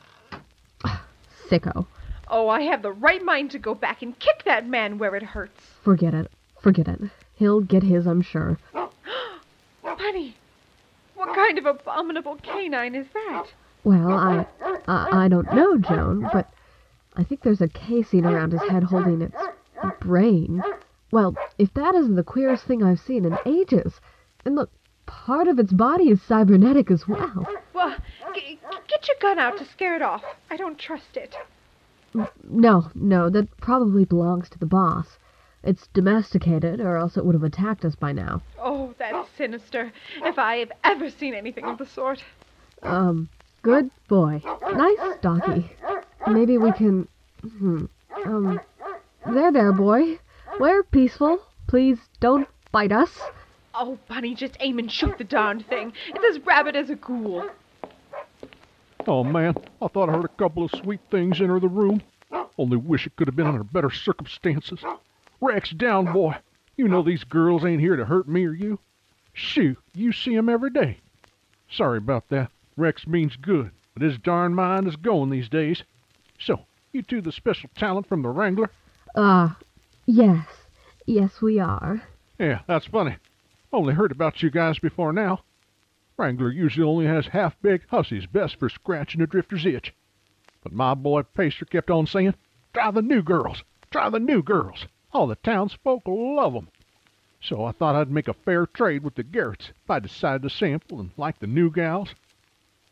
Sicko. 1.49 1.87
Oh, 2.29 2.49
I 2.49 2.63
have 2.63 2.83
the 2.83 2.93
right 2.93 3.23
mind 3.23 3.51
to 3.53 3.59
go 3.59 3.75
back 3.75 4.03
and 4.03 4.19
kick 4.19 4.45
that 4.45 4.67
man 4.67 4.99
where 4.99 5.15
it 5.15 5.23
hurts. 5.23 5.61
Forget 5.83 6.15
it. 6.15 6.31
Forget 6.61 6.89
it. 6.89 7.01
He'll 7.35 7.61
get 7.61 7.83
his, 7.83 8.07
I'm 8.07 8.23
sure. 8.23 8.59
Bunny, 9.83 10.37
what 11.15 11.35
kind 11.35 11.59
of 11.59 11.67
abominable 11.67 12.37
canine 12.37 12.95
is 12.95 13.07
that? 13.15 13.47
Well, 13.85 14.13
I, 14.13 14.47
I, 14.89 15.25
I 15.25 15.29
don't 15.29 15.53
know, 15.55 15.77
Joan, 15.79 16.29
but 16.33 16.51
I 17.17 17.23
think 17.23 17.43
there's 17.43 17.61
a 17.61 17.69
casing 17.69 18.25
around 18.25 18.53
his 18.53 18.63
head 18.63 18.85
holding 18.85 19.23
its 19.23 19.37
brain. 20.01 20.63
Well, 21.11 21.37
if 21.59 21.73
that 21.75 21.95
isn't 21.95 22.17
the 22.17 22.23
queerest 22.25 22.65
thing 22.65 22.83
I've 22.83 22.99
seen 23.01 23.25
in 23.25 23.37
ages. 23.47 24.01
And 24.45 24.55
look, 24.57 24.71
part 25.07 25.49
of 25.49 25.59
its 25.59 25.73
body 25.73 26.09
is 26.11 26.21
cybernetic 26.23 26.91
as 26.91 27.07
well. 27.07 27.47
Well, 27.73 27.97
g- 28.35 28.59
get 28.89 29.07
your 29.07 29.17
gun 29.21 29.39
out 29.39 29.59
to 29.59 29.65
scare 29.65 29.95
it 29.97 30.03
off. 30.03 30.25
I 30.51 30.57
don't 30.57 30.79
trust 30.79 31.17
it. 31.17 31.37
No, 32.49 32.91
no, 32.95 33.29
that 33.31 33.57
probably 33.59 34.05
belongs 34.05 34.49
to 34.51 34.59
the 34.59 34.67
boss. 34.67 35.19
It's 35.63 35.87
domesticated, 35.89 36.81
or 36.81 36.97
else 36.97 37.17
it 37.17 37.25
would 37.25 37.35
have 37.35 37.43
attacked 37.43 37.85
us 37.85 37.95
by 37.97 38.13
now. 38.13 38.43
Oh, 38.59 38.95
that's 38.99 39.29
sinister. 39.37 39.93
If 40.23 40.39
I 40.39 40.57
have 40.57 40.73
ever 40.85 41.11
seen 41.11 41.35
anything 41.35 41.65
of 41.65 41.79
the 41.79 41.87
sort. 41.87 42.23
Um, 42.83 43.29
good 43.65 43.91
boy. 44.09 44.41
Nice 44.73 45.17
doggy. 45.21 45.73
Maybe 46.29 46.59
we 46.59 46.71
can. 46.73 47.09
Hmm. 47.43 47.87
Um. 48.25 48.61
There, 49.27 49.51
there, 49.51 49.73
boy. 49.73 50.19
We're 50.61 50.85
peaceful. 50.85 51.41
Please 51.67 51.99
don't 52.21 52.47
bite 52.71 52.93
us. 52.93 53.19
Oh, 53.75 53.99
Bunny, 54.07 54.35
just 54.35 54.57
aim 54.61 54.79
and 54.79 54.93
shoot 54.93 55.19
the 55.19 55.25
darned 55.25 55.67
thing. 55.67 55.93
It's 56.09 56.37
as 56.37 56.47
rabid 56.47 56.77
as 56.77 56.91
a 56.91 56.95
ghoul. 56.95 57.49
Oh, 59.07 59.25
man. 59.25 59.55
I 59.83 59.89
thought 59.89 60.09
I 60.09 60.13
heard 60.13 60.27
a 60.27 60.29
couple 60.29 60.65
of 60.65 60.71
sweet 60.71 61.01
things 61.11 61.41
enter 61.41 61.59
the 61.59 61.69
room. 61.69 62.03
Only 62.57 62.77
wish 62.77 63.07
it 63.07 63.17
could 63.17 63.27
have 63.27 63.35
been 63.35 63.47
under 63.47 63.65
better 63.65 63.91
circumstances. 63.91 64.79
Rex, 65.41 65.71
down, 65.71 66.13
boy. 66.13 66.37
You 66.77 66.87
know 66.87 67.03
these 67.03 67.25
girls 67.25 67.65
ain't 67.65 67.81
here 67.81 67.97
to 67.97 68.05
hurt 68.05 68.29
me 68.29 68.45
or 68.45 68.53
you. 68.53 68.79
Shoot, 69.33 69.79
you 69.95 70.13
see 70.13 70.37
'em 70.37 70.49
every 70.49 70.71
day. 70.71 70.99
Sorry 71.69 71.99
about 71.99 72.29
that. 72.29 72.51
Rex 72.77 73.07
means 73.07 73.37
good, 73.37 73.71
but 73.93 74.03
his 74.03 74.19
darn 74.19 74.55
mind 74.55 74.87
is 74.89 74.97
going 74.97 75.31
these 75.31 75.49
days. 75.49 75.83
So, 76.39 76.67
you 76.93 77.03
two 77.03 77.21
the 77.21 77.33
special 77.33 77.71
talent 77.75 78.07
from 78.09 78.23
the 78.23 78.29
Wrangler? 78.31 78.71
Uh, 79.15 79.51
yes. 80.07 80.47
Yes, 81.07 81.41
we 81.41 81.61
are. 81.61 82.03
Yeah, 82.39 82.61
that's 82.67 82.87
funny. 82.87 83.17
Only 83.73 83.95
heard 83.95 84.13
about 84.13 84.43
you 84.43 84.51
guys 84.51 84.79
before 84.79 85.13
now. 85.13 85.41
Wrangler 86.17 86.51
usually 86.51 86.87
only 86.87 87.07
has 87.07 87.27
half-baked 87.27 87.91
hussies 87.91 88.27
best 88.27 88.57
for 88.59 88.69
scratching 88.69 89.21
a 89.21 89.27
drifter's 89.27 89.67
itch. 89.67 89.93
But 90.63 90.73
my 90.73 90.95
boy 90.95 91.23
Pacer 91.23 91.65
kept 91.65 91.91
on 91.91 92.07
saying, 92.07 92.35
try 92.73 92.91
the 92.91 93.03
new 93.03 93.23
girls, 93.23 93.63
try 93.91 94.09
the 94.11 94.21
new 94.21 94.43
girls. 94.43 94.87
All 95.13 95.27
the 95.27 95.37
townsfolk 95.37 96.03
love 96.07 96.57
'em. 96.57 96.69
So 97.41 97.65
I 97.65 97.73
thought 97.73 97.95
I'd 97.95 98.11
make 98.11 98.27
a 98.29 98.33
fair 98.33 98.67
trade 98.67 99.05
with 99.05 99.15
the 99.15 99.23
Garretts 99.23 99.71
if 99.71 99.91
I 99.91 99.99
decided 99.99 100.43
to 100.43 100.51
sample 100.51 101.01
and 101.01 101.11
like 101.17 101.39
the 101.39 101.47
new 101.47 101.71
gals. 101.71 102.15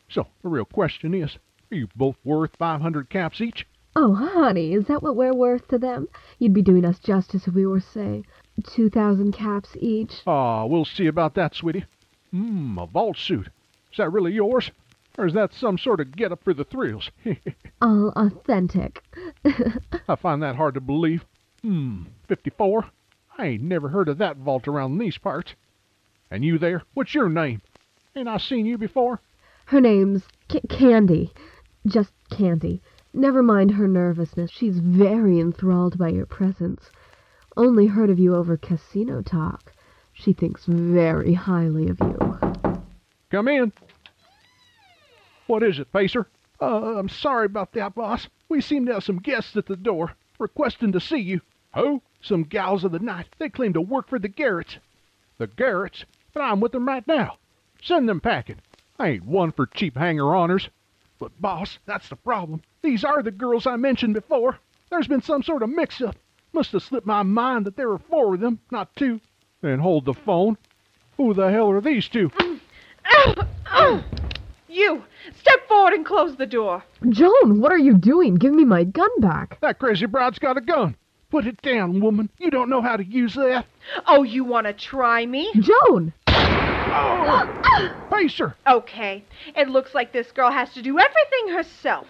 So 0.09 0.27
the 0.41 0.49
real 0.49 0.65
question 0.65 1.13
is, 1.13 1.37
are 1.71 1.75
you 1.75 1.87
both 1.95 2.17
worth 2.23 2.55
500 2.57 3.09
caps 3.09 3.41
each? 3.41 3.65
Oh, 3.95 4.13
honey, 4.15 4.73
is 4.73 4.85
that 4.85 5.03
what 5.03 5.15
we're 5.15 5.33
worth 5.33 5.67
to 5.67 5.77
them? 5.77 6.07
You'd 6.39 6.53
be 6.53 6.61
doing 6.63 6.83
us 6.85 6.97
justice 6.99 7.47
if 7.47 7.53
we 7.53 7.65
were, 7.67 7.79
say, 7.79 8.23
two 8.63 8.89
thousand 8.89 9.33
caps 9.33 9.75
each. 9.79 10.21
Ah, 10.25 10.65
we'll 10.65 10.85
see 10.85 11.05
about 11.05 11.35
that, 11.35 11.53
sweetie. 11.53 11.85
Mmm, 12.33 12.81
a 12.81 12.87
vault 12.87 13.17
suit. 13.17 13.47
Is 13.91 13.97
that 13.97 14.11
really 14.11 14.31
yours? 14.33 14.71
Or 15.15 15.27
is 15.27 15.33
that 15.35 15.53
some 15.53 15.77
sort 15.77 15.99
of 15.99 16.15
get-up 16.15 16.43
for 16.43 16.55
the 16.55 16.63
thrills? 16.63 17.11
All 17.81 18.11
authentic. 18.15 19.03
I 20.07 20.15
find 20.15 20.41
that 20.41 20.55
hard 20.55 20.73
to 20.73 20.81
believe. 20.81 21.23
Hmm, 21.61 22.05
54? 22.27 22.85
I 23.37 23.45
ain't 23.45 23.63
never 23.63 23.89
heard 23.89 24.09
of 24.09 24.17
that 24.17 24.37
vault 24.37 24.67
around 24.67 24.97
these 24.97 25.19
parts. 25.19 25.53
And 26.31 26.43
you 26.43 26.57
there? 26.57 26.81
What's 26.95 27.13
your 27.13 27.29
name? 27.29 27.61
Ain't 28.15 28.27
I 28.27 28.37
seen 28.37 28.65
you 28.65 28.79
before? 28.79 29.21
Her 29.73 29.81
name's 29.81 30.21
C- 30.51 30.61
Candy. 30.69 31.33
Just 31.87 32.13
Candy. 32.29 32.79
Never 33.11 33.41
mind 33.41 33.71
her 33.71 33.87
nervousness. 33.87 34.51
She's 34.51 34.77
very 34.77 35.39
enthralled 35.39 35.97
by 35.97 36.09
your 36.09 36.27
presence. 36.27 36.91
Only 37.57 37.87
heard 37.87 38.11
of 38.11 38.19
you 38.19 38.35
over 38.35 38.55
casino 38.55 39.23
talk. 39.23 39.73
She 40.11 40.31
thinks 40.31 40.65
very 40.67 41.33
highly 41.33 41.89
of 41.89 41.99
you. 42.01 42.39
Come 43.31 43.47
in. 43.47 43.73
What 45.47 45.63
is 45.63 45.79
it, 45.79 45.91
Pacer? 45.91 46.27
Uh, 46.61 46.99
I'm 46.99 47.09
sorry 47.09 47.47
about 47.47 47.71
that, 47.71 47.95
boss. 47.95 48.27
We 48.49 48.61
seem 48.61 48.85
to 48.85 48.93
have 48.93 49.03
some 49.03 49.17
guests 49.17 49.57
at 49.57 49.65
the 49.65 49.75
door, 49.75 50.11
requesting 50.37 50.91
to 50.91 50.99
see 50.99 51.17
you. 51.17 51.41
Who? 51.73 52.03
Some 52.21 52.43
gals 52.43 52.83
of 52.83 52.91
the 52.91 52.99
night. 52.99 53.29
They 53.39 53.49
claim 53.49 53.73
to 53.73 53.81
work 53.81 54.07
for 54.07 54.19
the 54.19 54.29
Garretts. 54.29 54.77
The 55.39 55.47
Garretts? 55.47 56.05
But 56.31 56.41
I'm 56.41 56.59
with 56.59 56.73
them 56.73 56.87
right 56.87 57.07
now. 57.07 57.39
Send 57.81 58.07
them 58.07 58.21
packing. 58.21 58.59
I 58.99 59.09
ain't 59.09 59.25
one 59.25 59.51
for 59.51 59.65
cheap 59.65 59.97
hanger-oners. 59.97 60.69
But, 61.19 61.39
boss, 61.41 61.79
that's 61.85 62.09
the 62.09 62.15
problem. 62.15 62.61
These 62.81 63.03
are 63.03 63.23
the 63.23 63.31
girls 63.31 63.65
I 63.65 63.75
mentioned 63.75 64.13
before. 64.13 64.59
There's 64.89 65.07
been 65.07 65.21
some 65.21 65.43
sort 65.43 65.63
of 65.63 65.69
mix-up. 65.69 66.15
Must 66.51 66.71
have 66.73 66.83
slipped 66.83 67.07
my 67.07 67.23
mind 67.23 67.65
that 67.65 67.75
there 67.75 67.89
were 67.89 67.97
four 67.97 68.35
of 68.35 68.39
them, 68.39 68.59
not 68.71 68.95
two. 68.95 69.19
Then 69.61 69.79
hold 69.79 70.05
the 70.05 70.13
phone. 70.13 70.57
Who 71.17 71.33
the 71.33 71.51
hell 71.51 71.71
are 71.71 71.81
these 71.81 72.07
two? 72.07 72.31
You! 74.73 75.03
Step 75.39 75.67
forward 75.67 75.93
and 75.93 76.03
close 76.03 76.35
the 76.35 76.47
door. 76.47 76.83
Joan, 77.09 77.59
what 77.59 77.71
are 77.71 77.77
you 77.77 77.95
doing? 77.95 78.35
Give 78.35 78.53
me 78.53 78.65
my 78.65 78.83
gun 78.83 79.09
back. 79.19 79.59
That 79.61 79.77
crazy 79.77 80.07
broad's 80.07 80.39
got 80.39 80.57
a 80.57 80.61
gun. 80.61 80.95
Put 81.29 81.45
it 81.45 81.61
down, 81.61 81.99
woman. 81.99 82.29
You 82.39 82.49
don't 82.49 82.69
know 82.69 82.81
how 82.81 82.97
to 82.97 83.05
use 83.05 83.35
that. 83.35 83.67
Oh, 84.07 84.23
you 84.23 84.43
want 84.43 84.65
to 84.65 84.73
try 84.73 85.27
me? 85.27 85.51
Joan! 85.59 86.11
Pacer! 88.09 88.55
Okay. 88.67 89.23
It 89.55 89.69
looks 89.69 89.93
like 89.93 90.11
this 90.11 90.31
girl 90.31 90.51
has 90.51 90.73
to 90.73 90.81
do 90.81 90.99
everything 90.99 91.53
herself. 91.53 92.07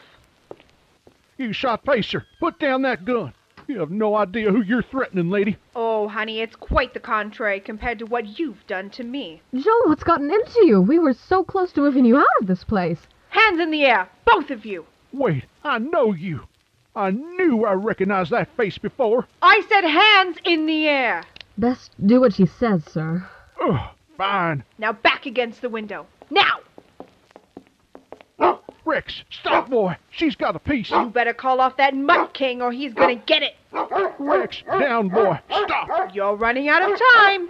You 1.38 1.54
shot 1.54 1.84
Pacer. 1.84 2.26
Put 2.40 2.60
down 2.60 2.84
that 2.84 3.06
gun. 3.06 3.34
You 3.68 3.80
have 3.80 3.92
no 3.92 4.16
idea 4.16 4.52
who 4.52 4.62
you're 4.62 4.84
threatening, 4.84 5.30
lady. 5.30 5.58
Oh, 5.76 6.08
honey, 6.10 6.42
it's 6.42 6.56
quite 6.56 6.94
the 6.94 7.00
contrary 7.00 7.60
compared 7.60 8.00
to 8.00 8.06
what 8.06 8.38
you've 8.38 8.68
done 8.68 8.90
to 8.92 9.04
me. 9.04 9.42
Joan, 9.54 9.84
what's 9.86 10.04
gotten 10.04 10.30
into 10.30 10.66
you? 10.66 10.82
We 10.82 11.00
were 11.00 11.14
so 11.14 11.44
close 11.44 11.72
to 11.74 11.82
moving 11.82 12.06
you 12.06 12.18
out 12.18 12.26
of 12.42 12.48
this 12.48 12.64
place. 12.64 13.00
Hands 13.30 13.60
in 13.60 13.72
the 13.72 13.86
air, 13.86 14.10
both 14.26 14.52
of 14.52 14.66
you. 14.66 14.86
Wait, 15.14 15.46
I 15.64 15.80
know 15.80 16.12
you. 16.14 16.42
I 16.96 17.12
knew 17.12 17.66
I 17.66 17.74
recognized 17.74 18.32
that 18.32 18.56
face 18.56 18.78
before. 18.78 19.28
I 19.42 19.64
said 19.70 19.86
hands 19.86 20.38
in 20.44 20.66
the 20.66 20.88
air. 20.88 21.24
Best 21.58 21.92
do 22.06 22.22
what 22.22 22.34
she 22.34 22.46
says, 22.46 22.84
sir. 22.86 23.28
Ugh, 23.62 23.93
fine. 24.18 24.64
Now 24.78 24.94
back 24.94 25.26
against 25.26 25.62
the 25.62 25.70
window. 25.70 26.06
Now! 26.30 26.60
Oh, 28.40 28.62
Rex, 28.86 29.24
stop, 29.30 29.70
boy. 29.70 29.96
She's 30.12 30.36
got 30.36 30.56
a 30.56 30.60
piece. 30.60 30.90
You 30.90 31.06
better 31.06 31.34
call 31.34 31.62
off 31.62 31.78
that 31.78 31.96
mutt 31.96 32.34
king 32.34 32.62
or 32.62 32.72
he's 32.72 32.94
gonna 32.94 33.16
get 33.16 33.44
it. 33.44 33.56
Rex, 34.20 34.64
down, 34.68 35.10
boy. 35.10 35.40
Stop. 35.48 36.14
You're 36.14 36.36
running 36.36 36.68
out 36.70 36.82
of 36.82 37.00
time. 37.16 37.50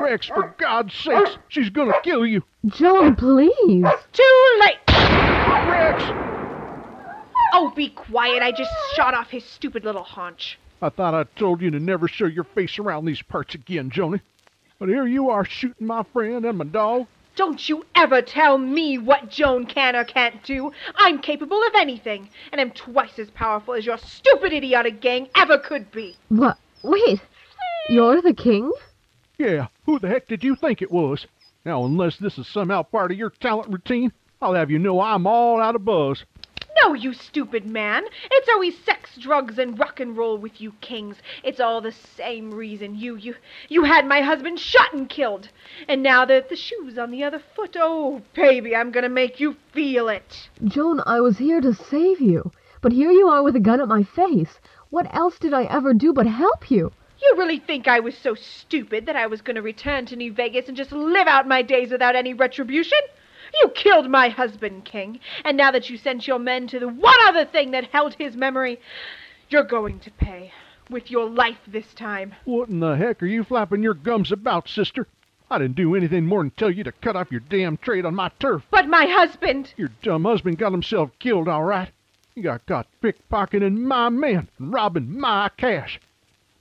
Rex, 0.00 0.26
for 0.26 0.54
God's 0.58 0.94
sakes, 0.94 1.38
she's 1.48 1.70
gonna 1.70 1.94
kill 2.02 2.26
you. 2.26 2.42
Joan, 2.66 3.16
please. 3.16 3.84
Too 4.12 4.58
late. 4.60 4.78
Rex! 4.88 6.02
Oh, 7.54 7.72
be 7.74 7.88
quiet. 7.90 8.42
I 8.42 8.52
just 8.52 8.70
shot 8.94 9.14
off 9.14 9.30
his 9.30 9.44
stupid 9.44 9.84
little 9.84 10.04
haunch. 10.04 10.58
I 10.80 10.90
thought 10.90 11.14
I 11.14 11.24
told 11.38 11.60
you 11.60 11.70
to 11.72 11.80
never 11.80 12.06
show 12.06 12.26
your 12.26 12.44
face 12.44 12.78
around 12.78 13.04
these 13.04 13.22
parts 13.22 13.54
again, 13.54 13.90
Joni. 13.90 14.20
But 14.78 14.88
here 14.88 15.08
you 15.08 15.28
are 15.30 15.44
shooting 15.44 15.88
my 15.88 16.04
friend 16.12 16.44
and 16.44 16.58
my 16.58 16.64
dog. 16.64 17.08
Don't 17.34 17.68
you 17.68 17.84
ever 17.96 18.22
tell 18.22 18.58
me 18.58 18.96
what 18.96 19.28
Joan 19.28 19.66
can 19.66 19.96
or 19.96 20.04
can't 20.04 20.40
do. 20.44 20.70
I'm 20.94 21.18
capable 21.18 21.60
of 21.64 21.74
anything, 21.76 22.28
and 22.52 22.60
am 22.60 22.70
twice 22.70 23.18
as 23.18 23.28
powerful 23.30 23.74
as 23.74 23.84
your 23.84 23.98
stupid 23.98 24.52
idiotic 24.52 25.00
gang 25.00 25.28
ever 25.34 25.58
could 25.58 25.90
be. 25.90 26.16
What? 26.28 26.58
Wait. 26.84 27.20
You're 27.88 28.22
the 28.22 28.34
king? 28.34 28.70
Yeah, 29.36 29.66
who 29.84 29.98
the 29.98 30.08
heck 30.08 30.28
did 30.28 30.44
you 30.44 30.54
think 30.54 30.80
it 30.80 30.92
was? 30.92 31.26
Now, 31.64 31.84
unless 31.84 32.16
this 32.16 32.38
is 32.38 32.46
somehow 32.46 32.84
part 32.84 33.10
of 33.10 33.18
your 33.18 33.30
talent 33.30 33.72
routine, 33.72 34.12
I'll 34.40 34.54
have 34.54 34.70
you 34.70 34.78
know 34.78 35.00
I'm 35.00 35.26
all 35.26 35.60
out 35.60 35.74
of 35.74 35.84
buzz. 35.84 36.24
No, 36.82 36.94
you 36.94 37.12
stupid 37.12 37.66
man. 37.66 38.04
It's 38.30 38.48
always 38.48 38.78
sex, 38.78 39.16
drugs, 39.18 39.58
and 39.58 39.78
rock 39.78 40.00
and 40.00 40.16
roll 40.16 40.38
with 40.38 40.60
you 40.60 40.72
kings. 40.80 41.16
It's 41.42 41.60
all 41.60 41.80
the 41.80 41.92
same 41.92 42.52
reason. 42.52 42.94
You, 42.94 43.16
you, 43.16 43.34
you 43.68 43.84
had 43.84 44.06
my 44.06 44.20
husband 44.20 44.60
shot 44.60 44.92
and 44.92 45.08
killed. 45.08 45.48
And 45.88 46.02
now 46.02 46.24
that 46.26 46.48
the 46.48 46.56
shoe's 46.56 46.98
on 46.98 47.10
the 47.10 47.24
other 47.24 47.42
foot, 47.56 47.76
oh, 47.78 48.22
baby, 48.34 48.76
I'm 48.76 48.90
gonna 48.90 49.08
make 49.08 49.40
you 49.40 49.56
feel 49.72 50.08
it. 50.08 50.48
Joan, 50.64 51.02
I 51.06 51.20
was 51.20 51.38
here 51.38 51.60
to 51.60 51.74
save 51.74 52.20
you. 52.20 52.52
But 52.80 52.92
here 52.92 53.10
you 53.10 53.28
are 53.28 53.42
with 53.42 53.56
a 53.56 53.60
gun 53.60 53.80
at 53.80 53.88
my 53.88 54.04
face. 54.04 54.60
What 54.90 55.12
else 55.14 55.38
did 55.38 55.52
I 55.52 55.64
ever 55.64 55.92
do 55.94 56.12
but 56.12 56.26
help 56.26 56.70
you? 56.70 56.92
You 57.20 57.34
really 57.36 57.58
think 57.58 57.88
I 57.88 57.98
was 57.98 58.16
so 58.16 58.34
stupid 58.34 59.06
that 59.06 59.16
I 59.16 59.26
was 59.26 59.42
gonna 59.42 59.62
return 59.62 60.06
to 60.06 60.16
New 60.16 60.32
Vegas 60.32 60.68
and 60.68 60.76
just 60.76 60.92
live 60.92 61.26
out 61.26 61.48
my 61.48 61.62
days 61.62 61.90
without 61.90 62.14
any 62.14 62.34
retribution? 62.34 62.98
You 63.60 63.70
killed 63.70 64.10
my 64.10 64.28
husband, 64.28 64.84
King, 64.84 65.20
and 65.44 65.56
now 65.56 65.70
that 65.70 65.88
you 65.88 65.96
sent 65.96 66.26
your 66.26 66.38
men 66.38 66.66
to 66.68 66.78
the 66.78 66.88
one 66.88 67.18
other 67.26 67.44
thing 67.44 67.70
that 67.70 67.84
held 67.84 68.14
his 68.14 68.36
memory, 68.36 68.80
you're 69.48 69.62
going 69.62 70.00
to 70.00 70.10
pay. 70.10 70.52
With 70.90 71.10
your 71.10 71.28
life 71.28 71.58
this 71.66 71.92
time. 71.92 72.34
What 72.44 72.70
in 72.70 72.80
the 72.80 72.96
heck 72.96 73.22
are 73.22 73.26
you 73.26 73.44
flapping 73.44 73.82
your 73.82 73.92
gums 73.92 74.32
about, 74.32 74.68
sister? 74.70 75.06
I 75.50 75.58
didn't 75.58 75.76
do 75.76 75.94
anything 75.94 76.24
more 76.24 76.42
than 76.42 76.50
tell 76.50 76.70
you 76.70 76.82
to 76.84 76.92
cut 76.92 77.16
off 77.16 77.30
your 77.30 77.40
damn 77.40 77.76
trade 77.76 78.06
on 78.06 78.14
my 78.14 78.30
turf. 78.40 78.62
But 78.70 78.88
my 78.88 79.04
husband! 79.06 79.74
Your 79.76 79.90
dumb 80.02 80.24
husband 80.24 80.56
got 80.56 80.72
himself 80.72 81.10
killed, 81.18 81.46
all 81.46 81.64
right. 81.64 81.90
He 82.34 82.42
got 82.42 82.64
caught 82.66 82.86
pickpocketing 83.02 83.78
my 83.78 84.08
men 84.08 84.48
and 84.58 84.72
robbing 84.72 85.18
my 85.18 85.50
cash. 85.56 86.00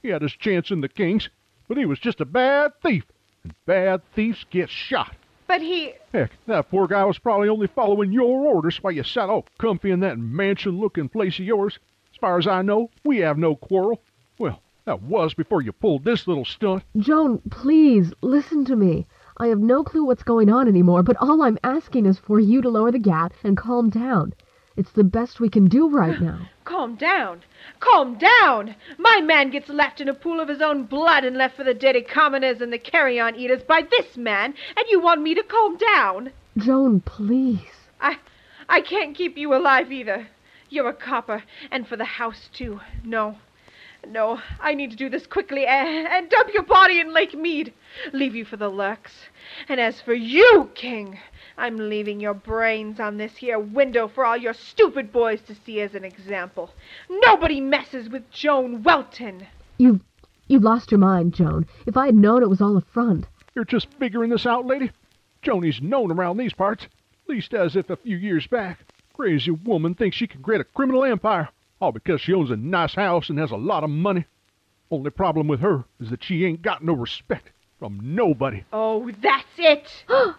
He 0.01 0.09
had 0.09 0.21
his 0.21 0.33
chance 0.33 0.71
in 0.71 0.81
the 0.81 0.89
Kings, 0.89 1.29
but 1.67 1.77
he 1.77 1.85
was 1.85 1.99
just 1.99 2.19
a 2.19 2.25
bad 2.25 2.73
thief, 2.81 3.05
and 3.43 3.53
bad 3.65 4.01
thieves 4.13 4.45
get 4.49 4.69
shot. 4.69 5.15
But 5.47 5.61
he. 5.61 5.93
Heck, 6.11 6.31
that 6.45 6.69
poor 6.69 6.87
guy 6.87 7.05
was 7.05 7.19
probably 7.19 7.47
only 7.47 7.67
following 7.67 8.11
your 8.11 8.45
orders 8.47 8.83
while 8.83 8.91
you 8.91 9.03
sat 9.03 9.29
all 9.29 9.45
comfy 9.57 9.91
in 9.91 10.01
that 10.01 10.19
mansion-looking 10.19 11.09
place 11.09 11.39
of 11.39 11.45
yours. 11.45 11.79
As 12.11 12.17
far 12.19 12.37
as 12.37 12.47
I 12.47 12.61
know, 12.61 12.89
we 13.05 13.19
have 13.19 13.37
no 13.37 13.55
quarrel. 13.55 14.01
Well, 14.37 14.61
that 14.85 15.01
was 15.01 15.33
before 15.33 15.61
you 15.61 15.71
pulled 15.71 16.03
this 16.03 16.27
little 16.27 16.45
stunt. 16.45 16.83
Joan, 16.97 17.41
please, 17.49 18.13
listen 18.21 18.65
to 18.65 18.75
me. 18.75 19.07
I 19.37 19.47
have 19.47 19.59
no 19.59 19.83
clue 19.83 20.03
what's 20.03 20.23
going 20.23 20.49
on 20.49 20.67
anymore, 20.67 21.03
but 21.03 21.17
all 21.17 21.41
I'm 21.41 21.59
asking 21.63 22.05
is 22.07 22.17
for 22.17 22.39
you 22.39 22.61
to 22.61 22.69
lower 22.69 22.91
the 22.91 22.99
gat 22.99 23.33
and 23.43 23.55
calm 23.55 23.89
down. 23.89 24.33
It's 24.77 24.91
the 24.91 25.03
best 25.03 25.39
we 25.39 25.49
can 25.49 25.65
do 25.65 25.89
right 25.89 26.21
now. 26.21 26.49
Calm 26.63 26.95
down. 26.95 27.41
Calm 27.79 28.19
down. 28.19 28.75
My 28.99 29.21
man 29.21 29.49
gets 29.49 29.69
left 29.69 29.99
in 29.99 30.07
a 30.07 30.13
pool 30.13 30.39
of 30.39 30.47
his 30.47 30.61
own 30.61 30.83
blood 30.83 31.23
and 31.23 31.35
left 31.35 31.57
for 31.57 31.63
the 31.63 31.73
dirty 31.73 32.03
commoners 32.03 32.61
and 32.61 32.71
the 32.71 32.77
carrion 32.77 33.35
eaters 33.35 33.63
by 33.63 33.81
this 33.81 34.15
man, 34.15 34.53
and 34.75 34.85
you 34.87 35.01
want 35.01 35.23
me 35.23 35.33
to 35.33 35.41
calm 35.41 35.77
down? 35.77 36.31
Joan, 36.55 36.99
please. 37.01 37.89
I 37.99 38.17
I 38.69 38.81
can't 38.81 39.15
keep 39.15 39.35
you 39.35 39.55
alive 39.55 39.91
either. 39.91 40.27
You're 40.69 40.89
a 40.89 40.93
copper, 40.93 41.43
and 41.71 41.87
for 41.87 41.97
the 41.97 42.05
house 42.05 42.47
too. 42.53 42.79
No. 43.03 43.37
No, 44.09 44.39
I 44.61 44.73
need 44.73 44.91
to 44.91 44.97
do 44.97 45.09
this 45.09 45.27
quickly 45.27 45.65
and, 45.65 46.07
and 46.07 46.29
dump 46.29 46.53
your 46.53 46.63
body 46.63 46.99
in 46.99 47.13
Lake 47.13 47.33
Mead. 47.33 47.73
Leave 48.13 48.35
you 48.35 48.45
for 48.45 48.55
the 48.55 48.69
lurks. 48.69 49.11
And 49.67 49.81
as 49.81 49.99
for 49.99 50.13
you, 50.13 50.69
King, 50.75 51.19
I'm 51.57 51.75
leaving 51.89 52.19
your 52.19 52.33
brains 52.33 52.99
on 52.99 53.17
this 53.17 53.35
here 53.35 53.59
window 53.59 54.07
for 54.07 54.25
all 54.25 54.37
your 54.37 54.53
stupid 54.53 55.11
boys 55.11 55.41
to 55.41 55.55
see 55.55 55.81
as 55.81 55.93
an 55.93 56.05
example. 56.05 56.71
Nobody 57.09 57.59
messes 57.59 58.09
with 58.09 58.29
Joan 58.31 58.81
Welton. 58.83 59.47
You've 59.77 60.01
you've 60.47 60.63
lost 60.63 60.91
your 60.91 60.99
mind, 60.99 61.33
Joan. 61.33 61.65
If 61.85 61.97
I 61.97 62.05
had 62.05 62.15
known 62.15 62.43
it 62.43 62.49
was 62.49 62.61
all 62.61 62.77
a 62.77 62.81
front. 62.81 63.25
You're 63.55 63.65
just 63.65 63.87
figuring 63.99 64.29
this 64.29 64.45
out, 64.45 64.65
lady? 64.65 64.91
Joni's 65.41 65.81
known 65.81 66.11
around 66.11 66.37
these 66.37 66.53
parts, 66.53 66.85
at 66.85 67.29
least 67.29 67.53
as 67.53 67.75
if 67.75 67.89
a 67.89 67.97
few 67.97 68.15
years 68.15 68.47
back. 68.47 68.79
Crazy 69.13 69.51
woman 69.51 69.95
thinks 69.95 70.15
she 70.15 70.27
can 70.27 70.43
create 70.43 70.61
a 70.61 70.65
criminal 70.65 71.03
empire, 71.03 71.49
all 71.79 71.91
because 71.91 72.21
she 72.21 72.33
owns 72.33 72.51
a 72.51 72.55
nice 72.55 72.95
house 72.95 73.29
and 73.29 73.39
has 73.39 73.51
a 73.51 73.57
lot 73.57 73.83
of 73.83 73.89
money. 73.89 74.25
Only 74.89 75.09
problem 75.09 75.47
with 75.47 75.59
her 75.59 75.83
is 75.99 76.09
that 76.09 76.23
she 76.23 76.45
ain't 76.45 76.61
got 76.61 76.83
no 76.83 76.93
respect 76.93 77.51
from 77.79 77.99
nobody. 78.15 78.63
Oh, 78.71 79.11
that's 79.21 79.45
it. 79.57 79.89
Who 80.07 80.33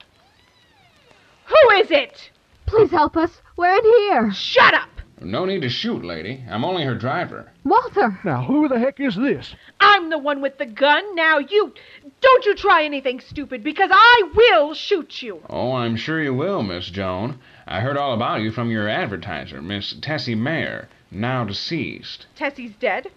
is 1.77 1.91
it? 1.91 2.31
Please 2.67 2.91
help 2.91 3.17
us. 3.17 3.41
We're 3.57 3.77
in 3.77 3.85
here. 3.85 4.33
Shut 4.33 4.75
up! 4.75 4.89
No 5.21 5.45
need 5.45 5.63
to 5.63 5.69
shoot, 5.69 6.05
lady. 6.05 6.45
I'm 6.49 6.65
only 6.65 6.85
her 6.85 6.95
driver. 6.95 7.51
Walter! 7.65 8.21
Now, 8.25 8.45
who 8.45 8.69
the 8.69 8.79
heck 8.79 9.01
is 9.01 9.17
this? 9.17 9.55
I'm 9.81 10.11
the 10.11 10.19
one 10.19 10.41
with 10.41 10.59
the 10.59 10.67
gun. 10.67 11.17
Now 11.17 11.39
you. 11.39 11.73
Don't 12.21 12.45
you 12.45 12.55
try 12.55 12.85
anything 12.85 13.21
stupid, 13.21 13.65
because 13.65 13.91
I 13.93 14.31
will 14.35 14.75
shoot 14.75 15.23
you. 15.23 15.43
Oh, 15.49 15.73
I'm 15.73 15.97
sure 15.97 16.23
you 16.23 16.35
will, 16.35 16.63
Miss 16.63 16.89
Joan. 16.91 17.41
I 17.67 17.81
heard 17.81 17.97
all 17.97 18.15
about 18.15 18.43
you 18.43 18.53
from 18.53 18.71
your 18.71 18.89
advertiser, 18.89 19.61
Miss 19.61 19.95
Tessie 20.01 20.37
Mayer, 20.37 20.89
now 21.11 21.45
deceased. 21.45 22.27
Tessie's 22.37 22.75
dead. 22.81 23.11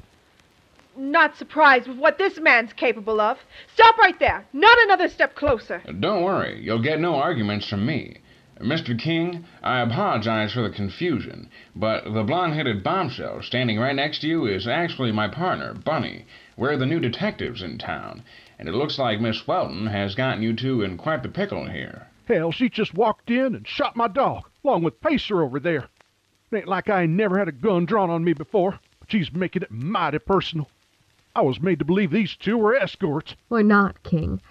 Not 0.95 1.37
surprised 1.37 1.87
with 1.87 1.97
what 1.97 2.17
this 2.17 2.39
man's 2.39 2.73
capable 2.73 3.21
of. 3.21 3.37
Stop 3.73 3.97
right 3.97 4.19
there. 4.19 4.45
Not 4.51 4.77
another 4.83 5.07
step 5.07 5.35
closer. 5.35 5.81
Don't 5.99 6.23
worry, 6.23 6.61
you'll 6.61 6.81
get 6.81 6.99
no 6.99 7.15
arguments 7.15 7.67
from 7.67 7.85
me. 7.85 8.17
Mr. 8.59 8.97
King, 8.97 9.45
I 9.63 9.79
apologize 9.79 10.53
for 10.53 10.61
the 10.61 10.69
confusion, 10.69 11.49
but 11.75 12.03
the 12.03 12.23
blonde-headed 12.23 12.83
bombshell 12.83 13.41
standing 13.41 13.79
right 13.79 13.95
next 13.95 14.19
to 14.19 14.27
you 14.27 14.45
is 14.45 14.67
actually 14.67 15.11
my 15.11 15.27
partner, 15.27 15.73
Bunny. 15.73 16.25
We're 16.57 16.77
the 16.77 16.85
new 16.85 16.99
detectives 16.99 17.63
in 17.63 17.79
town, 17.79 18.23
and 18.59 18.69
it 18.69 18.75
looks 18.75 18.99
like 18.99 19.19
Miss 19.19 19.47
Welton 19.47 19.87
has 19.87 20.13
gotten 20.13 20.43
you 20.43 20.53
two 20.55 20.83
in 20.83 20.97
quite 20.97 21.23
the 21.23 21.29
pickle 21.29 21.65
here. 21.65 22.07
Hell, 22.27 22.51
she 22.51 22.69
just 22.69 22.93
walked 22.93 23.31
in 23.31 23.55
and 23.55 23.67
shot 23.67 23.95
my 23.95 24.07
dog, 24.07 24.47
along 24.63 24.83
with 24.83 25.01
Pacer 25.01 25.41
over 25.41 25.59
there. 25.59 25.89
It 26.51 26.57
ain't 26.57 26.67
like 26.67 26.89
I 26.89 27.03
ain't 27.03 27.13
never 27.13 27.39
had 27.39 27.47
a 27.47 27.53
gun 27.53 27.85
drawn 27.85 28.09
on 28.09 28.25
me 28.25 28.33
before, 28.33 28.77
but 28.99 29.09
she's 29.09 29.31
making 29.31 29.61
it 29.61 29.71
mighty 29.71 30.19
personal. 30.19 30.69
I 31.33 31.41
was 31.41 31.61
made 31.61 31.79
to 31.79 31.85
believe 31.85 32.11
these 32.11 32.35
two 32.35 32.57
were 32.57 32.75
escorts. 32.75 33.35
We're 33.49 33.63
not, 33.63 34.03
King. 34.03 34.41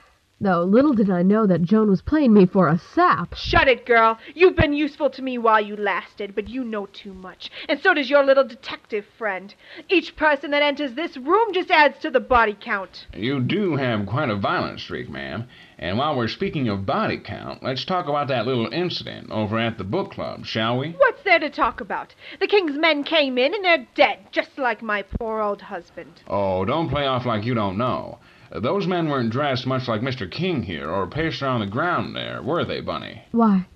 Though 0.42 0.64
little 0.64 0.94
did 0.94 1.11
I 1.11 1.22
know 1.22 1.46
that 1.46 1.61
Joan 1.61 1.90
was 1.90 2.01
playing 2.01 2.32
me 2.32 2.46
for 2.46 2.66
a 2.68 2.78
sap. 2.78 3.34
Shut 3.34 3.68
it, 3.68 3.84
girl. 3.84 4.18
You've 4.34 4.57
been 4.57 4.72
useful 4.72 5.11
to 5.11 5.20
me 5.20 5.36
while 5.36 5.61
you 5.61 5.76
lasted, 5.76 6.34
but 6.34 6.48
you 6.48 6.64
know 6.64 6.86
too 6.86 7.12
much. 7.12 7.51
And 7.68 7.78
so 7.78 7.92
does 7.92 8.09
your 8.09 8.24
little 8.24 8.44
detective 8.44 9.05
friend. 9.18 9.55
Each 9.90 10.16
person 10.16 10.53
that 10.53 10.62
enters 10.62 10.94
this 10.94 11.18
room 11.18 11.53
just 11.53 11.70
adds 11.70 11.98
to 11.98 12.11
the 12.11 12.20
body 12.20 12.57
count. 12.59 13.07
You 13.12 13.40
do 13.40 13.76
have 13.76 14.07
quite 14.07 14.30
a 14.30 14.36
violent 14.36 14.80
streak, 14.80 15.11
ma'am. 15.11 15.46
And 15.83 15.97
while 15.97 16.14
we're 16.14 16.28
speaking 16.28 16.68
of 16.68 16.85
body 16.85 17.16
count, 17.16 17.62
let's 17.62 17.87
talk 17.87 18.07
about 18.07 18.28
that 18.28 18.47
little 18.47 18.70
incident 18.70 19.31
over 19.31 19.59
at 19.59 19.78
the 19.78 19.85
book 19.85 20.11
club, 20.11 20.45
shall 20.45 20.76
we? 20.76 20.91
What's 20.91 21.22
there 21.22 21.39
to 21.39 21.49
talk 21.49 21.81
about? 21.81 22.14
The 22.39 22.47
king's 22.47 22.76
men 22.76 23.03
came 23.03 23.39
in 23.39 23.55
and 23.55 23.64
they're 23.64 23.87
dead, 23.95 24.18
just 24.31 24.59
like 24.59 24.83
my 24.83 25.01
poor 25.01 25.41
old 25.41 25.62
husband. 25.62 26.20
Oh, 26.28 26.66
don't 26.66 26.91
play 26.91 27.07
off 27.07 27.24
like 27.24 27.45
you 27.45 27.55
don't 27.55 27.78
know. 27.78 28.18
Those 28.55 28.87
men 28.87 29.09
weren't 29.09 29.33
dressed 29.33 29.66
much 29.66 29.89
like 29.89 30.03
Mr. 30.03 30.31
King 30.31 30.64
here 30.64 30.91
or 30.91 31.07
Pacer 31.07 31.47
on 31.47 31.61
the 31.61 31.66
ground 31.66 32.14
there, 32.14 32.43
were 32.43 32.66
they, 32.66 32.83
Bunny? 32.83 33.22
Why? 33.33 33.66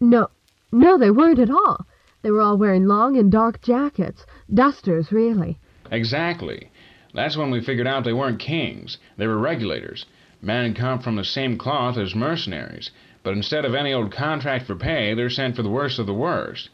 No. 0.00 0.30
No, 0.72 0.98
they 0.98 1.12
weren't 1.12 1.38
at 1.38 1.50
all. 1.50 1.86
They 2.22 2.32
were 2.32 2.40
all 2.40 2.58
wearing 2.58 2.86
long 2.86 3.16
and 3.16 3.30
dark 3.30 3.62
jackets. 3.62 4.26
Dusters, 4.52 5.12
really. 5.12 5.60
Exactly. 5.92 6.72
That's 7.14 7.36
when 7.36 7.52
we 7.52 7.60
figured 7.60 7.86
out 7.86 8.02
they 8.02 8.12
weren't 8.12 8.40
kings. 8.40 8.98
They 9.18 9.28
were 9.28 9.38
regulators. 9.38 10.04
Men 10.44 10.74
come 10.74 10.98
from 10.98 11.16
the 11.16 11.24
same 11.24 11.56
cloth 11.56 11.96
as 11.96 12.14
mercenaries, 12.14 12.90
but 13.22 13.32
instead 13.32 13.64
of 13.64 13.74
any 13.74 13.94
old 13.94 14.12
contract 14.12 14.66
for 14.66 14.74
pay, 14.74 15.14
they're 15.14 15.30
sent 15.30 15.56
for 15.56 15.62
the 15.62 15.70
worst 15.70 15.98
of 15.98 16.04
the 16.04 16.12
worst. 16.12 16.68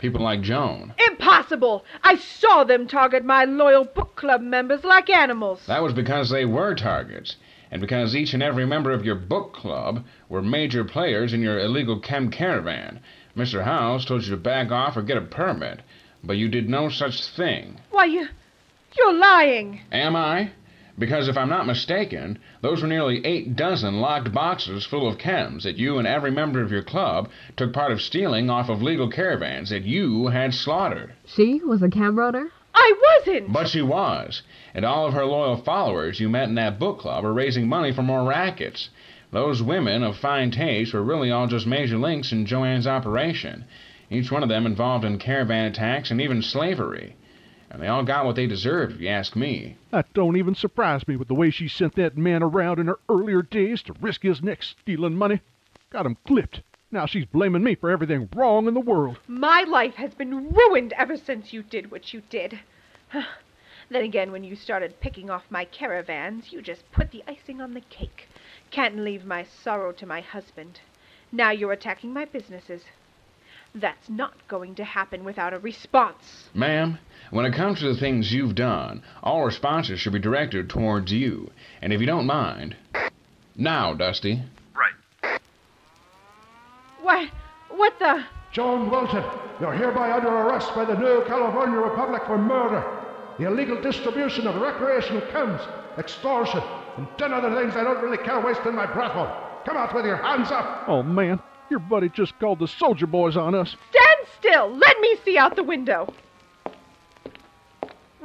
People 0.00 0.20
like 0.20 0.40
Joan. 0.40 0.94
Impossible! 1.08 1.84
I 2.02 2.16
saw 2.16 2.64
them 2.64 2.88
target 2.88 3.24
my 3.24 3.44
loyal 3.44 3.84
book 3.84 4.16
club 4.16 4.40
members 4.40 4.82
like 4.82 5.08
animals. 5.08 5.64
That 5.66 5.84
was 5.84 5.92
because 5.92 6.28
they 6.28 6.44
were 6.44 6.74
targets, 6.74 7.36
and 7.70 7.80
because 7.80 8.16
each 8.16 8.34
and 8.34 8.42
every 8.42 8.66
member 8.66 8.90
of 8.90 9.04
your 9.04 9.14
book 9.14 9.52
club 9.52 10.04
were 10.28 10.42
major 10.42 10.82
players 10.82 11.32
in 11.32 11.40
your 11.40 11.60
illegal 11.60 12.00
chem 12.00 12.32
caravan. 12.32 12.98
Mr. 13.36 13.62
House 13.62 14.04
told 14.04 14.24
you 14.24 14.30
to 14.30 14.36
back 14.36 14.72
off 14.72 14.96
or 14.96 15.02
get 15.02 15.16
a 15.18 15.20
permit, 15.20 15.82
but 16.24 16.36
you 16.36 16.48
did 16.48 16.68
no 16.68 16.88
such 16.88 17.24
thing. 17.24 17.78
Why, 17.92 18.06
you. 18.06 18.26
You're 18.98 19.14
lying. 19.14 19.82
Am 19.92 20.16
I? 20.16 20.50
Because 20.96 21.26
if 21.26 21.36
I'm 21.36 21.48
not 21.48 21.66
mistaken, 21.66 22.38
those 22.60 22.80
were 22.80 22.86
nearly 22.86 23.24
eight 23.26 23.56
dozen 23.56 24.00
locked 24.00 24.32
boxes 24.32 24.86
full 24.86 25.08
of 25.08 25.18
chems 25.18 25.64
that 25.64 25.76
you 25.76 25.98
and 25.98 26.06
every 26.06 26.30
member 26.30 26.62
of 26.62 26.70
your 26.70 26.84
club 26.84 27.28
took 27.56 27.72
part 27.72 27.90
of 27.90 28.00
stealing 28.00 28.48
off 28.48 28.68
of 28.68 28.80
legal 28.80 29.08
caravans 29.08 29.70
that 29.70 29.82
you 29.82 30.28
had 30.28 30.54
slaughtered. 30.54 31.12
She 31.26 31.60
was 31.64 31.82
a 31.82 31.88
chem 31.88 32.16
runner? 32.16 32.50
I 32.74 32.94
wasn't! 33.02 33.52
But 33.52 33.68
she 33.68 33.82
was. 33.82 34.42
And 34.72 34.84
all 34.84 35.06
of 35.06 35.14
her 35.14 35.24
loyal 35.24 35.56
followers 35.56 36.20
you 36.20 36.28
met 36.28 36.48
in 36.48 36.54
that 36.56 36.78
book 36.78 37.00
club 37.00 37.24
are 37.24 37.32
raising 37.32 37.68
money 37.68 37.92
for 37.92 38.02
more 38.02 38.24
rackets. 38.24 38.90
Those 39.32 39.62
women 39.62 40.04
of 40.04 40.16
fine 40.16 40.52
taste 40.52 40.94
were 40.94 41.02
really 41.02 41.32
all 41.32 41.48
just 41.48 41.66
major 41.66 41.98
links 41.98 42.30
in 42.30 42.46
Joanne's 42.46 42.86
operation, 42.86 43.64
each 44.10 44.30
one 44.30 44.44
of 44.44 44.48
them 44.48 44.64
involved 44.64 45.04
in 45.04 45.18
caravan 45.18 45.64
attacks 45.64 46.12
and 46.12 46.20
even 46.20 46.40
slavery. 46.40 47.16
And 47.74 47.82
they 47.82 47.88
all 47.88 48.04
got 48.04 48.24
what 48.24 48.36
they 48.36 48.46
deserved, 48.46 48.92
if 48.94 49.00
you 49.00 49.08
ask 49.08 49.34
me. 49.34 49.76
That 49.90 50.06
don't 50.14 50.36
even 50.36 50.54
surprise 50.54 51.08
me 51.08 51.16
with 51.16 51.26
the 51.26 51.34
way 51.34 51.50
she 51.50 51.66
sent 51.66 51.96
that 51.96 52.16
man 52.16 52.40
around 52.40 52.78
in 52.78 52.86
her 52.86 53.00
earlier 53.08 53.42
days 53.42 53.82
to 53.82 53.94
risk 54.00 54.22
his 54.22 54.44
neck 54.44 54.62
stealing 54.62 55.16
money. 55.16 55.40
Got 55.90 56.06
him 56.06 56.16
clipped. 56.24 56.62
Now 56.92 57.06
she's 57.06 57.24
blaming 57.24 57.64
me 57.64 57.74
for 57.74 57.90
everything 57.90 58.28
wrong 58.32 58.68
in 58.68 58.74
the 58.74 58.80
world. 58.80 59.18
My 59.26 59.62
life 59.62 59.94
has 59.96 60.14
been 60.14 60.52
ruined 60.52 60.92
ever 60.92 61.16
since 61.16 61.52
you 61.52 61.64
did 61.64 61.90
what 61.90 62.14
you 62.14 62.22
did. 62.30 62.60
then 63.90 64.04
again, 64.04 64.30
when 64.30 64.44
you 64.44 64.54
started 64.54 65.00
picking 65.00 65.28
off 65.28 65.42
my 65.50 65.64
caravans, 65.64 66.52
you 66.52 66.62
just 66.62 66.84
put 66.92 67.10
the 67.10 67.24
icing 67.26 67.60
on 67.60 67.74
the 67.74 67.80
cake. 67.80 68.28
Can't 68.70 68.98
leave 68.98 69.24
my 69.24 69.42
sorrow 69.42 69.90
to 69.90 70.06
my 70.06 70.20
husband. 70.20 70.78
Now 71.32 71.50
you're 71.50 71.72
attacking 71.72 72.12
my 72.12 72.24
businesses. 72.24 72.82
That's 73.74 74.08
not 74.08 74.46
going 74.46 74.76
to 74.76 74.84
happen 74.84 75.24
without 75.24 75.52
a 75.52 75.58
response. 75.58 76.50
Ma'am, 76.54 77.00
when 77.30 77.46
it 77.46 77.54
comes 77.54 77.80
to 77.80 77.92
the 77.92 77.98
things 77.98 78.32
you've 78.32 78.54
done, 78.54 79.02
all 79.22 79.44
responses 79.44 80.00
should 80.00 80.12
be 80.12 80.18
directed 80.18 80.68
towards 80.68 81.12
you. 81.12 81.50
And 81.82 81.92
if 81.92 82.00
you 82.00 82.06
don't 82.06 82.26
mind. 82.26 82.76
Now, 83.56 83.94
Dusty. 83.94 84.42
Right. 84.74 85.40
What? 87.02 87.28
What 87.70 87.98
the? 87.98 88.24
Joan 88.52 88.90
Wilton, 88.90 89.24
you're 89.60 89.72
hereby 89.72 90.12
under 90.12 90.28
arrest 90.28 90.74
by 90.74 90.84
the 90.84 90.96
New 90.96 91.24
California 91.26 91.78
Republic 91.78 92.22
for 92.26 92.38
murder, 92.38 92.84
the 93.38 93.46
illegal 93.46 93.80
distribution 93.82 94.46
of 94.46 94.54
recreational 94.60 95.22
chems, 95.22 95.66
extortion, 95.98 96.62
and 96.96 97.08
ten 97.18 97.32
other 97.32 97.52
things 97.60 97.74
I 97.74 97.82
don't 97.82 98.00
really 98.02 98.18
care 98.18 98.40
wasting 98.40 98.74
my 98.74 98.86
breath 98.86 99.16
on. 99.16 99.62
Come 99.64 99.76
out 99.76 99.94
with 99.94 100.04
your 100.04 100.18
hands 100.18 100.52
up. 100.52 100.84
Oh, 100.86 101.02
man. 101.02 101.40
Your 101.70 101.80
buddy 101.80 102.10
just 102.10 102.38
called 102.38 102.58
the 102.58 102.68
soldier 102.68 103.06
boys 103.06 103.36
on 103.36 103.54
us. 103.54 103.74
Stand 103.90 104.28
still! 104.38 104.76
Let 104.76 105.00
me 105.00 105.16
see 105.24 105.38
out 105.38 105.56
the 105.56 105.62
window. 105.62 106.12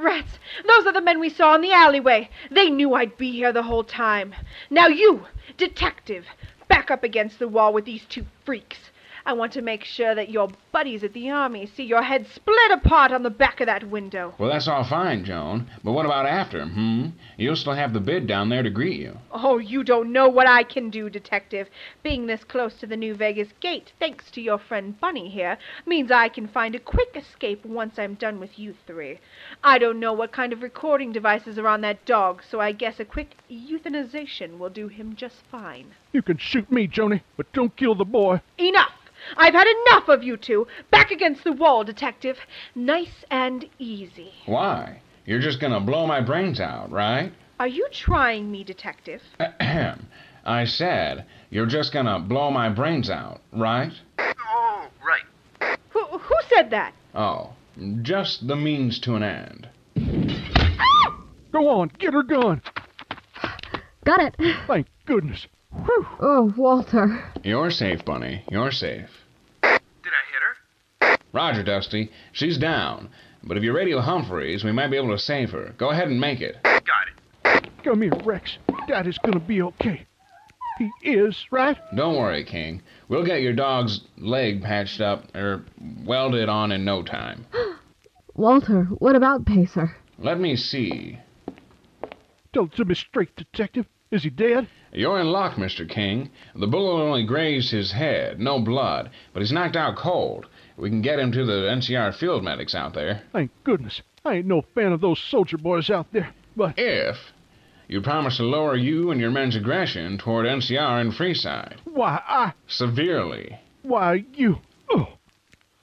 Rats! 0.01 0.39
Those 0.65 0.85
are 0.85 0.93
the 0.93 1.01
men 1.01 1.19
we 1.19 1.27
saw 1.27 1.55
in 1.55 1.61
the 1.61 1.73
alleyway. 1.73 2.29
They 2.49 2.69
knew 2.69 2.93
I'd 2.93 3.17
be 3.17 3.31
here 3.31 3.51
the 3.51 3.63
whole 3.63 3.83
time. 3.83 4.33
Now 4.69 4.87
you, 4.87 5.25
detective, 5.57 6.25
back 6.69 6.89
up 6.89 7.03
against 7.03 7.37
the 7.37 7.49
wall 7.49 7.73
with 7.73 7.83
these 7.83 8.05
two 8.05 8.25
freaks. 8.45 8.91
I 9.29 9.33
want 9.33 9.53
to 9.53 9.61
make 9.61 9.83
sure 9.83 10.15
that 10.15 10.31
your 10.31 10.47
buddies 10.71 11.03
at 11.03 11.13
the 11.13 11.29
army 11.29 11.67
see 11.67 11.83
your 11.83 12.01
head 12.01 12.25
split 12.25 12.71
apart 12.71 13.11
on 13.11 13.21
the 13.21 13.29
back 13.29 13.61
of 13.61 13.67
that 13.67 13.87
window. 13.87 14.33
Well, 14.39 14.49
that's 14.49 14.67
all 14.67 14.83
fine, 14.83 15.23
Joan. 15.23 15.69
But 15.83 15.91
what 15.91 16.07
about 16.07 16.25
after, 16.25 16.65
hmm? 16.65 17.09
You'll 17.37 17.55
still 17.55 17.75
have 17.75 17.93
the 17.93 17.99
bid 17.99 18.25
down 18.25 18.49
there 18.49 18.63
to 18.63 18.71
greet 18.71 18.99
you. 18.99 19.19
Oh, 19.31 19.59
you 19.59 19.83
don't 19.83 20.11
know 20.11 20.27
what 20.27 20.47
I 20.47 20.63
can 20.63 20.89
do, 20.89 21.11
detective. 21.11 21.69
Being 22.01 22.25
this 22.25 22.43
close 22.43 22.73
to 22.79 22.87
the 22.87 22.97
New 22.97 23.13
Vegas 23.13 23.49
gate, 23.59 23.93
thanks 23.99 24.31
to 24.31 24.41
your 24.41 24.57
friend 24.57 24.99
Bunny 24.99 25.29
here, 25.29 25.59
means 25.85 26.09
I 26.09 26.27
can 26.29 26.47
find 26.47 26.73
a 26.73 26.79
quick 26.79 27.15
escape 27.15 27.63
once 27.63 27.99
I'm 27.99 28.15
done 28.15 28.39
with 28.39 28.57
you 28.57 28.73
three. 28.87 29.19
I 29.63 29.77
don't 29.77 29.99
know 29.99 30.11
what 30.11 30.31
kind 30.31 30.53
of 30.53 30.63
recording 30.63 31.11
devices 31.11 31.59
are 31.59 31.67
on 31.67 31.81
that 31.81 32.03
dog, 32.03 32.41
so 32.49 32.59
I 32.59 32.71
guess 32.71 32.99
a 32.99 33.05
quick 33.05 33.37
euthanization 33.47 34.57
will 34.57 34.71
do 34.71 34.87
him 34.87 35.15
just 35.15 35.43
fine. 35.51 35.91
You 36.13 36.23
can 36.23 36.39
shoot 36.39 36.71
me, 36.71 36.87
Joni, 36.87 37.21
but 37.37 37.53
don't 37.53 37.75
kill 37.75 37.93
the 37.93 38.05
boy. 38.05 38.41
Enough! 38.57 38.98
I've 39.37 39.53
had 39.53 39.67
enough 39.67 40.07
of 40.09 40.23
you 40.23 40.37
two. 40.37 40.67
Back 40.91 41.11
against 41.11 41.43
the 41.43 41.51
wall, 41.51 41.83
detective. 41.83 42.37
Nice 42.75 43.25
and 43.29 43.65
easy. 43.77 44.33
Why? 44.45 45.01
You're 45.25 45.39
just 45.39 45.59
gonna 45.59 45.79
blow 45.79 46.07
my 46.07 46.21
brains 46.21 46.59
out, 46.59 46.91
right? 46.91 47.31
Are 47.59 47.67
you 47.67 47.87
trying 47.91 48.51
me, 48.51 48.63
detective? 48.63 49.21
Ahem. 49.39 50.07
I 50.45 50.65
said, 50.65 51.25
you're 51.49 51.65
just 51.65 51.93
gonna 51.93 52.19
blow 52.19 52.49
my 52.49 52.69
brains 52.69 53.09
out, 53.09 53.41
right? 53.51 53.91
Oh, 54.17 54.87
right. 55.05 55.77
Who, 55.89 56.05
who 56.05 56.35
said 56.47 56.71
that? 56.71 56.93
Oh, 57.13 57.53
just 58.01 58.47
the 58.47 58.55
means 58.55 58.99
to 59.01 59.15
an 59.15 59.23
end. 59.23 59.69
Ah! 60.79 61.21
Go 61.51 61.67
on, 61.67 61.91
get 61.99 62.13
her 62.13 62.23
gun. 62.23 62.61
Got 64.05 64.21
it. 64.21 64.35
Thank 64.65 64.87
goodness. 65.05 65.45
Whew. 65.71 66.07
Oh, 66.19 66.53
Walter. 66.57 67.23
You're 67.43 67.71
safe, 67.71 68.03
Bunny. 68.05 68.43
You're 68.49 68.71
safe. 68.71 69.09
Did 69.61 69.71
I 69.71 70.23
hit 70.31 70.41
her? 71.11 71.17
Roger, 71.31 71.63
Dusty. 71.63 72.11
She's 72.31 72.57
down. 72.57 73.09
But 73.43 73.57
if 73.57 73.63
you 73.63 73.73
radio 73.73 74.01
Humphreys, 74.01 74.63
we 74.63 74.71
might 74.71 74.87
be 74.87 74.97
able 74.97 75.11
to 75.11 75.19
save 75.19 75.51
her. 75.51 75.73
Go 75.77 75.91
ahead 75.91 76.07
and 76.07 76.19
make 76.19 76.41
it. 76.41 76.57
Got 76.63 76.83
it. 77.45 77.69
Come 77.83 78.01
here, 78.01 78.11
Rex. 78.23 78.57
Daddy's 78.87 79.17
gonna 79.19 79.39
be 79.39 79.61
okay. 79.61 80.05
He 80.77 80.91
is, 81.03 81.45
right? 81.51 81.77
Don't 81.95 82.15
worry, 82.17 82.43
King. 82.43 82.81
We'll 83.07 83.25
get 83.25 83.41
your 83.41 83.53
dog's 83.53 84.01
leg 84.17 84.61
patched 84.63 85.01
up, 85.01 85.25
or 85.35 85.63
welded 86.05 86.49
on 86.49 86.71
in 86.71 86.85
no 86.85 87.03
time. 87.03 87.45
Walter, 88.35 88.83
what 88.83 89.15
about 89.15 89.45
Pacer? 89.45 89.95
Let 90.17 90.39
me 90.39 90.55
see. 90.55 91.19
Tell 92.53 92.65
it 92.65 92.73
to 92.73 92.85
me 92.85 92.95
straight, 92.95 93.35
Detective. 93.35 93.85
Is 94.11 94.23
he 94.23 94.29
dead? 94.29 94.67
You're 94.91 95.19
in 95.19 95.27
luck, 95.27 95.55
Mr. 95.55 95.87
King. 95.87 96.29
The 96.55 96.67
bullet 96.67 97.01
only 97.03 97.23
grazed 97.23 97.71
his 97.71 97.91
head, 97.91 98.39
no 98.39 98.59
blood, 98.59 99.11
but 99.33 99.41
he's 99.41 99.51
knocked 99.51 99.75
out 99.75 99.95
cold. 99.95 100.47
We 100.77 100.89
can 100.89 101.01
get 101.01 101.19
him 101.19 101.31
to 101.33 101.45
the 101.45 101.69
NCR 101.69 102.15
field 102.15 102.43
medics 102.43 102.73
out 102.73 102.93
there. 102.93 103.21
Thank 103.31 103.51
goodness. 103.63 104.01
I 104.25 104.35
ain't 104.35 104.47
no 104.47 104.61
fan 104.61 104.91
of 104.91 105.01
those 105.01 105.19
soldier 105.19 105.57
boys 105.57 105.89
out 105.89 106.11
there, 106.11 106.33
but. 106.55 106.73
If 106.77 107.17
you 107.87 108.01
promise 108.01 108.37
to 108.37 108.43
lower 108.43 108.75
you 108.75 109.11
and 109.11 109.19
your 109.19 109.31
men's 109.31 109.55
aggression 109.55 110.17
toward 110.17 110.45
NCR 110.45 111.01
and 111.01 111.11
Freeside. 111.11 111.77
Why, 111.85 112.21
I. 112.27 112.53
Severely. 112.67 113.59
Why, 113.83 114.25
you. 114.33 114.59
Oh. 114.89 115.07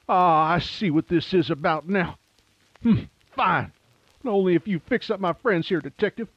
Ah, 0.09 0.53
I 0.53 0.59
see 0.61 0.91
what 0.91 1.09
this 1.09 1.35
is 1.35 1.51
about 1.51 1.89
now. 1.89 2.19
Hmm, 2.83 3.05
fine. 3.35 3.73
Only 4.25 4.55
if 4.55 4.67
you 4.67 4.81
fix 4.81 5.11
up 5.11 5.21
my 5.21 5.33
friends 5.33 5.69
here, 5.69 5.81
Detective. 5.81 6.29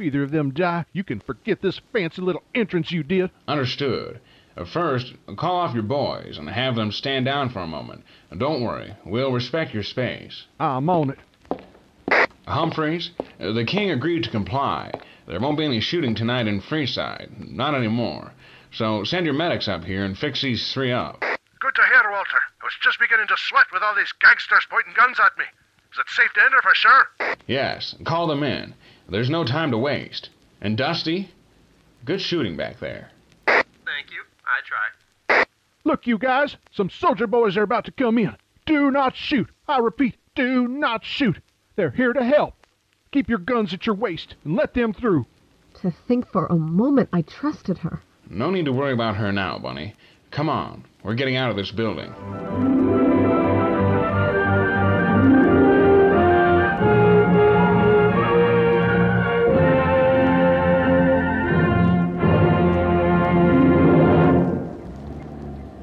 If 0.00 0.06
either 0.06 0.22
of 0.22 0.30
them 0.30 0.54
die, 0.54 0.86
you 0.94 1.04
can 1.04 1.20
forget 1.20 1.60
this 1.60 1.78
fancy 1.92 2.22
little 2.22 2.42
entrance 2.54 2.90
you 2.90 3.02
did. 3.02 3.30
Understood. 3.46 4.18
Uh, 4.56 4.64
First, 4.64 5.12
call 5.36 5.56
off 5.56 5.74
your 5.74 5.82
boys 5.82 6.38
and 6.38 6.48
have 6.48 6.74
them 6.74 6.90
stand 6.90 7.26
down 7.26 7.50
for 7.50 7.58
a 7.58 7.66
moment. 7.66 8.04
Uh, 8.32 8.36
Don't 8.36 8.62
worry, 8.62 8.94
we'll 9.04 9.30
respect 9.30 9.74
your 9.74 9.82
space. 9.82 10.46
I'm 10.58 10.88
on 10.88 11.10
it. 11.10 12.28
Humphreys, 12.48 13.10
uh, 13.38 13.52
the 13.52 13.66
king 13.66 13.90
agreed 13.90 14.24
to 14.24 14.30
comply. 14.30 14.90
There 15.28 15.38
won't 15.38 15.58
be 15.58 15.66
any 15.66 15.80
shooting 15.80 16.14
tonight 16.14 16.46
in 16.46 16.62
Freeside. 16.62 17.50
Not 17.50 17.74
anymore. 17.74 18.32
So 18.72 19.04
send 19.04 19.26
your 19.26 19.34
medics 19.34 19.68
up 19.68 19.84
here 19.84 20.06
and 20.06 20.16
fix 20.16 20.40
these 20.40 20.72
three 20.72 20.92
up. 20.92 21.20
Good 21.20 21.74
to 21.74 21.82
hear, 21.92 22.10
Walter. 22.10 22.40
I 22.62 22.64
was 22.64 22.72
just 22.82 22.98
beginning 22.98 23.26
to 23.26 23.36
sweat 23.36 23.66
with 23.70 23.82
all 23.82 23.94
these 23.94 24.12
gangsters 24.18 24.66
pointing 24.70 24.94
guns 24.96 25.20
at 25.22 25.36
me. 25.36 25.44
Is 25.92 25.98
it 25.98 26.08
safe 26.08 26.32
to 26.36 26.40
enter 26.42 26.62
for 26.62 26.74
sure? 26.74 27.36
Yes, 27.46 27.96
call 28.04 28.28
them 28.28 28.44
in. 28.44 28.74
There's 29.10 29.30
no 29.30 29.44
time 29.44 29.72
to 29.72 29.78
waste. 29.78 30.30
And 30.60 30.76
Dusty, 30.76 31.30
good 32.04 32.20
shooting 32.20 32.56
back 32.56 32.78
there. 32.78 33.10
Thank 33.46 34.12
you. 34.12 34.22
I 34.46 34.60
try. 34.64 35.44
Look, 35.84 36.06
you 36.06 36.18
guys, 36.18 36.56
some 36.72 36.90
soldier 36.90 37.26
boys 37.26 37.56
are 37.56 37.62
about 37.62 37.84
to 37.86 37.92
come 37.92 38.18
in. 38.18 38.36
Do 38.66 38.90
not 38.90 39.16
shoot. 39.16 39.48
I 39.66 39.78
repeat, 39.78 40.14
do 40.34 40.68
not 40.68 41.04
shoot. 41.04 41.38
They're 41.76 41.90
here 41.90 42.12
to 42.12 42.22
help. 42.22 42.54
Keep 43.10 43.28
your 43.28 43.38
guns 43.38 43.74
at 43.74 43.86
your 43.86 43.96
waist 43.96 44.36
and 44.44 44.54
let 44.54 44.74
them 44.74 44.92
through. 44.92 45.26
To 45.82 45.90
think 45.90 46.30
for 46.30 46.46
a 46.46 46.54
moment 46.54 47.08
I 47.12 47.22
trusted 47.22 47.78
her. 47.78 48.00
No 48.28 48.50
need 48.50 48.66
to 48.66 48.72
worry 48.72 48.92
about 48.92 49.16
her 49.16 49.32
now, 49.32 49.58
Bunny. 49.58 49.94
Come 50.30 50.48
on, 50.48 50.84
we're 51.02 51.14
getting 51.14 51.36
out 51.36 51.50
of 51.50 51.56
this 51.56 51.72
building. 51.72 52.99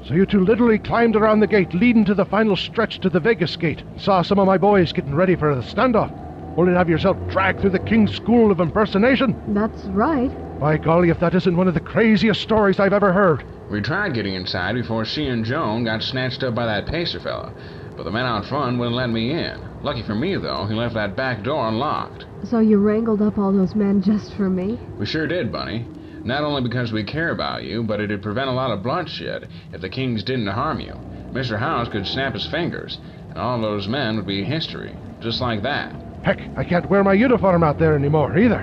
So 0.08 0.14
you 0.14 0.24
two 0.24 0.42
literally 0.42 0.78
climbed 0.78 1.16
around 1.16 1.40
the 1.40 1.46
gate 1.46 1.74
leading 1.74 2.02
to 2.06 2.14
the 2.14 2.24
final 2.24 2.56
stretch 2.56 2.98
to 3.00 3.10
the 3.10 3.20
Vegas 3.20 3.56
gate. 3.56 3.82
Saw 3.98 4.22
some 4.22 4.38
of 4.38 4.46
my 4.46 4.56
boys 4.56 4.90
getting 4.90 5.14
ready 5.14 5.36
for 5.36 5.54
the 5.54 5.60
standoff. 5.60 6.10
Only 6.56 6.72
to 6.72 6.78
have 6.78 6.88
yourself 6.88 7.18
dragged 7.28 7.60
through 7.60 7.70
the 7.70 7.78
King's 7.78 8.16
School 8.16 8.50
of 8.50 8.58
Impersonation. 8.58 9.36
That's 9.52 9.84
right. 9.88 10.30
By 10.58 10.78
golly, 10.78 11.10
if 11.10 11.20
that 11.20 11.34
isn't 11.34 11.54
one 11.54 11.68
of 11.68 11.74
the 11.74 11.80
craziest 11.80 12.40
stories 12.40 12.80
I've 12.80 12.94
ever 12.94 13.12
heard. 13.12 13.44
We 13.70 13.82
tried 13.82 14.14
getting 14.14 14.32
inside 14.32 14.76
before 14.76 15.04
she 15.04 15.26
and 15.26 15.44
Joan 15.44 15.84
got 15.84 16.02
snatched 16.02 16.42
up 16.42 16.54
by 16.54 16.64
that 16.64 16.86
pacer 16.86 17.20
fella, 17.20 17.52
but 17.94 18.04
the 18.04 18.10
man 18.10 18.24
out 18.24 18.46
front 18.46 18.78
wouldn't 18.78 18.96
let 18.96 19.10
me 19.10 19.32
in. 19.32 19.60
Lucky 19.82 20.02
for 20.02 20.14
me, 20.14 20.36
though, 20.36 20.64
he 20.64 20.74
left 20.74 20.94
that 20.94 21.16
back 21.16 21.42
door 21.42 21.68
unlocked. 21.68 22.24
So 22.44 22.60
you 22.60 22.78
wrangled 22.78 23.20
up 23.20 23.36
all 23.36 23.52
those 23.52 23.74
men 23.74 24.00
just 24.00 24.32
for 24.32 24.48
me? 24.48 24.78
We 24.98 25.04
sure 25.04 25.26
did, 25.26 25.52
Bunny. 25.52 25.84
Not 26.28 26.44
only 26.44 26.60
because 26.60 26.92
we 26.92 27.04
care 27.04 27.30
about 27.30 27.64
you, 27.64 27.82
but 27.82 28.00
it'd 28.00 28.20
prevent 28.20 28.50
a 28.50 28.52
lot 28.52 28.70
of 28.70 28.82
bloodshed 28.82 29.48
if 29.72 29.80
the 29.80 29.88
Kings 29.88 30.22
didn't 30.22 30.48
harm 30.48 30.78
you. 30.78 30.92
Mr. 31.32 31.58
House 31.58 31.88
could 31.88 32.06
snap 32.06 32.34
his 32.34 32.46
fingers, 32.46 32.98
and 33.30 33.38
all 33.38 33.58
those 33.58 33.88
men 33.88 34.16
would 34.16 34.26
be 34.26 34.44
history, 34.44 34.94
just 35.22 35.40
like 35.40 35.62
that. 35.62 35.90
Heck, 36.24 36.42
I 36.54 36.64
can't 36.64 36.90
wear 36.90 37.02
my 37.02 37.14
uniform 37.14 37.62
out 37.62 37.78
there 37.78 37.94
anymore, 37.94 38.36
either. 38.36 38.62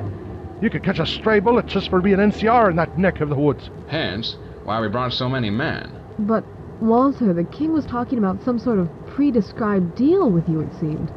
You 0.61 0.69
could 0.69 0.83
catch 0.83 0.99
a 0.99 1.07
stray 1.07 1.39
bullet 1.39 1.65
just 1.65 1.89
for 1.89 2.01
being 2.01 2.17
NCR 2.17 2.69
in 2.69 2.75
that 2.75 2.99
neck 2.99 3.19
of 3.19 3.29
the 3.29 3.35
woods. 3.35 3.71
Hence, 3.87 4.35
why 4.63 4.79
we 4.79 4.87
brought 4.87 5.13
so 5.13 5.27
many 5.27 5.49
men. 5.49 5.91
But, 6.19 6.43
Walter, 6.81 7.33
the 7.33 7.45
king 7.45 7.73
was 7.73 7.87
talking 7.87 8.19
about 8.19 8.43
some 8.43 8.59
sort 8.59 8.77
of 8.77 8.91
pre-described 9.07 9.95
deal 9.95 10.29
with 10.29 10.47
you, 10.47 10.59
it 10.59 10.69
seemed. 10.79 11.09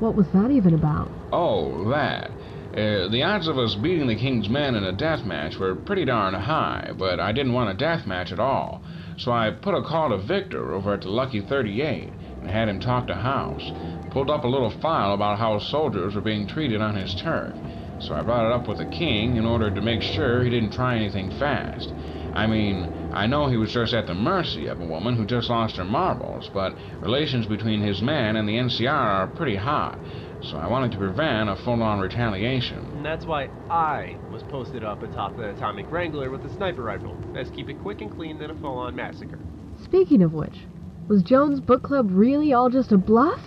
What 0.00 0.16
was 0.16 0.26
that 0.34 0.50
even 0.50 0.74
about? 0.74 1.08
Oh, 1.32 1.88
that. 1.90 2.32
Uh, 2.76 3.08
the 3.08 3.22
odds 3.22 3.48
of 3.48 3.56
us 3.56 3.74
beating 3.76 4.06
the 4.06 4.14
King's 4.14 4.50
men 4.50 4.74
in 4.74 4.84
a 4.84 4.92
death 4.92 5.24
match 5.24 5.56
were 5.58 5.74
pretty 5.74 6.04
darn 6.04 6.34
high, 6.34 6.92
but 6.98 7.18
I 7.18 7.32
didn't 7.32 7.54
want 7.54 7.70
a 7.70 7.74
death 7.74 8.06
match 8.06 8.32
at 8.32 8.38
all. 8.38 8.82
So 9.16 9.32
I 9.32 9.50
put 9.50 9.74
a 9.74 9.82
call 9.82 10.10
to 10.10 10.18
Victor 10.18 10.74
over 10.74 10.92
at 10.92 11.00
the 11.00 11.08
Lucky 11.08 11.40
38 11.40 12.12
and 12.42 12.50
had 12.50 12.68
him 12.68 12.78
talk 12.78 13.06
to 13.06 13.14
House. 13.14 13.72
Pulled 14.10 14.28
up 14.28 14.44
a 14.44 14.48
little 14.48 14.68
file 14.82 15.14
about 15.14 15.38
how 15.38 15.58
soldiers 15.58 16.14
were 16.14 16.20
being 16.20 16.46
treated 16.46 16.82
on 16.82 16.96
his 16.96 17.14
turf. 17.14 17.54
So 17.98 18.14
I 18.14 18.20
brought 18.20 18.44
it 18.44 18.52
up 18.52 18.68
with 18.68 18.76
the 18.76 18.84
King 18.84 19.36
in 19.36 19.46
order 19.46 19.70
to 19.70 19.80
make 19.80 20.02
sure 20.02 20.44
he 20.44 20.50
didn't 20.50 20.72
try 20.72 20.96
anything 20.96 21.30
fast. 21.38 21.94
I 22.34 22.46
mean, 22.46 23.10
I 23.14 23.26
know 23.26 23.48
he 23.48 23.56
was 23.56 23.72
just 23.72 23.94
at 23.94 24.06
the 24.06 24.12
mercy 24.14 24.66
of 24.66 24.78
a 24.78 24.84
woman 24.84 25.16
who 25.16 25.24
just 25.24 25.48
lost 25.48 25.76
her 25.76 25.84
marbles, 25.84 26.50
but 26.52 26.74
relations 27.00 27.46
between 27.46 27.80
his 27.80 28.02
men 28.02 28.36
and 28.36 28.46
the 28.46 28.58
NCR 28.58 28.90
are 28.90 29.26
pretty 29.28 29.56
hot. 29.56 29.98
So 30.42 30.56
I 30.58 30.68
wanted 30.68 30.92
to 30.92 30.98
prevent 30.98 31.48
a 31.48 31.56
full-on 31.56 31.98
retaliation. 31.98 32.78
And 32.78 33.04
that's 33.04 33.24
why 33.24 33.48
I 33.70 34.16
was 34.30 34.42
posted 34.44 34.84
up 34.84 35.02
atop 35.02 35.36
the 35.36 35.50
Atomic 35.50 35.90
Wrangler 35.90 36.30
with 36.30 36.44
a 36.44 36.54
sniper 36.54 36.82
rifle. 36.82 37.14
Best 37.32 37.54
keep 37.54 37.68
it 37.68 37.80
quick 37.80 38.00
and 38.00 38.10
clean 38.14 38.38
than 38.38 38.50
a 38.50 38.54
full-on 38.54 38.94
massacre. 38.94 39.38
Speaking 39.82 40.22
of 40.22 40.32
which, 40.32 40.56
was 41.08 41.22
Joan's 41.22 41.60
book 41.60 41.82
club 41.82 42.08
really 42.10 42.52
all 42.52 42.70
just 42.70 42.92
a 42.92 42.98
bluff? 42.98 43.40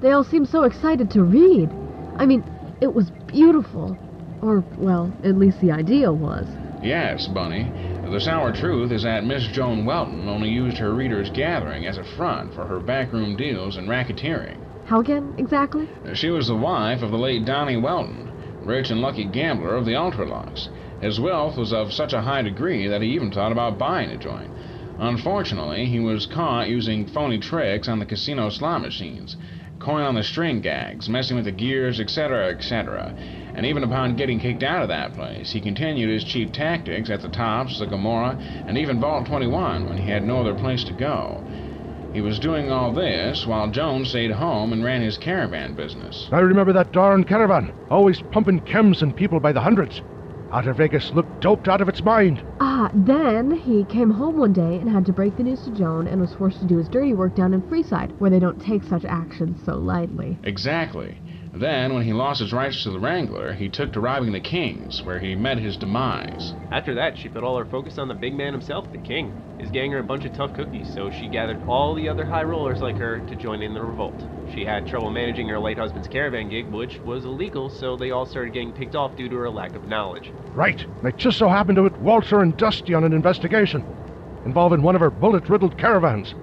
They 0.00 0.10
all 0.10 0.24
seemed 0.24 0.48
so 0.48 0.64
excited 0.64 1.10
to 1.12 1.22
read. 1.22 1.70
I 2.16 2.26
mean, 2.26 2.44
it 2.80 2.92
was 2.92 3.10
beautiful. 3.26 3.96
Or, 4.42 4.64
well, 4.76 5.12
at 5.24 5.38
least 5.38 5.60
the 5.60 5.72
idea 5.72 6.12
was. 6.12 6.46
Yes, 6.82 7.26
Bunny. 7.28 7.70
The 8.10 8.20
sour 8.20 8.52
truth 8.52 8.92
is 8.92 9.02
that 9.04 9.24
Miss 9.24 9.46
Joan 9.48 9.86
Welton 9.86 10.28
only 10.28 10.50
used 10.50 10.76
her 10.76 10.92
readers' 10.94 11.30
gathering 11.30 11.86
as 11.86 11.96
a 11.96 12.04
front 12.16 12.54
for 12.54 12.66
her 12.66 12.78
backroom 12.78 13.36
deals 13.36 13.76
and 13.76 13.88
racketeering. 13.88 14.58
How 14.86 15.00
again, 15.00 15.32
exactly? 15.38 15.88
She 16.12 16.28
was 16.28 16.48
the 16.48 16.54
wife 16.54 17.00
of 17.00 17.10
the 17.10 17.16
late 17.16 17.46
Donnie 17.46 17.78
Welton, 17.78 18.30
rich 18.60 18.90
and 18.90 19.00
lucky 19.00 19.24
gambler 19.24 19.76
of 19.76 19.86
the 19.86 19.96
Ultra-Luxe. 19.96 20.68
His 21.00 21.18
wealth 21.18 21.56
was 21.56 21.72
of 21.72 21.94
such 21.94 22.12
a 22.12 22.20
high 22.20 22.42
degree 22.42 22.86
that 22.86 23.00
he 23.00 23.08
even 23.14 23.30
thought 23.30 23.50
about 23.50 23.78
buying 23.78 24.10
a 24.10 24.18
joint. 24.18 24.50
Unfortunately, 24.98 25.86
he 25.86 26.00
was 26.00 26.26
caught 26.26 26.68
using 26.68 27.06
phony 27.06 27.38
tricks 27.38 27.88
on 27.88 27.98
the 27.98 28.04
casino 28.04 28.50
slot 28.50 28.82
machines, 28.82 29.38
coin 29.78 30.02
on 30.02 30.16
the 30.16 30.22
string 30.22 30.60
gags, 30.60 31.08
messing 31.08 31.36
with 31.36 31.46
the 31.46 31.52
gears, 31.52 31.98
etc., 31.98 32.50
etc. 32.50 33.14
And 33.54 33.64
even 33.64 33.84
upon 33.84 34.16
getting 34.16 34.38
kicked 34.38 34.62
out 34.62 34.82
of 34.82 34.88
that 34.88 35.14
place, 35.14 35.52
he 35.52 35.62
continued 35.62 36.10
his 36.10 36.24
cheap 36.24 36.52
tactics 36.52 37.08
at 37.08 37.22
the 37.22 37.30
Tops, 37.30 37.78
the 37.78 37.86
Gomorrah, 37.86 38.38
and 38.66 38.76
even 38.76 39.00
Vault 39.00 39.24
21 39.24 39.86
when 39.86 39.96
he 39.96 40.10
had 40.10 40.24
no 40.24 40.40
other 40.40 40.54
place 40.54 40.84
to 40.84 40.92
go. 40.92 41.42
He 42.14 42.20
was 42.20 42.38
doing 42.38 42.70
all 42.70 42.92
this 42.92 43.44
while 43.44 43.68
Jones 43.68 44.10
stayed 44.10 44.30
home 44.30 44.72
and 44.72 44.84
ran 44.84 45.02
his 45.02 45.18
caravan 45.18 45.74
business. 45.74 46.28
I 46.30 46.38
remember 46.38 46.72
that 46.72 46.92
darn 46.92 47.24
caravan, 47.24 47.72
always 47.90 48.22
pumping 48.22 48.60
chems 48.60 49.02
and 49.02 49.16
people 49.16 49.40
by 49.40 49.50
the 49.50 49.62
hundreds. 49.62 50.00
Outer 50.52 50.74
Vegas 50.74 51.12
looked 51.12 51.40
doped 51.40 51.66
out 51.66 51.80
of 51.80 51.88
its 51.88 52.04
mind. 52.04 52.40
Ah, 52.60 52.88
then 52.94 53.50
he 53.50 53.84
came 53.84 54.10
home 54.10 54.38
one 54.38 54.52
day 54.52 54.78
and 54.78 54.88
had 54.88 55.04
to 55.06 55.12
break 55.12 55.36
the 55.36 55.42
news 55.42 55.64
to 55.64 55.72
Joan 55.72 56.06
and 56.06 56.20
was 56.20 56.32
forced 56.32 56.60
to 56.60 56.66
do 56.66 56.76
his 56.76 56.88
dirty 56.88 57.14
work 57.14 57.34
down 57.34 57.52
in 57.52 57.62
Freeside, 57.62 58.12
where 58.18 58.30
they 58.30 58.38
don't 58.38 58.60
take 58.60 58.84
such 58.84 59.04
actions 59.04 59.58
so 59.64 59.76
lightly. 59.76 60.38
Exactly. 60.44 61.16
Then, 61.56 61.94
when 61.94 62.02
he 62.02 62.12
lost 62.12 62.40
his 62.40 62.52
rights 62.52 62.82
to 62.82 62.90
the 62.90 62.98
Wrangler, 62.98 63.52
he 63.52 63.68
took 63.68 63.92
to 63.92 64.00
robbing 64.00 64.32
the 64.32 64.40
Kings, 64.40 65.04
where 65.04 65.20
he 65.20 65.36
met 65.36 65.58
his 65.58 65.76
demise. 65.76 66.52
After 66.72 66.94
that, 66.94 67.16
she 67.16 67.28
put 67.28 67.44
all 67.44 67.56
her 67.56 67.64
focus 67.64 67.96
on 67.96 68.08
the 68.08 68.14
big 68.14 68.34
man 68.34 68.52
himself, 68.52 68.90
the 68.90 68.98
king. 68.98 69.36
His 69.56 69.70
gang 69.70 69.94
are 69.94 69.98
a 69.98 70.02
bunch 70.02 70.24
of 70.24 70.32
tough 70.32 70.52
cookies, 70.52 70.90
so 70.90 71.10
she 71.10 71.28
gathered 71.28 71.62
all 71.64 71.94
the 71.94 72.08
other 72.08 72.24
high 72.24 72.42
rollers 72.42 72.82
like 72.82 72.98
her 72.98 73.20
to 73.20 73.36
join 73.36 73.62
in 73.62 73.72
the 73.72 73.82
revolt. 73.82 74.24
She 74.44 74.64
had 74.64 74.84
trouble 74.84 75.12
managing 75.12 75.48
her 75.48 75.60
late 75.60 75.78
husband's 75.78 76.08
caravan 76.08 76.48
gig, 76.48 76.72
which 76.72 77.04
was 77.04 77.24
illegal, 77.24 77.70
so 77.70 77.96
they 77.96 78.10
all 78.10 78.26
started 78.26 78.52
getting 78.52 78.72
picked 78.72 78.96
off 78.96 79.14
due 79.14 79.28
to 79.28 79.36
her 79.36 79.48
lack 79.48 79.76
of 79.76 79.86
knowledge. 79.86 80.32
Right. 80.54 80.84
They 81.02 81.12
just 81.12 81.38
so 81.38 81.48
happened 81.48 81.76
to 81.76 81.84
hit 81.84 82.00
Walter 82.00 82.40
and 82.40 82.56
Dusty 82.56 82.94
on 82.94 83.04
an 83.04 83.12
investigation 83.12 83.84
involving 84.44 84.82
one 84.82 84.96
of 84.96 85.00
her 85.00 85.10
bullet-riddled 85.10 85.76
caravans. 85.76 86.34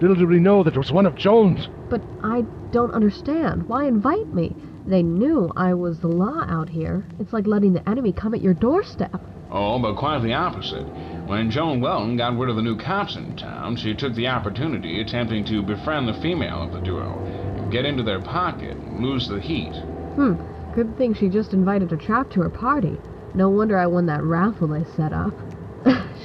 Little 0.00 0.16
did 0.16 0.28
we 0.28 0.38
know 0.38 0.62
that 0.62 0.74
it 0.74 0.78
was 0.78 0.92
one 0.92 1.06
of 1.06 1.16
Joan's. 1.16 1.68
But 1.88 2.02
I 2.22 2.42
don't 2.70 2.92
understand. 2.92 3.68
Why 3.68 3.84
invite 3.86 4.32
me? 4.32 4.54
They 4.86 5.02
knew 5.02 5.50
I 5.56 5.74
was 5.74 5.98
the 5.98 6.08
law 6.08 6.44
out 6.48 6.68
here. 6.68 7.04
It's 7.18 7.32
like 7.32 7.46
letting 7.46 7.72
the 7.72 7.88
enemy 7.88 8.12
come 8.12 8.32
at 8.32 8.40
your 8.40 8.54
doorstep. 8.54 9.20
Oh, 9.50 9.78
but 9.78 9.96
quite 9.96 10.22
the 10.22 10.34
opposite. 10.34 10.86
When 11.26 11.50
Joan 11.50 11.80
Welton 11.80 12.16
got 12.16 12.36
word 12.36 12.48
of 12.48 12.56
the 12.56 12.62
new 12.62 12.76
cops 12.76 13.16
in 13.16 13.36
town, 13.36 13.76
she 13.76 13.94
took 13.94 14.14
the 14.14 14.28
opportunity 14.28 15.00
attempting 15.00 15.44
to 15.46 15.62
befriend 15.62 16.06
the 16.06 16.20
female 16.22 16.62
of 16.62 16.72
the 16.72 16.80
duo, 16.80 17.68
get 17.70 17.84
into 17.84 18.02
their 18.02 18.20
pocket, 18.20 18.76
and 18.76 19.04
lose 19.04 19.28
the 19.28 19.40
heat. 19.40 19.74
Hmm, 20.14 20.34
good 20.74 20.96
thing 20.96 21.12
she 21.12 21.28
just 21.28 21.52
invited 21.52 21.92
a 21.92 21.96
trap 21.96 22.30
to 22.30 22.42
her 22.42 22.50
party. 22.50 22.98
No 23.34 23.50
wonder 23.50 23.76
I 23.76 23.86
won 23.86 24.06
that 24.06 24.22
raffle 24.22 24.68
they 24.68 24.84
set 24.96 25.12
up. 25.12 25.34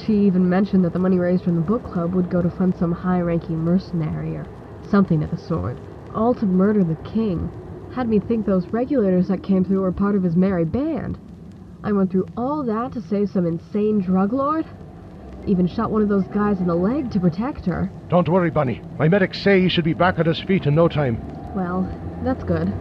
She 0.06 0.14
even 0.14 0.50
mentioned 0.50 0.84
that 0.84 0.94
the 0.94 1.00
money 1.00 1.18
raised 1.18 1.44
from 1.44 1.56
the 1.56 1.62
book 1.62 1.84
club 1.84 2.14
would 2.14 2.30
go 2.30 2.42
to 2.42 2.50
fund 2.50 2.76
some 2.78 2.92
high-ranking 2.92 3.58
mercenary 3.58 4.36
or 4.36 4.46
something 4.90 5.24
of 5.24 5.32
the 5.32 5.38
sort. 5.38 5.78
All 6.14 6.34
to 6.36 6.46
murder 6.46 6.84
the 6.84 6.98
king. 7.10 7.50
Had 7.94 8.10
me 8.10 8.20
think 8.20 8.46
those 8.46 8.68
regulators 8.68 9.28
that 9.28 9.44
came 9.44 9.64
through 9.64 9.82
were 9.82 9.92
part 9.92 10.16
of 10.16 10.24
his 10.24 10.36
merry 10.36 10.66
band. 10.66 11.18
I 11.84 11.92
went 11.92 12.12
through 12.12 12.28
all 12.38 12.64
that 12.64 12.94
to 12.94 13.02
save 13.02 13.30
some 13.30 13.46
insane 13.46 14.02
drug 14.02 14.34
lord? 14.34 14.66
Even 15.46 15.68
shot 15.68 15.92
one 15.92 16.02
of 16.02 16.10
those 16.10 16.28
guys 16.28 16.60
in 16.60 16.68
the 16.68 16.76
leg 16.76 17.12
to 17.12 17.20
protect 17.20 17.66
her. 17.66 17.92
Don't 18.10 18.30
worry, 18.30 18.50
Bunny. 18.50 18.82
My 18.98 19.10
medics 19.10 19.42
say 19.42 19.62
he 19.62 19.70
should 19.70 19.84
be 19.84 19.94
back 19.94 20.18
at 20.18 20.26
his 20.26 20.42
feet 20.42 20.66
in 20.66 20.76
no 20.76 20.88
time. 20.88 21.18
Well, 21.56 21.88
that's 22.24 22.44
good. 22.44 22.74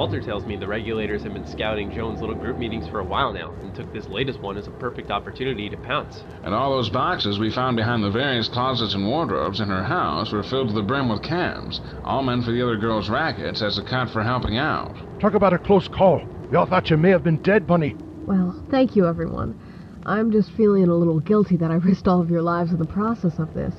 Walter 0.00 0.18
tells 0.18 0.46
me 0.46 0.56
the 0.56 0.66
regulators 0.66 1.24
have 1.24 1.34
been 1.34 1.46
scouting 1.46 1.90
Joan's 1.90 2.22
little 2.22 2.34
group 2.34 2.56
meetings 2.56 2.88
for 2.88 3.00
a 3.00 3.04
while 3.04 3.34
now, 3.34 3.52
and 3.60 3.74
took 3.74 3.92
this 3.92 4.08
latest 4.08 4.40
one 4.40 4.56
as 4.56 4.66
a 4.66 4.70
perfect 4.70 5.10
opportunity 5.10 5.68
to 5.68 5.76
pounce. 5.76 6.24
And 6.42 6.54
all 6.54 6.70
those 6.70 6.88
boxes 6.88 7.38
we 7.38 7.50
found 7.52 7.76
behind 7.76 8.02
the 8.02 8.10
various 8.10 8.48
closets 8.48 8.94
and 8.94 9.06
wardrobes 9.06 9.60
in 9.60 9.68
her 9.68 9.84
house 9.84 10.32
were 10.32 10.42
filled 10.42 10.68
to 10.68 10.74
the 10.74 10.80
brim 10.80 11.10
with 11.10 11.22
cans, 11.22 11.82
all 12.02 12.22
meant 12.22 12.46
for 12.46 12.52
the 12.52 12.62
other 12.62 12.78
girls' 12.78 13.10
rackets 13.10 13.60
as 13.60 13.76
a 13.76 13.82
cut 13.82 14.08
for 14.08 14.22
helping 14.22 14.56
out. 14.56 14.96
Talk 15.20 15.34
about 15.34 15.52
a 15.52 15.58
close 15.58 15.86
call. 15.86 16.26
We 16.50 16.56
all 16.56 16.64
thought 16.64 16.88
you 16.88 16.96
may 16.96 17.10
have 17.10 17.22
been 17.22 17.42
dead, 17.42 17.66
Bunny. 17.66 17.94
Well, 18.24 18.64
thank 18.70 18.96
you, 18.96 19.06
everyone. 19.06 19.60
I'm 20.06 20.32
just 20.32 20.50
feeling 20.52 20.84
a 20.84 20.94
little 20.94 21.20
guilty 21.20 21.58
that 21.58 21.70
I 21.70 21.74
risked 21.74 22.08
all 22.08 22.22
of 22.22 22.30
your 22.30 22.40
lives 22.40 22.72
in 22.72 22.78
the 22.78 22.86
process 22.86 23.38
of 23.38 23.52
this. 23.52 23.74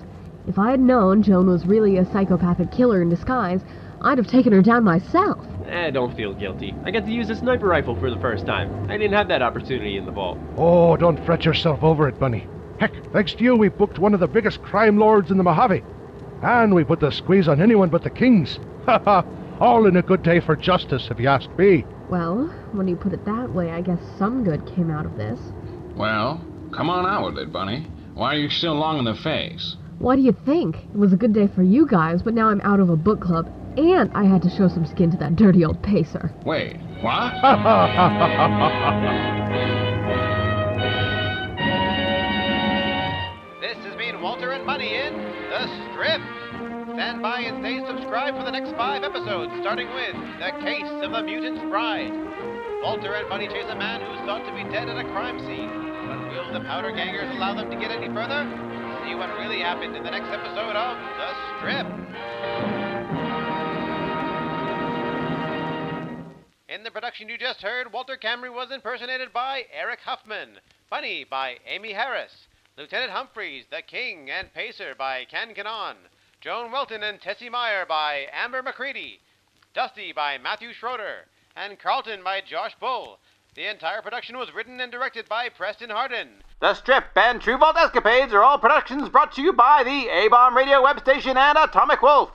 If 0.47 0.59
I 0.59 0.69
had 0.69 0.81
known 0.81 1.23
Joan 1.23 1.47
was 1.47 1.65
really 1.65 1.97
a 1.97 2.05
psychopathic 2.11 2.71
killer 2.71 3.01
in 3.01 3.09
disguise, 3.09 3.61
I'd 4.01 4.17
have 4.17 4.27
taken 4.27 4.51
her 4.53 4.61
down 4.61 4.83
myself. 4.83 5.45
Eh, 5.67 5.91
don't 5.91 6.15
feel 6.15 6.33
guilty. 6.33 6.75
I 6.83 6.91
got 6.91 7.05
to 7.05 7.11
use 7.11 7.29
a 7.29 7.35
sniper 7.35 7.67
rifle 7.67 7.95
for 7.95 8.09
the 8.09 8.19
first 8.19 8.45
time. 8.45 8.89
I 8.89 8.97
didn't 8.97 9.13
have 9.13 9.27
that 9.29 9.41
opportunity 9.41 9.97
in 9.97 10.05
the 10.05 10.11
vault. 10.11 10.37
Oh, 10.57 10.97
don't 10.97 11.23
fret 11.25 11.45
yourself 11.45 11.83
over 11.83 12.07
it, 12.07 12.19
Bunny. 12.19 12.47
Heck, 12.79 12.91
thanks 13.13 13.33
to 13.35 13.43
you, 13.43 13.55
we 13.55 13.69
booked 13.69 13.99
one 13.99 14.13
of 14.13 14.19
the 14.19 14.27
biggest 14.27 14.61
crime 14.63 14.97
lords 14.97 15.29
in 15.31 15.37
the 15.37 15.43
Mojave. 15.43 15.83
And 16.41 16.73
we 16.73 16.83
put 16.83 16.99
the 16.99 17.11
squeeze 17.11 17.47
on 17.47 17.61
anyone 17.61 17.89
but 17.89 18.03
the 18.03 18.09
kings. 18.09 18.59
Ha 18.87 18.99
ha! 19.05 19.23
All 19.59 19.85
in 19.85 19.95
a 19.97 20.01
good 20.01 20.23
day 20.23 20.39
for 20.39 20.55
justice, 20.55 21.09
if 21.11 21.19
you 21.19 21.27
ask 21.27 21.47
me. 21.55 21.85
Well, 22.09 22.47
when 22.71 22.87
you 22.87 22.95
put 22.95 23.13
it 23.13 23.23
that 23.25 23.53
way, 23.53 23.69
I 23.69 23.81
guess 23.81 23.99
some 24.17 24.43
good 24.43 24.65
came 24.75 24.89
out 24.89 25.05
of 25.05 25.17
this. 25.17 25.39
Well, 25.95 26.43
come 26.71 26.89
on 26.89 27.05
out 27.05 27.25
with 27.27 27.37
it, 27.37 27.53
Bunny. 27.53 27.85
Why 28.15 28.33
are 28.33 28.39
you 28.39 28.49
still 28.49 28.73
long 28.73 28.97
in 28.97 29.05
the 29.05 29.13
face? 29.13 29.75
Why 29.99 30.15
do 30.15 30.23
you 30.23 30.35
think? 30.45 30.77
It 30.77 30.97
was 30.97 31.13
a 31.13 31.15
good 31.15 31.31
day 31.31 31.45
for 31.45 31.61
you 31.61 31.85
guys, 31.85 32.23
but 32.23 32.33
now 32.33 32.49
I'm 32.49 32.59
out 32.61 32.79
of 32.79 32.89
a 32.89 32.95
book 32.95 33.21
club, 33.21 33.53
and 33.77 34.11
I 34.13 34.23
had 34.23 34.41
to 34.43 34.49
show 34.49 34.67
some 34.67 34.85
skin 34.85 35.11
to 35.11 35.17
that 35.17 35.35
dirty 35.35 35.63
old 35.65 35.81
pacer. 35.81 36.31
Wait, 36.45 36.77
what? 37.01 37.33
This 43.61 43.77
has 43.85 43.95
been 43.97 44.21
Walter 44.21 44.51
and 44.51 44.65
Bunny 44.65 44.95
in 44.95 45.13
The 45.13 45.67
Strip. 45.91 46.21
Stand 46.93 47.21
by 47.21 47.41
and 47.41 47.63
stay 47.63 47.79
subscribed 47.85 48.37
for 48.37 48.43
the 48.43 48.51
next 48.51 48.75
five 48.75 49.03
episodes, 49.03 49.51
starting 49.61 49.87
with 49.93 50.15
The 50.39 50.51
Case 50.61 50.89
of 51.01 51.11
the 51.11 51.23
Mutant's 51.23 51.61
Bride. 51.69 52.11
Walter 52.83 53.13
and 53.13 53.29
Bunny 53.29 53.47
chase 53.47 53.69
a 53.69 53.75
man 53.75 54.01
who's 54.01 54.19
thought 54.25 54.43
to 54.45 54.53
be 54.53 54.63
dead 54.73 54.89
at 54.89 54.97
a 54.97 55.07
crime 55.13 55.39
scene. 55.39 55.69
But 55.69 56.19
will 56.33 56.53
the 56.53 56.65
powder 56.65 56.91
gangers 56.91 57.29
allow 57.37 57.53
them 57.55 57.69
to 57.69 57.77
get 57.77 57.91
any 57.91 58.09
further? 58.09 58.43
See 59.05 59.15
what 59.15 59.29
really 59.39 59.61
happened 59.61 59.95
in 59.95 60.03
the 60.03 60.11
next 60.11 60.27
episode 60.27 60.75
of 60.75 60.97
The 60.97 61.29
Strip. 61.61 62.80
In 66.71 66.83
the 66.83 66.91
production 66.91 67.27
you 67.27 67.37
just 67.37 67.61
heard, 67.61 67.91
Walter 67.91 68.15
Camry 68.15 68.49
was 68.49 68.71
impersonated 68.71 69.33
by 69.33 69.65
Eric 69.73 69.99
Huffman, 70.05 70.51
Bunny 70.89 71.25
by 71.25 71.57
Amy 71.67 71.91
Harris, 71.91 72.47
Lieutenant 72.77 73.11
Humphreys, 73.11 73.65
The 73.69 73.81
King 73.81 74.29
and 74.31 74.53
Pacer 74.53 74.95
by 74.97 75.25
Ken 75.25 75.53
Kanon, 75.53 75.95
Joan 76.39 76.71
Welton 76.71 77.03
and 77.03 77.19
Tessie 77.19 77.49
Meyer 77.49 77.85
by 77.85 78.27
Amber 78.31 78.61
McCready, 78.63 79.19
Dusty 79.73 80.13
by 80.13 80.37
Matthew 80.37 80.71
Schroeder, 80.71 81.25
and 81.57 81.77
Carlton 81.77 82.23
by 82.23 82.39
Josh 82.39 82.75
Bull. 82.79 83.19
The 83.53 83.69
entire 83.69 84.01
production 84.01 84.37
was 84.37 84.53
written 84.55 84.79
and 84.79 84.93
directed 84.93 85.27
by 85.27 85.49
Preston 85.49 85.89
Hardin. 85.89 86.29
The 86.61 86.73
Strip 86.75 87.03
and 87.17 87.41
True 87.41 87.57
Vault 87.57 87.75
Escapades 87.75 88.31
are 88.31 88.43
all 88.43 88.57
productions 88.57 89.09
brought 89.09 89.33
to 89.33 89.41
you 89.41 89.51
by 89.51 89.83
the 89.83 90.07
A-Bomb 90.07 90.55
Radio 90.55 90.81
web 90.81 91.01
station 91.01 91.35
and 91.35 91.57
Atomic 91.57 92.01
Wolf. 92.01 92.31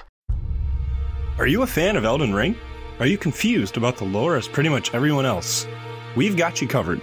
Are 1.39 1.47
you 1.47 1.63
a 1.63 1.67
fan 1.67 1.97
of 1.97 2.05
Elden 2.05 2.35
Ring? 2.35 2.55
Are 2.99 3.07
you 3.07 3.19
confused 3.19 3.77
about 3.77 3.99
the 3.99 4.05
lore 4.05 4.37
as 4.37 4.49
pretty 4.49 4.71
much 4.71 4.95
everyone 4.95 5.27
else? 5.27 5.67
We've 6.17 6.35
got 6.35 6.63
you 6.63 6.67
covered. 6.67 6.99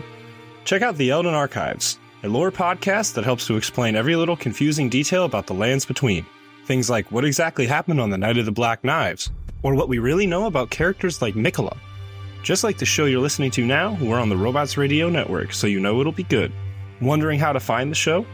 Check 0.65 0.81
out 0.81 0.97
the 0.97 1.11
Elden 1.11 1.35
Archives, 1.35 1.99
a 2.23 2.27
lore 2.27 2.51
podcast 2.51 3.13
that 3.13 3.23
helps 3.23 3.45
to 3.45 3.57
explain 3.57 3.95
every 3.95 4.15
little 4.15 4.35
confusing 4.35 4.89
detail 4.89 5.23
about 5.23 5.45
the 5.45 5.53
lands 5.53 5.85
between. 5.85 6.25
Things 6.65 6.89
like 6.89 7.11
what 7.11 7.25
exactly 7.25 7.67
happened 7.67 8.01
on 8.01 8.09
the 8.09 8.17
Night 8.17 8.39
of 8.39 8.45
the 8.45 8.51
Black 8.51 8.83
Knives, 8.83 9.29
or 9.61 9.75
what 9.75 9.87
we 9.87 9.99
really 9.99 10.25
know 10.25 10.47
about 10.47 10.71
characters 10.71 11.21
like 11.21 11.35
Miquella. 11.35 11.77
Just 12.41 12.63
like 12.63 12.79
the 12.79 12.85
show 12.85 13.05
you're 13.05 13.21
listening 13.21 13.51
to 13.51 13.63
now, 13.63 13.95
we're 14.01 14.19
on 14.19 14.29
the 14.29 14.37
Robots 14.37 14.77
Radio 14.77 15.09
Network, 15.09 15.53
so 15.53 15.67
you 15.67 15.79
know 15.79 15.99
it'll 15.99 16.11
be 16.11 16.23
good. 16.23 16.51
Wondering 17.01 17.37
how 17.37 17.53
to 17.53 17.59
find 17.59 17.91
the 17.91 17.95
show? 17.95 18.25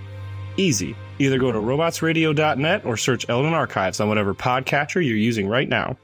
Easy. 0.56 0.96
Either 1.20 1.38
go 1.38 1.52
to 1.52 1.60
robotsradio.net 1.60 2.86
or 2.86 2.96
search 2.96 3.28
Elden 3.28 3.54
Archives 3.54 4.00
on 4.00 4.08
whatever 4.08 4.34
podcatcher 4.34 5.06
you're 5.06 5.18
using 5.18 5.50
right 5.50 5.68
now. 5.68 5.98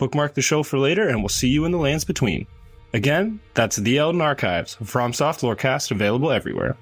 Bookmark 0.00 0.34
the 0.34 0.42
show 0.42 0.62
for 0.62 0.78
later, 0.78 1.06
and 1.06 1.18
we'll 1.18 1.28
see 1.28 1.48
you 1.48 1.66
in 1.66 1.72
the 1.72 1.78
lands 1.78 2.04
between. 2.04 2.46
Again, 2.92 3.38
that's 3.54 3.76
The 3.76 3.98
Elden 3.98 4.22
Archives, 4.22 4.76
from 4.82 5.12
Soft 5.12 5.42
Lorecast, 5.42 5.90
available 5.90 6.32
everywhere. 6.32 6.76